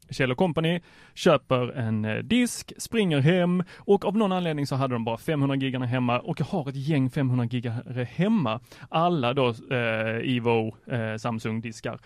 Kjell 0.09 0.35
Company, 0.35 0.81
köper 1.13 1.77
en 1.77 2.05
eh, 2.05 2.17
disk, 2.17 2.73
springer 2.77 3.19
hem 3.19 3.63
och 3.77 4.05
av 4.05 4.17
någon 4.17 4.31
anledning 4.31 4.67
så 4.67 4.75
hade 4.75 4.95
de 4.95 5.03
bara 5.03 5.17
500 5.17 5.55
gigarna 5.55 5.85
hemma 5.85 6.19
och 6.19 6.39
jag 6.39 6.45
har 6.45 6.69
ett 6.69 6.75
gäng 6.75 7.09
500 7.09 7.45
gigare 7.45 8.03
hemma. 8.03 8.59
Alla 8.89 9.33
då 9.33 9.47
eh, 9.49 10.35
Evo 10.35 10.75
eh, 10.91 11.17
Samsung-diskar. 11.17 11.99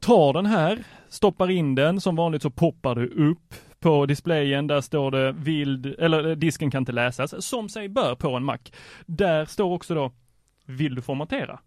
Tar 0.00 0.32
den 0.32 0.46
här, 0.46 0.78
stoppar 1.08 1.50
in 1.50 1.74
den, 1.74 2.00
som 2.00 2.16
vanligt 2.16 2.42
så 2.42 2.50
poppar 2.50 2.94
det 2.94 3.06
upp 3.06 3.54
på 3.80 4.06
displayen, 4.06 4.66
där 4.66 4.80
står 4.80 5.10
det 5.10 5.32
vild, 5.32 5.86
eller 5.86 6.28
eh, 6.28 6.36
disken 6.36 6.70
kan 6.70 6.82
inte 6.82 6.92
läsas, 6.92 7.46
som 7.46 7.68
sig 7.68 7.88
bör 7.88 8.14
på 8.14 8.36
en 8.36 8.44
Mac. 8.44 8.58
Där 9.06 9.44
står 9.44 9.72
också 9.72 9.94
då, 9.94 10.12
vill 10.66 10.94
du 10.94 11.02
formatera? 11.02 11.60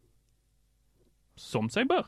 Som 1.35 1.69
sig 1.69 1.85
bör. 1.85 2.05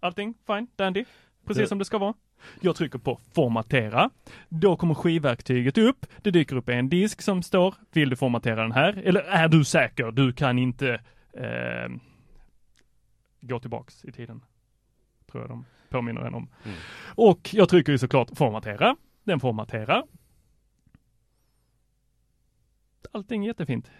Allting 0.00 0.34
fine, 0.46 0.66
dandy, 0.76 1.04
precis 1.44 1.62
Det- 1.62 1.66
som 1.68 1.78
det 1.78 1.84
ska 1.84 1.98
vara. 1.98 2.14
Jag 2.60 2.76
trycker 2.76 2.98
på 2.98 3.20
formatera. 3.32 4.10
Då 4.48 4.76
kommer 4.76 4.94
skivverktyget 4.94 5.78
upp. 5.78 6.06
Det 6.22 6.30
dyker 6.30 6.56
upp 6.56 6.68
en 6.68 6.88
disk 6.88 7.22
som 7.22 7.42
står, 7.42 7.74
vill 7.92 8.10
du 8.10 8.16
formatera 8.16 8.62
den 8.62 8.72
här? 8.72 9.02
Eller 9.04 9.20
är 9.20 9.48
du 9.48 9.64
säker? 9.64 10.10
Du 10.10 10.32
kan 10.32 10.58
inte 10.58 11.00
eh, 11.32 11.88
gå 13.40 13.60
tillbaks 13.60 14.04
i 14.04 14.12
tiden. 14.12 14.44
Tror 15.30 15.42
jag 15.42 15.50
de 15.50 15.64
påminner 15.88 16.20
en 16.20 16.34
om. 16.34 16.48
Mm. 16.64 16.76
Och 17.14 17.50
jag 17.52 17.68
trycker 17.68 17.92
ju 17.92 17.98
såklart 17.98 18.28
formatera. 18.36 18.96
Den 19.24 19.40
formaterar. 19.40 20.02
Allting 23.12 23.44
jättefint. 23.44 23.90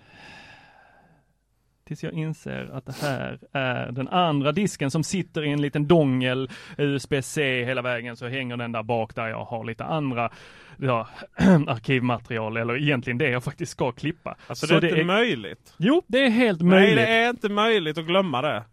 Tills 1.88 2.02
jag 2.04 2.12
inser 2.12 2.70
att 2.72 2.86
det 2.86 2.94
här 3.02 3.38
är 3.52 3.92
den 3.92 4.08
andra 4.08 4.52
disken 4.52 4.90
som 4.90 5.04
sitter 5.04 5.44
i 5.44 5.50
en 5.50 5.62
liten 5.62 5.86
dongel, 5.86 6.50
USB-C 6.78 7.64
hela 7.64 7.82
vägen, 7.82 8.16
så 8.16 8.26
hänger 8.28 8.56
den 8.56 8.72
där 8.72 8.82
bak 8.82 9.14
där 9.14 9.26
jag 9.28 9.44
har 9.44 9.64
lite 9.64 9.84
andra 9.84 10.30
ja, 10.78 11.08
arkivmaterial, 11.66 12.56
eller 12.56 12.82
egentligen 12.82 13.18
det 13.18 13.30
jag 13.30 13.44
faktiskt 13.44 13.72
ska 13.72 13.92
klippa. 13.92 14.36
Alltså 14.46 14.66
Så 14.66 14.80
det 14.80 14.86
är 14.86 14.90
inte 14.90 15.04
möjligt. 15.04 15.74
Jo, 15.76 16.02
det 16.06 16.18
är 16.24 16.30
helt 16.30 16.60
Nej, 16.60 16.70
möjligt. 16.70 16.96
det 16.96 17.08
är 17.08 17.30
inte 17.30 17.48
möjligt 17.48 17.98
att 17.98 18.06
glömma 18.06 18.42
det. 18.42 18.64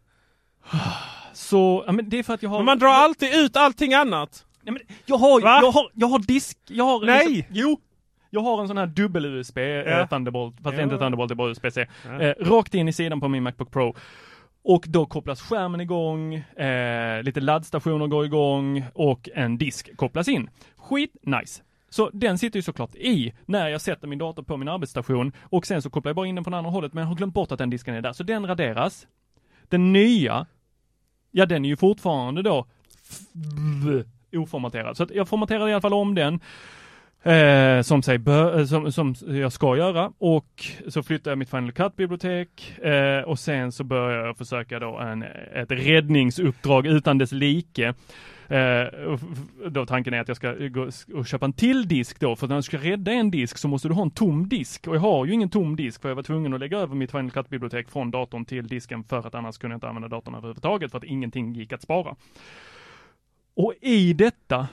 Så, 1.34 1.84
ja, 1.86 1.92
men 1.92 2.10
det 2.10 2.20
är 2.20 2.24
för 2.24 2.34
att 2.34 2.44
jag 2.44 2.50
har... 2.50 2.58
Men 2.58 2.66
man 2.66 2.80
drar 2.80 2.90
alltid 2.90 3.36
ut 3.36 3.58
allting 3.58 3.94
annat. 3.94 4.46
Nej, 4.62 4.74
men 4.74 4.82
jag 5.06 5.18
har, 5.18 5.42
Va? 5.42 5.60
jag 5.62 5.72
har, 5.72 5.90
jag 5.94 6.08
har 6.08 6.20
disk, 6.20 6.58
jag 6.68 6.86
har... 6.86 7.06
Nej! 7.06 7.30
Liksom, 7.30 7.56
jo! 7.56 7.80
Jag 8.36 8.42
har 8.42 8.62
en 8.62 8.68
sån 8.68 8.78
här 8.78 8.88
dubbel-USB, 8.88 9.58
Ja. 9.58 9.84
eh, 9.84 10.08
Thunderbolt, 10.08 10.56
fast 10.64 10.78
är 10.78 10.84
inte 10.84 10.96
Ja. 10.96 11.00
Thunderbolt, 11.00 11.30
det 11.30 11.34
är 11.34 11.36
bara 11.36 11.50
USB-C. 11.50 11.88
Ja. 12.06 12.22
Eh, 12.22 12.34
rakt 12.40 12.74
in 12.74 12.88
i 12.88 12.94
sidan 12.94 13.20
på 13.20 13.28
min 13.28 13.44
Macbook 13.44 13.72
Pro. 13.72 13.96
Och 14.64 14.86
då 14.88 15.06
kopplas 15.06 15.42
skärmen 15.42 15.82
igång, 15.82 16.34
eh, 16.36 17.24
lite 17.24 17.42
laddstationer 17.42 18.08
går 18.08 18.26
igång 18.26 18.86
och 18.94 19.30
en 19.36 19.58
disk 19.58 19.98
kopplas 19.98 20.28
in. 20.28 20.50
Skit 20.78 21.16
nice. 21.22 21.62
Så 21.90 22.10
den 22.14 22.38
sitter 22.38 22.58
ju 22.58 22.64
såklart 22.64 22.96
i 22.96 23.34
när 23.46 23.68
jag 23.70 23.82
sätter 23.82 24.08
min 24.08 24.20
dator 24.20 24.44
på 24.44 24.58
min 24.58 24.68
arbetsstation 24.68 25.32
och 25.42 25.66
sen 25.66 25.82
så 25.82 25.90
kopplar 25.90 26.10
jag 26.10 26.16
bara 26.16 26.28
in 26.28 26.36
den 26.36 26.44
på 26.44 26.50
det 26.50 26.58
andra 26.58 26.72
hållet 26.72 26.94
men 26.94 27.02
jag 27.02 27.08
har 27.08 27.16
glömt 27.16 27.34
bort 27.34 27.52
att 27.52 27.60
den 27.60 27.70
disken 27.70 27.96
är 27.96 28.02
där. 28.02 28.14
Så 28.14 28.24
den 28.24 28.48
raderas. 28.48 29.08
Den 29.70 29.94
nya, 29.94 30.46
ja 31.32 31.46
den 31.46 31.66
är 31.66 31.70
ju 31.70 31.76
fortfarande 31.78 32.42
då 32.42 32.66
oformaterad. 34.34 34.98
Så 34.98 35.04
att 35.04 35.12
jag 35.12 35.28
formaterar 35.28 35.70
i 35.70 35.72
alla 35.74 35.82
fall 35.82 35.94
om 35.94 36.16
den. 36.16 36.40
Eh, 37.26 37.82
som, 37.82 38.04
sig 38.04 38.18
bör, 38.18 38.60
eh, 38.60 38.66
som, 38.66 38.92
som 38.92 39.16
jag 39.28 39.52
ska 39.52 39.78
göra 39.78 40.12
och 40.18 40.66
så 40.88 41.04
flyttar 41.04 41.32
jag 41.32 41.38
mitt 41.38 41.50
Final 41.50 41.72
Cut-bibliotek 41.72 42.80
eh, 42.80 43.22
och 43.22 43.40
sen 43.40 43.72
så 43.72 43.84
börjar 43.84 44.26
jag 44.26 44.38
försöka 44.38 44.80
då 44.80 44.98
en, 44.98 45.24
ett 45.54 45.72
räddningsuppdrag 45.72 46.88
utan 46.88 47.18
dess 47.18 47.32
like. 47.32 47.94
Eh, 48.48 48.84
och 49.08 49.20
då 49.72 49.86
tanken 49.86 50.14
är 50.14 50.22
att 50.22 50.28
jag 50.28 50.38
ska 50.38 50.54
gå 50.54 50.90
och 51.14 51.28
köpa 51.28 51.46
en 51.46 51.54
till 51.54 51.88
disk 51.88 52.20
då, 52.20 52.36
för 52.36 52.48
när 52.48 52.56
du 52.56 52.62
ska 52.62 52.78
rädda 52.78 53.12
en 53.12 53.32
disk 53.32 53.58
så 53.58 53.68
måste 53.68 53.88
du 53.88 53.94
ha 53.94 54.02
en 54.02 54.12
tom 54.12 54.50
disk. 54.50 54.88
Och 54.88 54.96
jag 54.96 55.02
har 55.02 55.26
ju 55.26 55.34
ingen 55.34 55.50
tom 55.50 55.76
disk 55.76 56.02
för 56.02 56.10
jag 56.10 56.16
var 56.16 56.24
tvungen 56.24 56.54
att 56.54 56.60
lägga 56.60 56.78
över 56.78 56.96
mitt 56.96 57.12
Final 57.12 57.32
Cut-bibliotek 57.32 57.90
från 57.90 58.12
datorn 58.12 58.46
till 58.46 58.68
disken 58.68 59.04
för 59.04 59.28
att 59.28 59.36
annars 59.36 59.58
kunde 59.58 59.74
jag 59.74 59.78
inte 59.78 59.88
använda 59.88 60.08
datorn 60.08 60.36
överhuvudtaget 60.36 60.92
för 60.92 60.98
att 60.98 61.04
ingenting 61.04 61.54
gick 61.54 61.74
att 61.74 61.82
spara. 61.82 62.16
Och 63.56 63.74
i 63.82 64.14
detta 64.14 64.68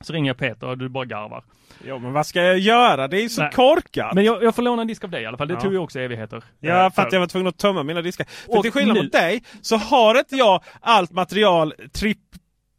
så 0.00 0.12
ringer 0.12 0.30
jag 0.30 0.36
Peter 0.36 0.66
och 0.66 0.78
du 0.78 0.88
bara 0.88 1.04
garvar. 1.04 1.44
Jo 1.86 1.98
men 1.98 2.12
vad 2.12 2.26
ska 2.26 2.42
jag 2.42 2.58
göra? 2.58 3.08
Det 3.08 3.18
är 3.18 3.22
ju 3.22 3.28
så 3.28 3.42
Nej. 3.42 3.50
korkat. 3.52 4.14
Men 4.14 4.24
jag, 4.24 4.42
jag 4.42 4.54
får 4.54 4.62
låna 4.62 4.82
en 4.82 4.88
disk 4.88 5.04
av 5.04 5.10
dig 5.10 5.22
i 5.22 5.26
alla 5.26 5.36
fall. 5.36 5.48
Det 5.48 5.54
Ja. 5.54 5.60
tog 5.60 5.72
ju 5.72 5.78
också 5.78 6.00
evigheter. 6.00 6.42
Ja, 6.60 6.84
Eh, 6.86 6.92
för 6.92 7.02
att 7.02 7.12
jag 7.12 7.20
var 7.20 7.26
tvungen 7.26 7.46
att 7.48 7.58
tömma 7.58 7.82
mina 7.82 8.02
diskar. 8.02 8.24
För 8.46 8.56
Och 8.56 8.62
till 8.62 8.72
skillnad 8.72 8.96
nu- 8.96 9.02
mot 9.02 9.12
dig 9.12 9.42
så 9.62 9.76
har 9.76 10.18
inte 10.18 10.36
jag 10.36 10.62
allt 10.80 11.10
material 11.12 11.74
tripp 11.92 12.18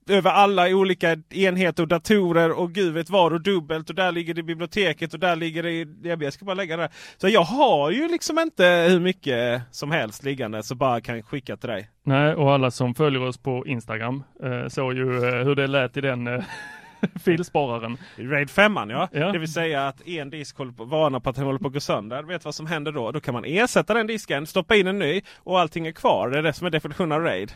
över 0.10 0.32
alla 0.32 0.68
olika 0.70 1.18
enheter 1.30 1.84
och 1.84 1.88
datorer 1.90 2.52
och 2.52 2.72
gud 2.72 2.94
vet 2.94 3.10
vad 3.10 3.34
och 3.34 3.42
dubbelt 3.42 3.90
och 3.90 3.96
där 3.96 4.12
ligger 4.12 4.34
det 4.34 4.40
i 4.40 4.44
biblioteket 4.44 5.14
och 5.14 5.20
där 5.20 5.36
ligger 5.36 5.64
det 5.64 5.72
i... 5.72 5.88
Jag 6.04 6.34
ska 6.34 6.46
bara 6.46 6.54
lägga 6.54 6.78
det 6.78 6.84
där. 6.84 6.92
Så 7.18 7.30
jag 7.30 7.42
har 7.44 7.92
ju 7.92 8.08
liksom 8.08 8.40
inte 8.40 8.66
hur 8.90 9.00
mycket 9.00 9.62
som 9.72 9.92
helst 9.92 10.24
liggande 10.24 10.64
så 10.64 10.76
bara 10.76 11.02
kan 11.02 11.24
skicka 11.24 11.58
till 11.58 11.70
dig. 11.70 11.90
Nej, 12.06 12.34
och 12.36 12.52
alla 12.54 12.72
som 12.72 12.96
följer 12.96 13.22
oss 13.24 13.38
på 13.38 13.68
Instagram 13.68 14.24
eh, 14.44 14.68
såg 14.68 14.94
ju 14.94 15.18
eh, 15.28 15.46
hur 15.46 15.56
det 15.56 15.68
lät 15.68 15.98
i 15.98 16.02
den 16.02 16.28
eh, 16.28 16.44
filspararen. 17.24 17.98
Raid 18.16 18.50
5 18.50 18.76
ja. 18.76 19.10
Ja. 19.12 19.32
Det 19.32 19.40
vill 19.40 19.54
säga 19.54 19.88
att 19.88 20.08
en 20.08 20.30
disk 20.30 20.58
håller 20.58 20.72
på, 20.72 20.86
varnar 20.86 21.20
på 21.20 21.30
att 21.30 21.36
den 21.36 21.46
håller 21.46 21.60
på 21.60 21.68
att 21.68 21.74
gå 21.74 21.80
sönder. 21.80 22.24
Vet 22.24 22.46
vad 22.46 22.56
som 22.56 22.68
händer 22.68 22.92
då? 22.92 23.12
Då 23.12 23.20
kan 23.20 23.34
man 23.34 23.46
ersätta 23.46 23.94
den 23.94 24.08
disken, 24.08 24.48
stoppa 24.48 24.76
in 24.76 24.88
en 24.88 25.00
ny 25.00 25.22
och 25.38 25.60
allting 25.60 25.88
är 25.88 25.92
kvar. 25.92 26.30
Det 26.30 26.38
är 26.38 26.44
det 26.44 26.54
som 26.54 26.68
är 26.68 26.72
definitionen 26.72 27.12
av 27.12 27.22
Raid. 27.22 27.52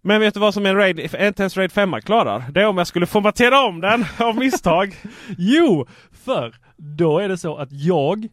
Men 0.00 0.20
vet 0.20 0.34
du 0.34 0.40
vad 0.40 0.54
som 0.54 0.66
en 0.66 0.76
Raid, 0.76 1.00
inte 1.00 1.42
ens 1.42 1.56
Raid 1.56 1.72
5 1.72 1.92
klarar? 2.00 2.44
Det 2.50 2.62
är 2.62 2.66
om 2.66 2.78
jag 2.78 2.86
skulle 2.86 3.06
formatera 3.06 3.60
om 3.60 3.80
den 3.80 4.04
av 4.18 4.36
misstag. 4.36 4.96
Jo, 5.38 5.86
för 6.12 6.54
då 6.76 7.18
är 7.18 7.28
det 7.28 7.38
så 7.38 7.56
att 7.56 7.72
jag 7.72 8.28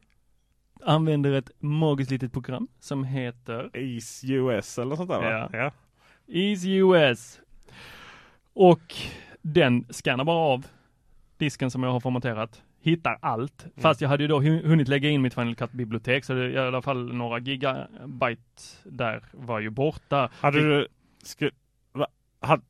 använder 0.83 1.31
ett 1.33 1.51
magiskt 1.59 2.11
litet 2.11 2.33
program 2.33 2.67
som 2.79 3.03
heter 3.03 3.69
Ease 3.77 4.27
US 4.27 4.79
eller 4.79 4.95
sånt 4.95 5.09
där 5.09 5.19
va? 5.19 5.29
Ja. 5.29 5.49
ja. 5.57 5.71
Easy 6.27 6.69
US. 6.75 7.39
Och 8.53 8.95
den 9.53 9.85
scannar 9.89 10.23
bara 10.23 10.37
av 10.37 10.65
disken 11.37 11.71
som 11.71 11.83
jag 11.83 11.91
har 11.91 11.99
formaterat, 11.99 12.61
hittar 12.81 13.17
allt. 13.21 13.63
Mm. 13.63 13.73
Fast 13.81 14.01
jag 14.01 14.09
hade 14.09 14.23
ju 14.23 14.27
då 14.27 14.39
hu- 14.41 14.67
hunnit 14.67 14.87
lägga 14.87 15.09
in 15.09 15.21
mitt 15.21 15.33
Final 15.33 15.55
Cut-bibliotek, 15.55 16.25
så 16.25 16.33
det 16.33 16.49
i 16.51 16.57
alla 16.57 16.81
fall 16.81 17.13
några 17.13 17.39
gigabyte 17.39 18.41
där 18.83 19.23
var 19.31 19.59
ju 19.59 19.69
borta. 19.69 20.29
Hade 20.41 20.59
du... 20.59 20.87
Sku, 21.23 21.49
va, 21.93 22.07
hade 22.41 22.63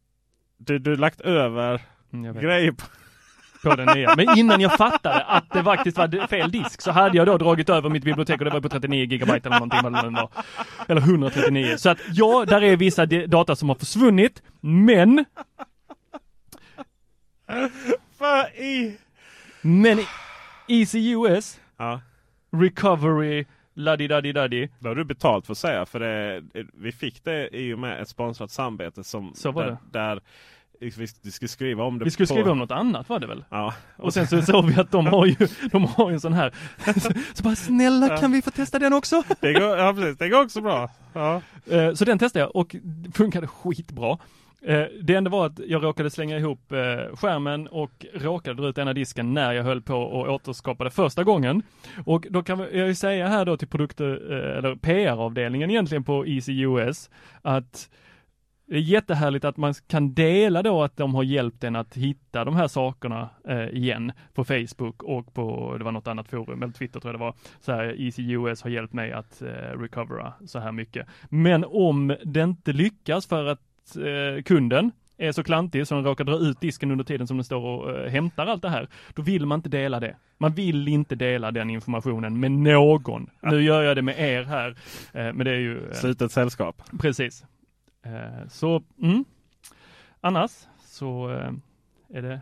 du, 0.57 0.80
du 0.80 0.95
lagt 0.95 1.21
över 1.21 1.82
Mm, 2.13 2.39
grejer 2.39 2.71
på... 2.71 2.86
på 3.69 3.76
den 3.76 3.97
nya. 3.97 4.15
Men 4.15 4.38
innan 4.38 4.61
jag 4.61 4.78
fattade 4.78 5.21
att 5.23 5.49
det 5.53 5.63
faktiskt 5.63 5.97
var 5.97 6.28
fel 6.28 6.51
disk 6.51 6.82
så 6.82 6.91
hade 6.91 7.17
jag 7.17 7.28
då 7.28 7.38
dragit 7.38 7.69
över 7.69 7.89
mitt 7.89 8.03
bibliotek 8.03 8.39
och 8.41 8.45
det 8.45 8.51
var 8.51 8.61
på 8.61 8.69
39 8.69 9.05
gigabyte 9.05 9.49
eller 9.49 9.59
någonting 9.59 9.80
vad 9.84 9.93
det 9.93 10.09
nu 10.09 10.15
var. 10.15 10.30
Eller 10.88 11.01
139. 11.01 11.78
Så 11.78 11.89
att 11.89 11.97
ja, 12.11 12.45
där 12.47 12.63
är 12.63 12.78
vissa 12.78 13.05
data 13.05 13.55
som 13.55 13.69
har 13.69 13.76
försvunnit, 13.76 14.43
men 14.61 15.26
I... 18.57 18.97
Men 19.61 19.99
ECUS, 20.67 21.59
Ja. 21.77 22.01
Recovery, 22.51 23.45
laddi-daddi-daddi. 23.73 24.69
Det 24.79 24.87
har 24.87 24.95
du 24.95 25.03
betalt 25.03 25.45
för 25.45 25.51
att 25.53 25.57
säga. 25.57 25.85
För 25.85 25.99
det, 25.99 26.43
vi 26.73 26.91
fick 26.91 27.23
det 27.23 27.49
i 27.57 27.73
och 27.73 27.79
med 27.79 28.01
ett 28.01 28.09
sponsrat 28.09 28.51
samarbete 28.51 29.03
som 29.03 29.31
Så 29.35 29.51
var 29.51 29.63
där, 29.63 29.71
det. 29.71 29.99
där 29.99 30.21
vi, 30.79 31.07
vi 31.23 31.31
skulle 31.31 31.49
skriva 31.49 31.83
om 31.83 31.99
det. 31.99 32.05
Vi 32.05 32.11
skulle 32.11 32.27
på- 32.27 32.33
skriva 32.33 32.51
om 32.51 32.57
något 32.59 32.71
annat 32.71 33.09
var 33.09 33.19
det 33.19 33.27
väl? 33.27 33.45
Ja. 33.49 33.73
Och 33.97 34.13
sen 34.13 34.27
så 34.27 34.41
såg 34.41 34.65
vi 34.65 34.75
att 34.81 34.91
de 34.91 35.05
har 35.07 35.25
ju, 35.25 35.35
de 35.71 35.83
har 35.85 36.09
ju 36.09 36.13
en 36.13 36.19
sån 36.21 36.33
här, 36.33 36.53
så, 36.93 37.09
så 37.33 37.43
bara 37.43 37.55
snälla 37.55 38.07
Ja. 38.07 38.17
kan 38.17 38.31
vi 38.31 38.41
få 38.41 38.51
testa 38.51 38.79
den 38.79 38.93
också? 38.93 39.23
Det 39.39 39.53
går, 39.53 39.77
ja, 39.77 39.93
precis. 39.93 40.17
Det 40.17 40.29
går 40.29 40.41
också 40.43 40.61
bra. 40.61 40.89
Ja. 41.13 41.41
Eh, 41.71 41.93
Så 41.93 42.05
den 42.05 42.19
testade 42.19 42.45
jag 42.45 42.55
och 42.55 42.75
det 42.83 43.11
funkade 43.11 43.47
skitbra. 43.47 44.17
Eh, 44.68 44.86
Det 45.01 45.16
enda 45.16 45.30
var 45.30 45.45
att 45.45 45.59
jag 45.68 45.84
råkade 45.84 46.09
slänga 46.09 46.38
ihop 46.38 46.72
eh, 46.72 47.16
skärmen 47.16 47.68
och 47.68 48.05
råkade 48.13 48.61
dra 48.61 48.70
ut 48.70 48.78
ena 48.78 48.93
disken 48.93 49.34
när 49.34 49.53
jag 49.53 49.63
höll 49.63 49.82
på 49.82 49.95
och 49.95 50.34
återskapade 50.34 50.89
första 50.89 51.24
gången. 51.24 51.61
Och 52.05 52.28
då 52.30 52.43
kan 52.43 52.59
jag 52.59 52.88
ju 52.88 52.95
säga 52.95 53.28
här 53.28 53.45
då 53.45 53.57
till 53.57 53.68
produkter, 53.68 54.32
eh, 54.32 54.57
eller 54.57 54.76
PR-avdelningen 54.76 55.70
egentligen 55.70 56.03
på 56.03 56.26
ECUS 56.26 57.09
att 57.41 57.89
det 58.68 58.76
är 58.76 58.80
jättehärligt 58.80 59.45
att 59.45 59.57
man 59.57 59.74
kan 59.88 60.13
dela 60.13 60.63
då 60.63 60.84
att 60.84 60.97
de 60.97 61.16
har 61.16 61.24
hjälpt 61.24 61.63
en 61.63 61.76
att 61.76 61.97
hitta 61.97 62.45
de 62.45 62.55
här 62.55 62.68
sakerna 62.68 63.30
eh, 63.47 63.70
igen 63.70 64.11
på 64.34 64.43
Facebook 64.43 65.03
och 65.03 65.34
på, 65.34 65.76
det 65.78 65.84
var 65.84 65.91
något 65.91 66.07
annat 66.07 66.28
forum, 66.28 66.63
eller 66.63 66.74
Twitter 66.74 66.99
tror 66.99 67.13
jag 67.13 67.20
det 67.20 67.26
var, 67.26 67.36
så 67.59 67.72
här 67.72 67.95
ECUS 67.99 68.61
har 68.61 68.70
hjälpt 68.70 68.93
mig 68.93 69.11
att 69.11 69.41
eh, 69.41 69.80
recovera 69.80 70.34
så 70.45 70.59
här 70.59 70.72
mycket. 70.72 71.07
Men 71.30 71.66
om 71.66 72.16
det 72.24 72.41
inte 72.41 72.74
lyckas 72.74 73.28
för 73.28 73.45
att 73.45 73.61
eh, 73.95 74.43
kunden 74.43 74.91
är 75.17 75.31
så 75.31 75.43
klantig 75.43 75.88
så 75.88 75.95
den 75.95 76.03
råkar 76.03 76.23
dra 76.23 76.38
ut 76.38 76.61
disken 76.61 76.91
under 76.91 77.03
tiden 77.05 77.27
som 77.27 77.38
den 77.38 77.43
står 77.43 77.61
och 77.61 77.97
eh, 77.99 78.11
hämtar 78.11 78.47
allt 78.47 78.61
det 78.61 78.69
här, 78.69 78.88
då 79.13 79.21
vill 79.21 79.45
man 79.45 79.59
inte 79.59 79.69
dela 79.69 79.99
det. 79.99 80.15
Man 80.38 80.53
vill 80.53 80.88
inte 80.88 81.15
dela 81.15 81.51
den 81.51 81.69
informationen 81.69 82.39
med 82.39 82.51
någon. 82.51 83.29
Nu 83.41 83.61
gör 83.63 83.83
jag 83.83 83.95
det 83.95 84.01
med 84.01 84.19
er 84.19 84.43
här, 84.43 84.69
eh, 85.13 85.33
men 85.33 85.38
det 85.38 85.51
är 85.51 85.59
ju... 85.59 85.88
eh, 85.88 85.93
Slutet 85.93 86.31
sällskap. 86.31 86.81
Precis. 86.99 87.43
Eh, 88.05 88.47
så, 88.49 88.83
mm. 89.01 89.25
Annars 90.21 90.51
så 90.86 91.31
eh, 91.31 91.51
är 92.17 92.21
det 92.21 92.41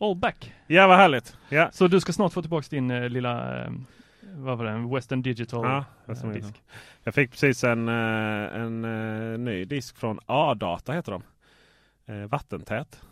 all 0.00 0.16
back. 0.16 0.52
Ja, 0.66 0.86
vad 0.86 0.96
härligt. 0.96 1.36
Ja. 1.48 1.68
Så 1.72 1.88
du 1.88 2.00
ska 2.00 2.12
snart 2.12 2.32
få 2.32 2.40
tillbaks 2.42 2.68
din 2.68 2.90
eh, 2.90 3.08
lilla, 3.08 3.64
vad 4.34 4.58
var 4.58 4.64
det, 4.64 4.70
en 4.70 4.90
Western 4.94 5.22
Digital 5.22 5.64
Ja, 5.64 5.78
eh, 5.78 5.84
Western 6.06 6.32
Digital. 6.32 6.52
disk. 6.52 6.64
Jag 7.02 7.14
fick 7.14 7.30
precis 7.30 7.64
en, 7.64 7.88
eh, 7.88 8.60
en 8.60 8.84
eh, 8.84 9.38
ny 9.38 9.64
disk 9.64 9.96
från 9.96 10.18
A-data 10.26 10.92
heter 10.92 11.12
de. 11.12 11.22
Eh, 12.06 12.28
Vattentät. 12.28 13.02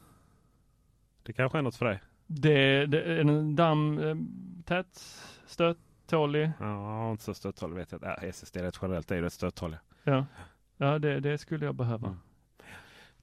Det 1.22 1.32
kanske 1.32 1.58
är 1.58 1.62
något 1.62 1.76
för 1.76 1.86
dig? 1.86 2.00
Det, 2.26 2.86
det 2.86 3.02
är 3.02 3.18
en 3.18 3.56
dammtät, 3.56 5.02
stöttålig. 5.46 6.50
Ja, 6.60 7.10
inte 7.10 7.24
så 7.24 7.34
stöttålig 7.34 7.76
vet 7.76 7.92
jag. 7.92 8.02
Äh, 8.02 8.24
SSD 8.28 8.56
rätt 8.56 8.78
generellt 8.82 9.10
är 9.10 9.16
ju 9.16 9.22
rätt 9.22 9.32
stöttåliga. 9.32 9.80
Ja, 10.04 10.26
ja 10.76 10.98
det, 10.98 11.20
det 11.20 11.38
skulle 11.38 11.64
jag 11.64 11.74
behöva. 11.74 12.06
Mm. 12.06 12.18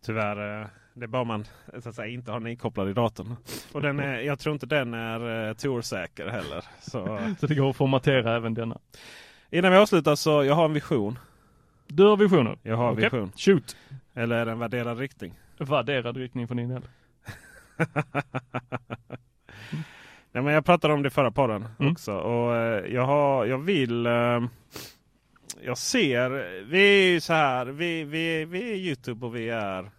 Tyvärr, 0.06 0.62
eh, 0.62 0.68
det 0.94 1.06
är 1.06 1.08
bara 1.08 1.24
man 1.24 1.46
så 1.80 1.90
att 1.90 1.96
säga, 1.96 2.08
inte 2.08 2.32
har 2.32 2.40
den 2.40 2.48
inkopplad 2.48 2.90
i 2.90 2.94
datorn. 2.94 3.36
Och 3.74 3.82
den 3.82 4.00
är, 4.00 4.20
jag 4.20 4.40
tror 4.40 4.54
inte 4.54 4.66
den 4.66 4.94
är 4.94 5.48
uh, 5.48 5.54
Tor-säker 5.54 6.28
heller. 6.28 6.64
Så, 6.82 7.20
Så 7.40 7.48
det 7.48 7.56
går 7.56 7.70
att 7.70 7.76
formatera 7.76 8.36
även 8.36 8.54
denna. 8.54 8.78
innan 9.50 9.72
vi 9.72 9.78
avslutar 9.78 10.16
så 10.16 10.44
jag 10.44 10.56
har 10.56 10.66
en 10.66 10.74
vision. 10.74 11.20
Du 11.88 12.04
har 12.04 12.18
visioner? 12.18 12.58
Jag 12.64 12.78
har 12.78 12.88
en 12.88 12.94
Okej, 12.94 13.04
vision. 13.04 13.32
Shoot! 13.36 13.78
Eller 14.14 14.36
är 14.36 14.46
det 14.46 14.52
en 14.52 14.60
värderad 14.60 14.98
riktning? 15.00 15.34
Värderad 15.58 16.18
riktning 16.18 16.48
för 16.48 16.56
din 16.56 16.70
del. 16.70 16.82
Nej, 20.32 20.44
men 20.44 20.54
jag 20.54 20.66
pratade 20.66 20.94
om 20.94 21.04
det 21.04 21.10
förra 21.10 21.32
podden 21.32 21.66
Mm. 21.80 21.92
också. 21.92 22.14
Och 22.18 22.56
eh, 22.56 22.94
jag, 22.94 23.06
har, 23.06 23.46
jag 23.46 23.58
vill... 23.58 24.08
jag 25.64 25.78
ser, 25.78 26.30
vi 26.64 26.80
är 26.80 27.12
ju 27.12 27.22
så 27.22 27.34
här, 27.34 27.66
vi, 27.66 28.04
vi, 28.04 28.46
vi 28.46 28.72
är 28.72 28.76
Youtube 28.76 29.26
och 29.26 29.36
vi 29.36 29.50
är 29.50 29.92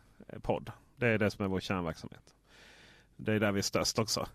podd. 0.43 0.73
Det 0.97 1.09
är 1.09 1.19
det 1.19 1.31
som 1.31 1.45
är 1.45 1.49
vår 1.49 1.61
kärnverksamhet. 1.61 2.35
Det 3.17 3.33
är 3.33 3.41
där 3.41 3.53
vi 3.53 3.59
är 3.59 3.63
störst 3.63 3.99
också. 3.99 4.27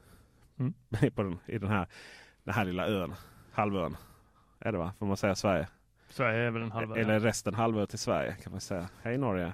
Mm. 0.59 0.73
På 1.15 1.23
den, 1.23 1.39
I 1.45 1.57
den 1.57 1.69
här, 1.69 1.87
den 2.43 2.53
här 2.53 2.65
lilla 2.65 2.87
ön, 2.87 3.13
halvön. 3.51 3.97
Är 4.59 4.71
det 4.71 4.77
va? 4.77 4.93
Får 4.99 5.05
man 5.05 5.17
säga 5.17 5.35
Sverige? 5.35 5.67
Sverige 6.09 6.39
är 6.39 6.51
väl 6.51 6.61
en 6.61 6.71
halvö. 6.71 6.95
Eller 6.95 7.19
resten 7.19 7.53
halvö 7.53 7.85
till 7.85 7.99
Sverige 7.99 8.35
kan 8.43 8.51
man 8.51 8.61
säga. 8.61 8.89
Hej 9.01 9.17
Norge! 9.17 9.53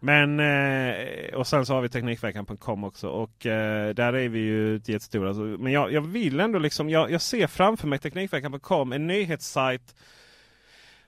Men 0.00 0.40
eh, 0.40 1.34
och 1.34 1.46
sen 1.46 1.66
så 1.66 1.74
har 1.74 1.80
vi 1.80 1.88
Teknikveckan.com 1.88 2.84
också 2.84 3.08
och 3.08 3.46
eh, 3.46 3.94
där 3.94 4.12
är 4.12 4.28
vi 4.28 4.38
ju 4.38 4.80
jättestora. 4.84 5.28
Alltså, 5.28 5.42
men 5.42 5.72
jag, 5.72 5.92
jag 5.92 6.00
vill 6.00 6.40
ändå 6.40 6.58
liksom, 6.58 6.90
jag, 6.90 7.10
jag 7.10 7.20
ser 7.20 7.46
framför 7.46 7.88
mig 7.88 7.98
Teknikveckan.com, 7.98 8.92
en 8.92 9.06
nyhetssajt 9.06 9.94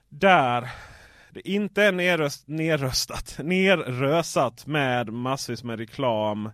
där 0.09 0.69
det 1.29 1.49
inte 1.49 1.83
är 1.83 1.91
nerröst, 1.91 2.47
nerröstat, 2.47 3.35
nerrösat 3.43 4.67
med 4.67 5.13
massvis 5.13 5.63
med 5.63 5.79
reklam. 5.79 6.49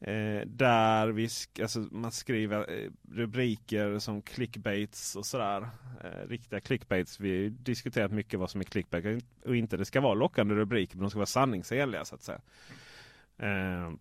Eh, 0.00 0.46
där 0.46 1.08
vi 1.08 1.28
sk 1.28 1.60
alltså 1.60 1.78
man 1.90 2.12
skriver 2.12 2.72
eh, 2.72 2.90
rubriker 3.12 3.98
som 3.98 4.22
clickbaits 4.22 5.16
och 5.16 5.26
sådär. 5.26 5.68
Eh, 6.04 6.28
riktiga 6.28 6.60
clickbaits. 6.60 7.20
Vi 7.20 7.42
har 7.42 7.50
diskuterat 7.50 8.12
mycket 8.12 8.40
vad 8.40 8.50
som 8.50 8.60
är 8.60 8.64
clickbait 8.64 9.24
och 9.44 9.56
inte. 9.56 9.76
Det 9.76 9.84
ska 9.84 10.00
vara 10.00 10.14
lockande 10.14 10.54
rubriker 10.54 10.96
men 10.96 11.02
de 11.02 11.10
ska 11.10 11.18
vara 11.18 11.26
sanningsenliga 11.26 12.04
så 12.04 12.14
att 12.14 12.22
säga. 12.22 12.40
Eh, 13.38 13.92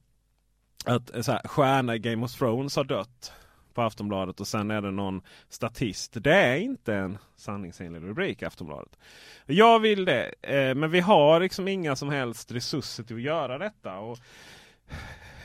att 0.86 1.16
eh, 1.16 1.22
så 1.22 1.32
här, 1.32 1.48
stjärna 1.48 1.98
Game 1.98 2.26
of 2.26 2.32
Thrones 2.32 2.76
har 2.76 2.84
dött 2.84 3.34
på 3.74 3.82
Aftonbladet 3.82 4.40
och 4.40 4.48
sen 4.48 4.72
är 4.72 4.82
det 4.82 4.92
någon 4.92 5.22
statist. 5.50 6.18
Det 6.24 6.36
är 6.36 6.58
inte 6.58 6.96
en 6.96 7.18
sanningsenlig 7.36 8.04
rubrik 8.04 8.42
i 8.42 8.46
Aftonbladet. 8.46 8.98
Jag 9.46 9.80
vill 9.80 10.06
det, 10.06 10.34
eh, 10.42 10.76
men 10.76 10.92
vi 10.92 11.00
har 11.00 11.40
liksom 11.40 11.68
inga 11.68 11.96
som 11.96 12.10
helst 12.10 12.52
resurser 12.52 13.04
till 13.04 13.16
att 13.16 13.22
göra 13.22 13.58
detta. 13.58 13.98
Och 13.98 14.20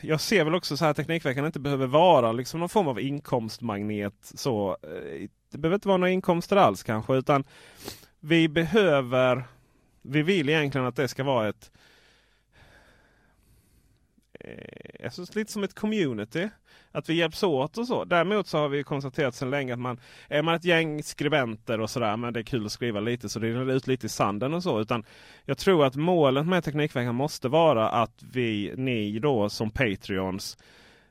jag 0.00 0.20
ser 0.20 0.44
väl 0.44 0.54
också 0.54 0.76
så 0.76 0.84
här 0.84 0.90
att 0.90 0.96
Teknikveckan 0.96 1.46
inte 1.46 1.60
behöver 1.60 1.86
vara 1.86 2.32
liksom 2.32 2.60
någon 2.60 2.68
form 2.68 2.88
av 2.88 3.00
inkomstmagnet. 3.00 4.14
Så, 4.20 4.76
eh, 4.82 5.28
det 5.50 5.58
behöver 5.58 5.74
inte 5.74 5.88
vara 5.88 5.98
några 5.98 6.10
inkomster 6.10 6.56
alls 6.56 6.82
kanske 6.82 7.14
utan 7.14 7.44
vi 8.20 8.48
behöver, 8.48 9.44
vi 10.02 10.22
vill 10.22 10.48
egentligen 10.48 10.86
att 10.86 10.96
det 10.96 11.08
ska 11.08 11.24
vara 11.24 11.48
ett 11.48 11.70
eh, 14.40 15.04
alltså 15.04 15.26
lite 15.34 15.52
som 15.52 15.64
ett 15.64 15.74
community. 15.74 16.48
Att 16.92 17.08
vi 17.08 17.14
hjälps 17.14 17.42
åt 17.42 17.78
och 17.78 17.86
så. 17.86 18.04
Däremot 18.04 18.46
så 18.46 18.58
har 18.58 18.68
vi 18.68 18.84
konstaterat 18.84 19.34
sedan 19.34 19.50
länge 19.50 19.72
att 19.72 19.78
man 19.78 20.00
är 20.28 20.42
man 20.42 20.54
ett 20.54 20.64
gäng 20.64 21.02
skribenter 21.02 21.80
och 21.80 21.90
sådär, 21.90 22.16
men 22.16 22.32
det 22.32 22.40
är 22.40 22.44
kul 22.44 22.66
att 22.66 22.72
skriva 22.72 23.00
lite 23.00 23.28
så 23.28 23.38
det 23.38 23.46
rinner 23.46 23.72
ut 23.72 23.86
lite 23.86 24.06
i 24.06 24.08
sanden 24.08 24.54
och 24.54 24.62
så. 24.62 24.80
Utan 24.80 25.04
jag 25.44 25.58
tror 25.58 25.86
att 25.86 25.96
målet 25.96 26.46
med 26.46 26.64
Teknikveckan 26.64 27.14
måste 27.14 27.48
vara 27.48 27.88
att 27.88 28.22
vi, 28.32 28.74
ni 28.76 29.18
då 29.18 29.48
som 29.48 29.70
Patreons, 29.70 30.58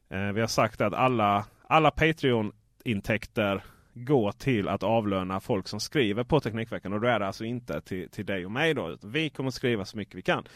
eh, 0.10 0.32
vi 0.32 0.42
har 0.42 0.48
sagt 0.48 0.82
att 0.82 0.94
alla, 0.94 1.46
alla 1.68 1.92
Patreon-intäkter 1.92 3.64
går 3.94 4.32
till 4.32 4.68
att 4.68 4.84
avlöna 4.84 5.40
folk 5.40 5.68
som 5.68 5.80
skriver 5.80 6.24
på 6.24 6.40
Teknikveckan. 6.40 6.94
Och 6.94 7.02
då 7.02 7.08
är 7.08 7.20
det 7.20 7.28
alltså 7.28 7.46
inte 7.46 7.82
till, 7.82 8.10
till 8.10 8.26
dig 8.26 8.46
och 8.46 8.52
mig 8.52 8.74
då. 8.74 8.90
Utan 8.90 9.12
vi 9.12 9.30
kommer 9.30 9.52
skriva 9.52 9.86
så 9.86 9.98
mycket 9.98 10.16
vi 10.16 10.22
kan. 10.22 10.48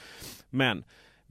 Men 0.49 0.84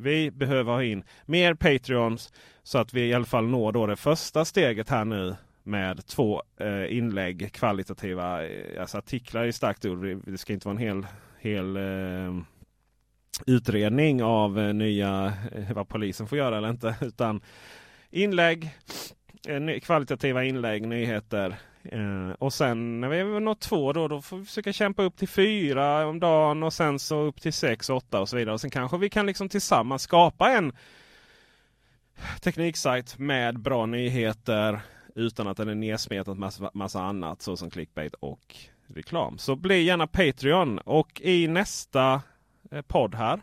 vi 0.02 0.30
behöver 0.30 0.72
ha 0.72 0.82
in 0.82 1.04
mer 1.26 1.54
Patreons 1.54 2.32
så 2.62 2.78
att 2.78 2.94
vi 2.94 3.06
i 3.06 3.14
alla 3.14 3.24
fall 3.24 3.48
når 3.48 3.72
då 3.72 3.86
det 3.86 3.96
första 3.96 4.44
steget 4.44 4.88
här 4.88 5.04
nu 5.04 5.36
med 5.62 6.06
två 6.06 6.42
eh, 6.60 6.96
inlägg, 6.96 7.52
kvalitativa 7.52 8.46
eh, 8.46 8.80
alltså 8.80 8.98
artiklar 8.98 9.44
i 9.44 9.52
starkt 9.52 9.84
ord. 9.84 10.22
Det 10.24 10.38
ska 10.38 10.52
inte 10.52 10.68
vara 10.68 10.76
en 10.76 10.82
hel, 10.82 11.06
hel 11.40 11.76
eh, 11.76 12.42
utredning 13.46 14.22
av 14.22 14.58
eh, 14.58 14.74
nya 14.74 15.32
eh, 15.52 15.72
vad 15.72 15.88
polisen 15.88 16.26
får 16.26 16.38
göra 16.38 16.58
eller 16.58 16.70
inte. 16.70 16.94
Utan 17.00 17.40
inlägg, 18.10 18.70
eh, 19.48 19.80
kvalitativa 19.80 20.44
inlägg, 20.44 20.88
nyheter. 20.88 21.56
Eh, 21.84 22.30
och 22.38 22.52
sen 22.52 23.00
när 23.00 23.08
vi 23.08 23.20
har 23.20 23.40
nått 23.40 23.60
två 23.60 23.92
då, 23.92 24.08
då 24.08 24.22
får 24.22 24.38
vi 24.38 24.44
försöka 24.44 24.72
kämpa 24.72 25.02
upp 25.02 25.16
till 25.16 25.28
fyra 25.28 26.06
om 26.06 26.20
dagen 26.20 26.62
och 26.62 26.72
sen 26.72 26.98
så 26.98 27.20
upp 27.20 27.40
till 27.40 27.52
sex, 27.52 27.90
åtta 27.90 28.20
och 28.20 28.28
så 28.28 28.36
vidare. 28.36 28.54
Och 28.54 28.60
sen 28.60 28.70
kanske 28.70 28.98
vi 28.98 29.10
kan 29.10 29.26
liksom 29.26 29.48
tillsammans 29.48 30.02
skapa 30.02 30.50
en 30.50 30.72
tekniksajt 32.40 33.18
med 33.18 33.60
bra 33.60 33.86
nyheter 33.86 34.80
utan 35.14 35.48
att 35.48 35.56
den 35.56 35.68
är 35.68 35.74
nedsmetad 35.74 36.34
massa, 36.34 36.70
massa 36.74 37.02
annat 37.02 37.42
såsom 37.42 37.70
clickbait 37.70 38.14
och 38.14 38.56
reklam. 38.86 39.38
Så 39.38 39.56
bli 39.56 39.82
gärna 39.82 40.06
Patreon 40.06 40.78
och 40.78 41.20
i 41.20 41.48
nästa 41.48 42.22
eh, 42.70 42.82
podd 42.82 43.14
här 43.14 43.40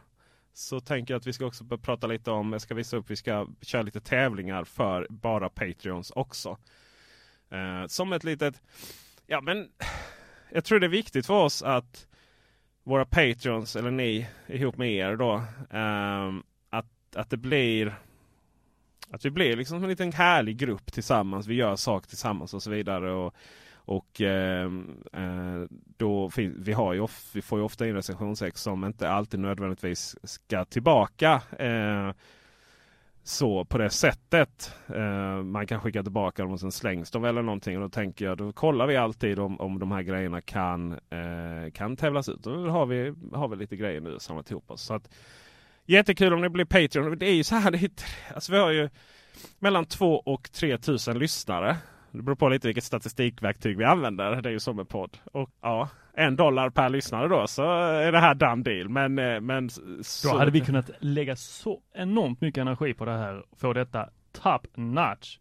så 0.54 0.80
tänker 0.80 1.14
jag 1.14 1.20
att 1.20 1.28
vi 1.28 1.34
ska 1.34 1.46
också 1.46 1.64
prata 1.64 2.08
lite 2.08 2.32
om, 2.32 2.52
jag 2.52 2.62
ska 2.62 2.76
visa 2.76 2.98
upp, 2.98 3.10
vi 3.10 3.16
ska 3.16 3.48
köra 3.62 3.82
lite 3.82 4.02
tävlingar 4.02 4.64
för 4.64 5.08
bara 5.10 5.50
Patreons 5.50 6.12
också. 6.12 6.58
Eh, 7.52 7.88
som 7.88 8.14
ett 8.14 8.24
litet, 8.24 8.62
ja 9.28 9.42
men 9.42 9.70
jag 10.52 10.64
tror 10.64 10.80
det 10.80 10.86
är 10.86 10.90
viktigt 10.90 11.26
för 11.26 11.34
oss 11.34 11.64
att 11.64 12.08
våra 12.84 13.06
Patreons, 13.06 13.76
eller 13.76 13.92
ni 13.92 14.28
ihop 14.48 14.78
med 14.78 14.92
er 14.92 15.16
då, 15.16 15.36
eh, 15.72 16.44
att, 16.70 17.16
att 17.16 17.30
det 17.30 17.38
blir 17.38 17.96
att 19.12 19.26
vi 19.26 19.30
blir 19.30 19.56
liksom 19.56 19.84
en 19.84 19.90
liten 19.90 20.12
härlig 20.12 20.58
grupp 20.58 20.92
tillsammans. 20.92 21.48
Vi 21.48 21.56
gör 21.56 21.76
saker 21.76 22.10
tillsammans 22.10 22.54
och 22.54 22.64
så 22.64 22.70
vidare. 22.70 23.12
Och, 23.12 23.36
och 23.74 24.22
ehm, 24.22 25.04
eh, 25.14 25.78
då 25.98 26.32
vi, 26.36 26.74
har 26.74 26.94
ju 26.94 27.00
of, 27.00 27.30
vi 27.34 27.42
får 27.42 27.60
ju 27.60 27.66
ofta 27.66 27.88
in 27.88 27.96
recensionsex 27.96 28.62
som 28.62 28.86
inte 28.86 29.10
alltid 29.10 29.40
nödvändigtvis 29.40 30.16
ska 30.24 30.66
tillbaka. 30.66 31.42
Eh, 31.60 32.12
så 33.30 33.66
på 33.66 33.78
det 33.78 33.90
sättet. 33.90 34.74
Eh, 34.96 35.44
man 35.44 35.68
kan 35.68 35.82
skicka 35.82 36.04
tillbaka 36.04 36.44
dem 36.44 36.52
och 36.52 36.60
sen 36.60 36.72
slängs 36.72 37.12
de 37.12 37.26
eller 37.26 37.42
någonting. 37.42 37.76
Och 37.78 37.82
då 37.82 37.90
tänker 37.90 38.26
jag, 38.26 38.38
då 38.38 38.52
kollar 38.52 38.88
vi 38.88 38.98
alltid 38.98 39.40
om, 39.40 39.60
om 39.60 39.80
de 39.80 39.92
här 39.92 40.02
grejerna 40.02 40.42
kan, 40.42 40.92
eh, 40.92 41.72
kan 41.74 41.98
tävlas 41.98 42.30
ut. 42.30 42.44
Då 42.44 42.68
har 42.70 42.86
vi, 42.86 43.14
har 43.34 43.48
vi 43.48 43.56
lite 43.56 43.76
grejer 43.76 44.02
nu 44.02 44.20
samlat 44.20 44.52
ihop 44.52 44.72
oss. 44.72 44.82
Så 44.82 44.94
att, 44.94 45.10
Jättekul 45.86 46.34
om 46.34 46.42
ni 46.42 46.50
blir 46.50 46.66
Patreon. 46.66 47.18
Det 47.18 47.26
är 47.26 47.34
ju 47.34 47.44
så 47.44 47.56
här, 47.56 47.72
det 47.72 47.78
är, 47.78 47.92
alltså 48.36 48.52
vi 48.52 48.58
har 48.58 48.72
ju 48.72 48.90
mellan 49.60 49.86
2 49.86 50.16
och 50.20 50.52
3 50.52 50.78
tusen 50.78 51.20
lyssnare. 51.20 51.78
Det 52.12 52.22
beror 52.22 52.36
på 52.36 52.50
lite 52.50 52.68
vilket 52.68 52.84
statistikverktyg 52.84 53.78
vi 53.78 53.84
använder. 53.84 54.42
Det 54.42 54.50
är 54.50 54.54
ju 54.54 54.60
som 54.60 54.80
en 54.80 54.86
podd. 54.86 55.18
Och 55.32 55.50
ja, 55.62 55.90
en 56.20 56.36
dollar 56.36 56.70
per 56.70 56.90
lyssnare 56.90 57.28
då 57.28 57.48
så 57.48 57.64
är 57.82 58.12
det 58.12 58.20
här 58.20 58.36
done 58.36 58.64
deal. 58.64 58.90
Men, 58.90 59.20
eh, 59.20 59.42
men 59.42 59.70
så... 60.02 60.32
Då 60.32 60.38
hade 60.38 60.52
vi 60.52 60.60
kunnat 60.60 60.90
lägga 61.00 61.36
så 61.36 61.82
enormt 61.94 62.42
mycket 62.42 62.62
energi 62.62 62.94
på 62.94 63.06
det 63.06 63.18
här. 63.18 63.44
Få 63.58 63.74
detta 63.74 64.10
top 64.32 64.68
notch. 64.76 65.38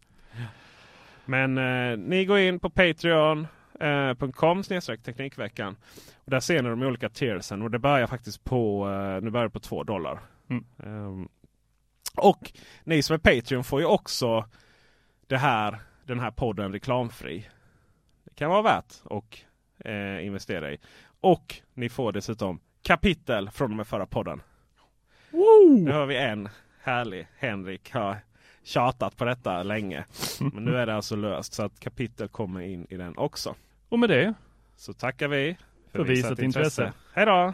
Men 1.25 1.57
eh, 1.57 1.97
ni 1.97 2.25
går 2.25 2.39
in 2.39 2.59
på 2.59 2.69
Patreon.com 2.69 4.63
eh, 4.69 4.95
Teknikveckan. 5.03 5.75
Och 6.15 6.31
där 6.31 6.39
ser 6.39 6.63
ni 6.63 6.69
de 6.69 6.83
olika 6.83 7.09
tiersen 7.09 7.61
och 7.61 7.71
det 7.71 7.79
börjar 7.79 8.07
faktiskt 8.07 8.43
på, 8.43 8.89
eh, 8.89 9.23
nu 9.23 9.29
börjar 9.29 9.49
på 9.49 9.59
2 9.59 9.83
dollar. 9.83 10.19
Mm. 10.49 10.65
Um, 10.77 11.29
och 12.17 12.51
ni 12.83 13.01
som 13.01 13.13
är 13.13 13.17
Patreon 13.17 13.63
får 13.63 13.79
ju 13.79 13.85
också 13.85 14.45
det 15.27 15.37
här, 15.37 15.79
den 16.05 16.19
här 16.19 16.31
podden 16.31 16.71
reklamfri. 16.71 17.49
Det 18.23 18.35
kan 18.35 18.49
vara 18.49 18.61
värt 18.61 18.93
att 19.09 19.45
eh, 19.85 20.25
investera 20.25 20.71
i. 20.71 20.77
Och 21.21 21.55
ni 21.73 21.89
får 21.89 22.11
dessutom 22.11 22.59
kapitel 22.81 23.49
från 23.49 23.71
och 23.71 23.77
med 23.77 23.87
förra 23.87 24.05
podden. 24.05 24.41
Woo! 25.31 25.83
Nu 25.85 25.91
har 25.91 26.05
vi 26.05 26.17
en 26.17 26.49
härlig 26.81 27.27
Henrik 27.37 27.91
har 27.91 28.17
tjatat 28.63 29.17
på 29.17 29.25
detta 29.25 29.63
länge. 29.63 30.05
Men 30.53 30.65
nu 30.65 30.75
är 30.75 30.85
det 30.85 30.95
alltså 30.95 31.15
löst 31.15 31.53
så 31.53 31.63
att 31.63 31.79
kapitel 31.79 32.27
kommer 32.27 32.61
in 32.61 32.87
i 32.89 32.97
den 32.97 33.17
också. 33.17 33.55
Och 33.89 33.99
med 33.99 34.09
det 34.09 34.33
så 34.75 34.93
tackar 34.93 35.27
vi 35.27 35.57
för, 35.91 35.99
för 35.99 36.05
visat, 36.05 36.39
intresse. 36.39 36.45
intresse. 36.83 36.93
Hej 37.13 37.25
då! 37.25 37.53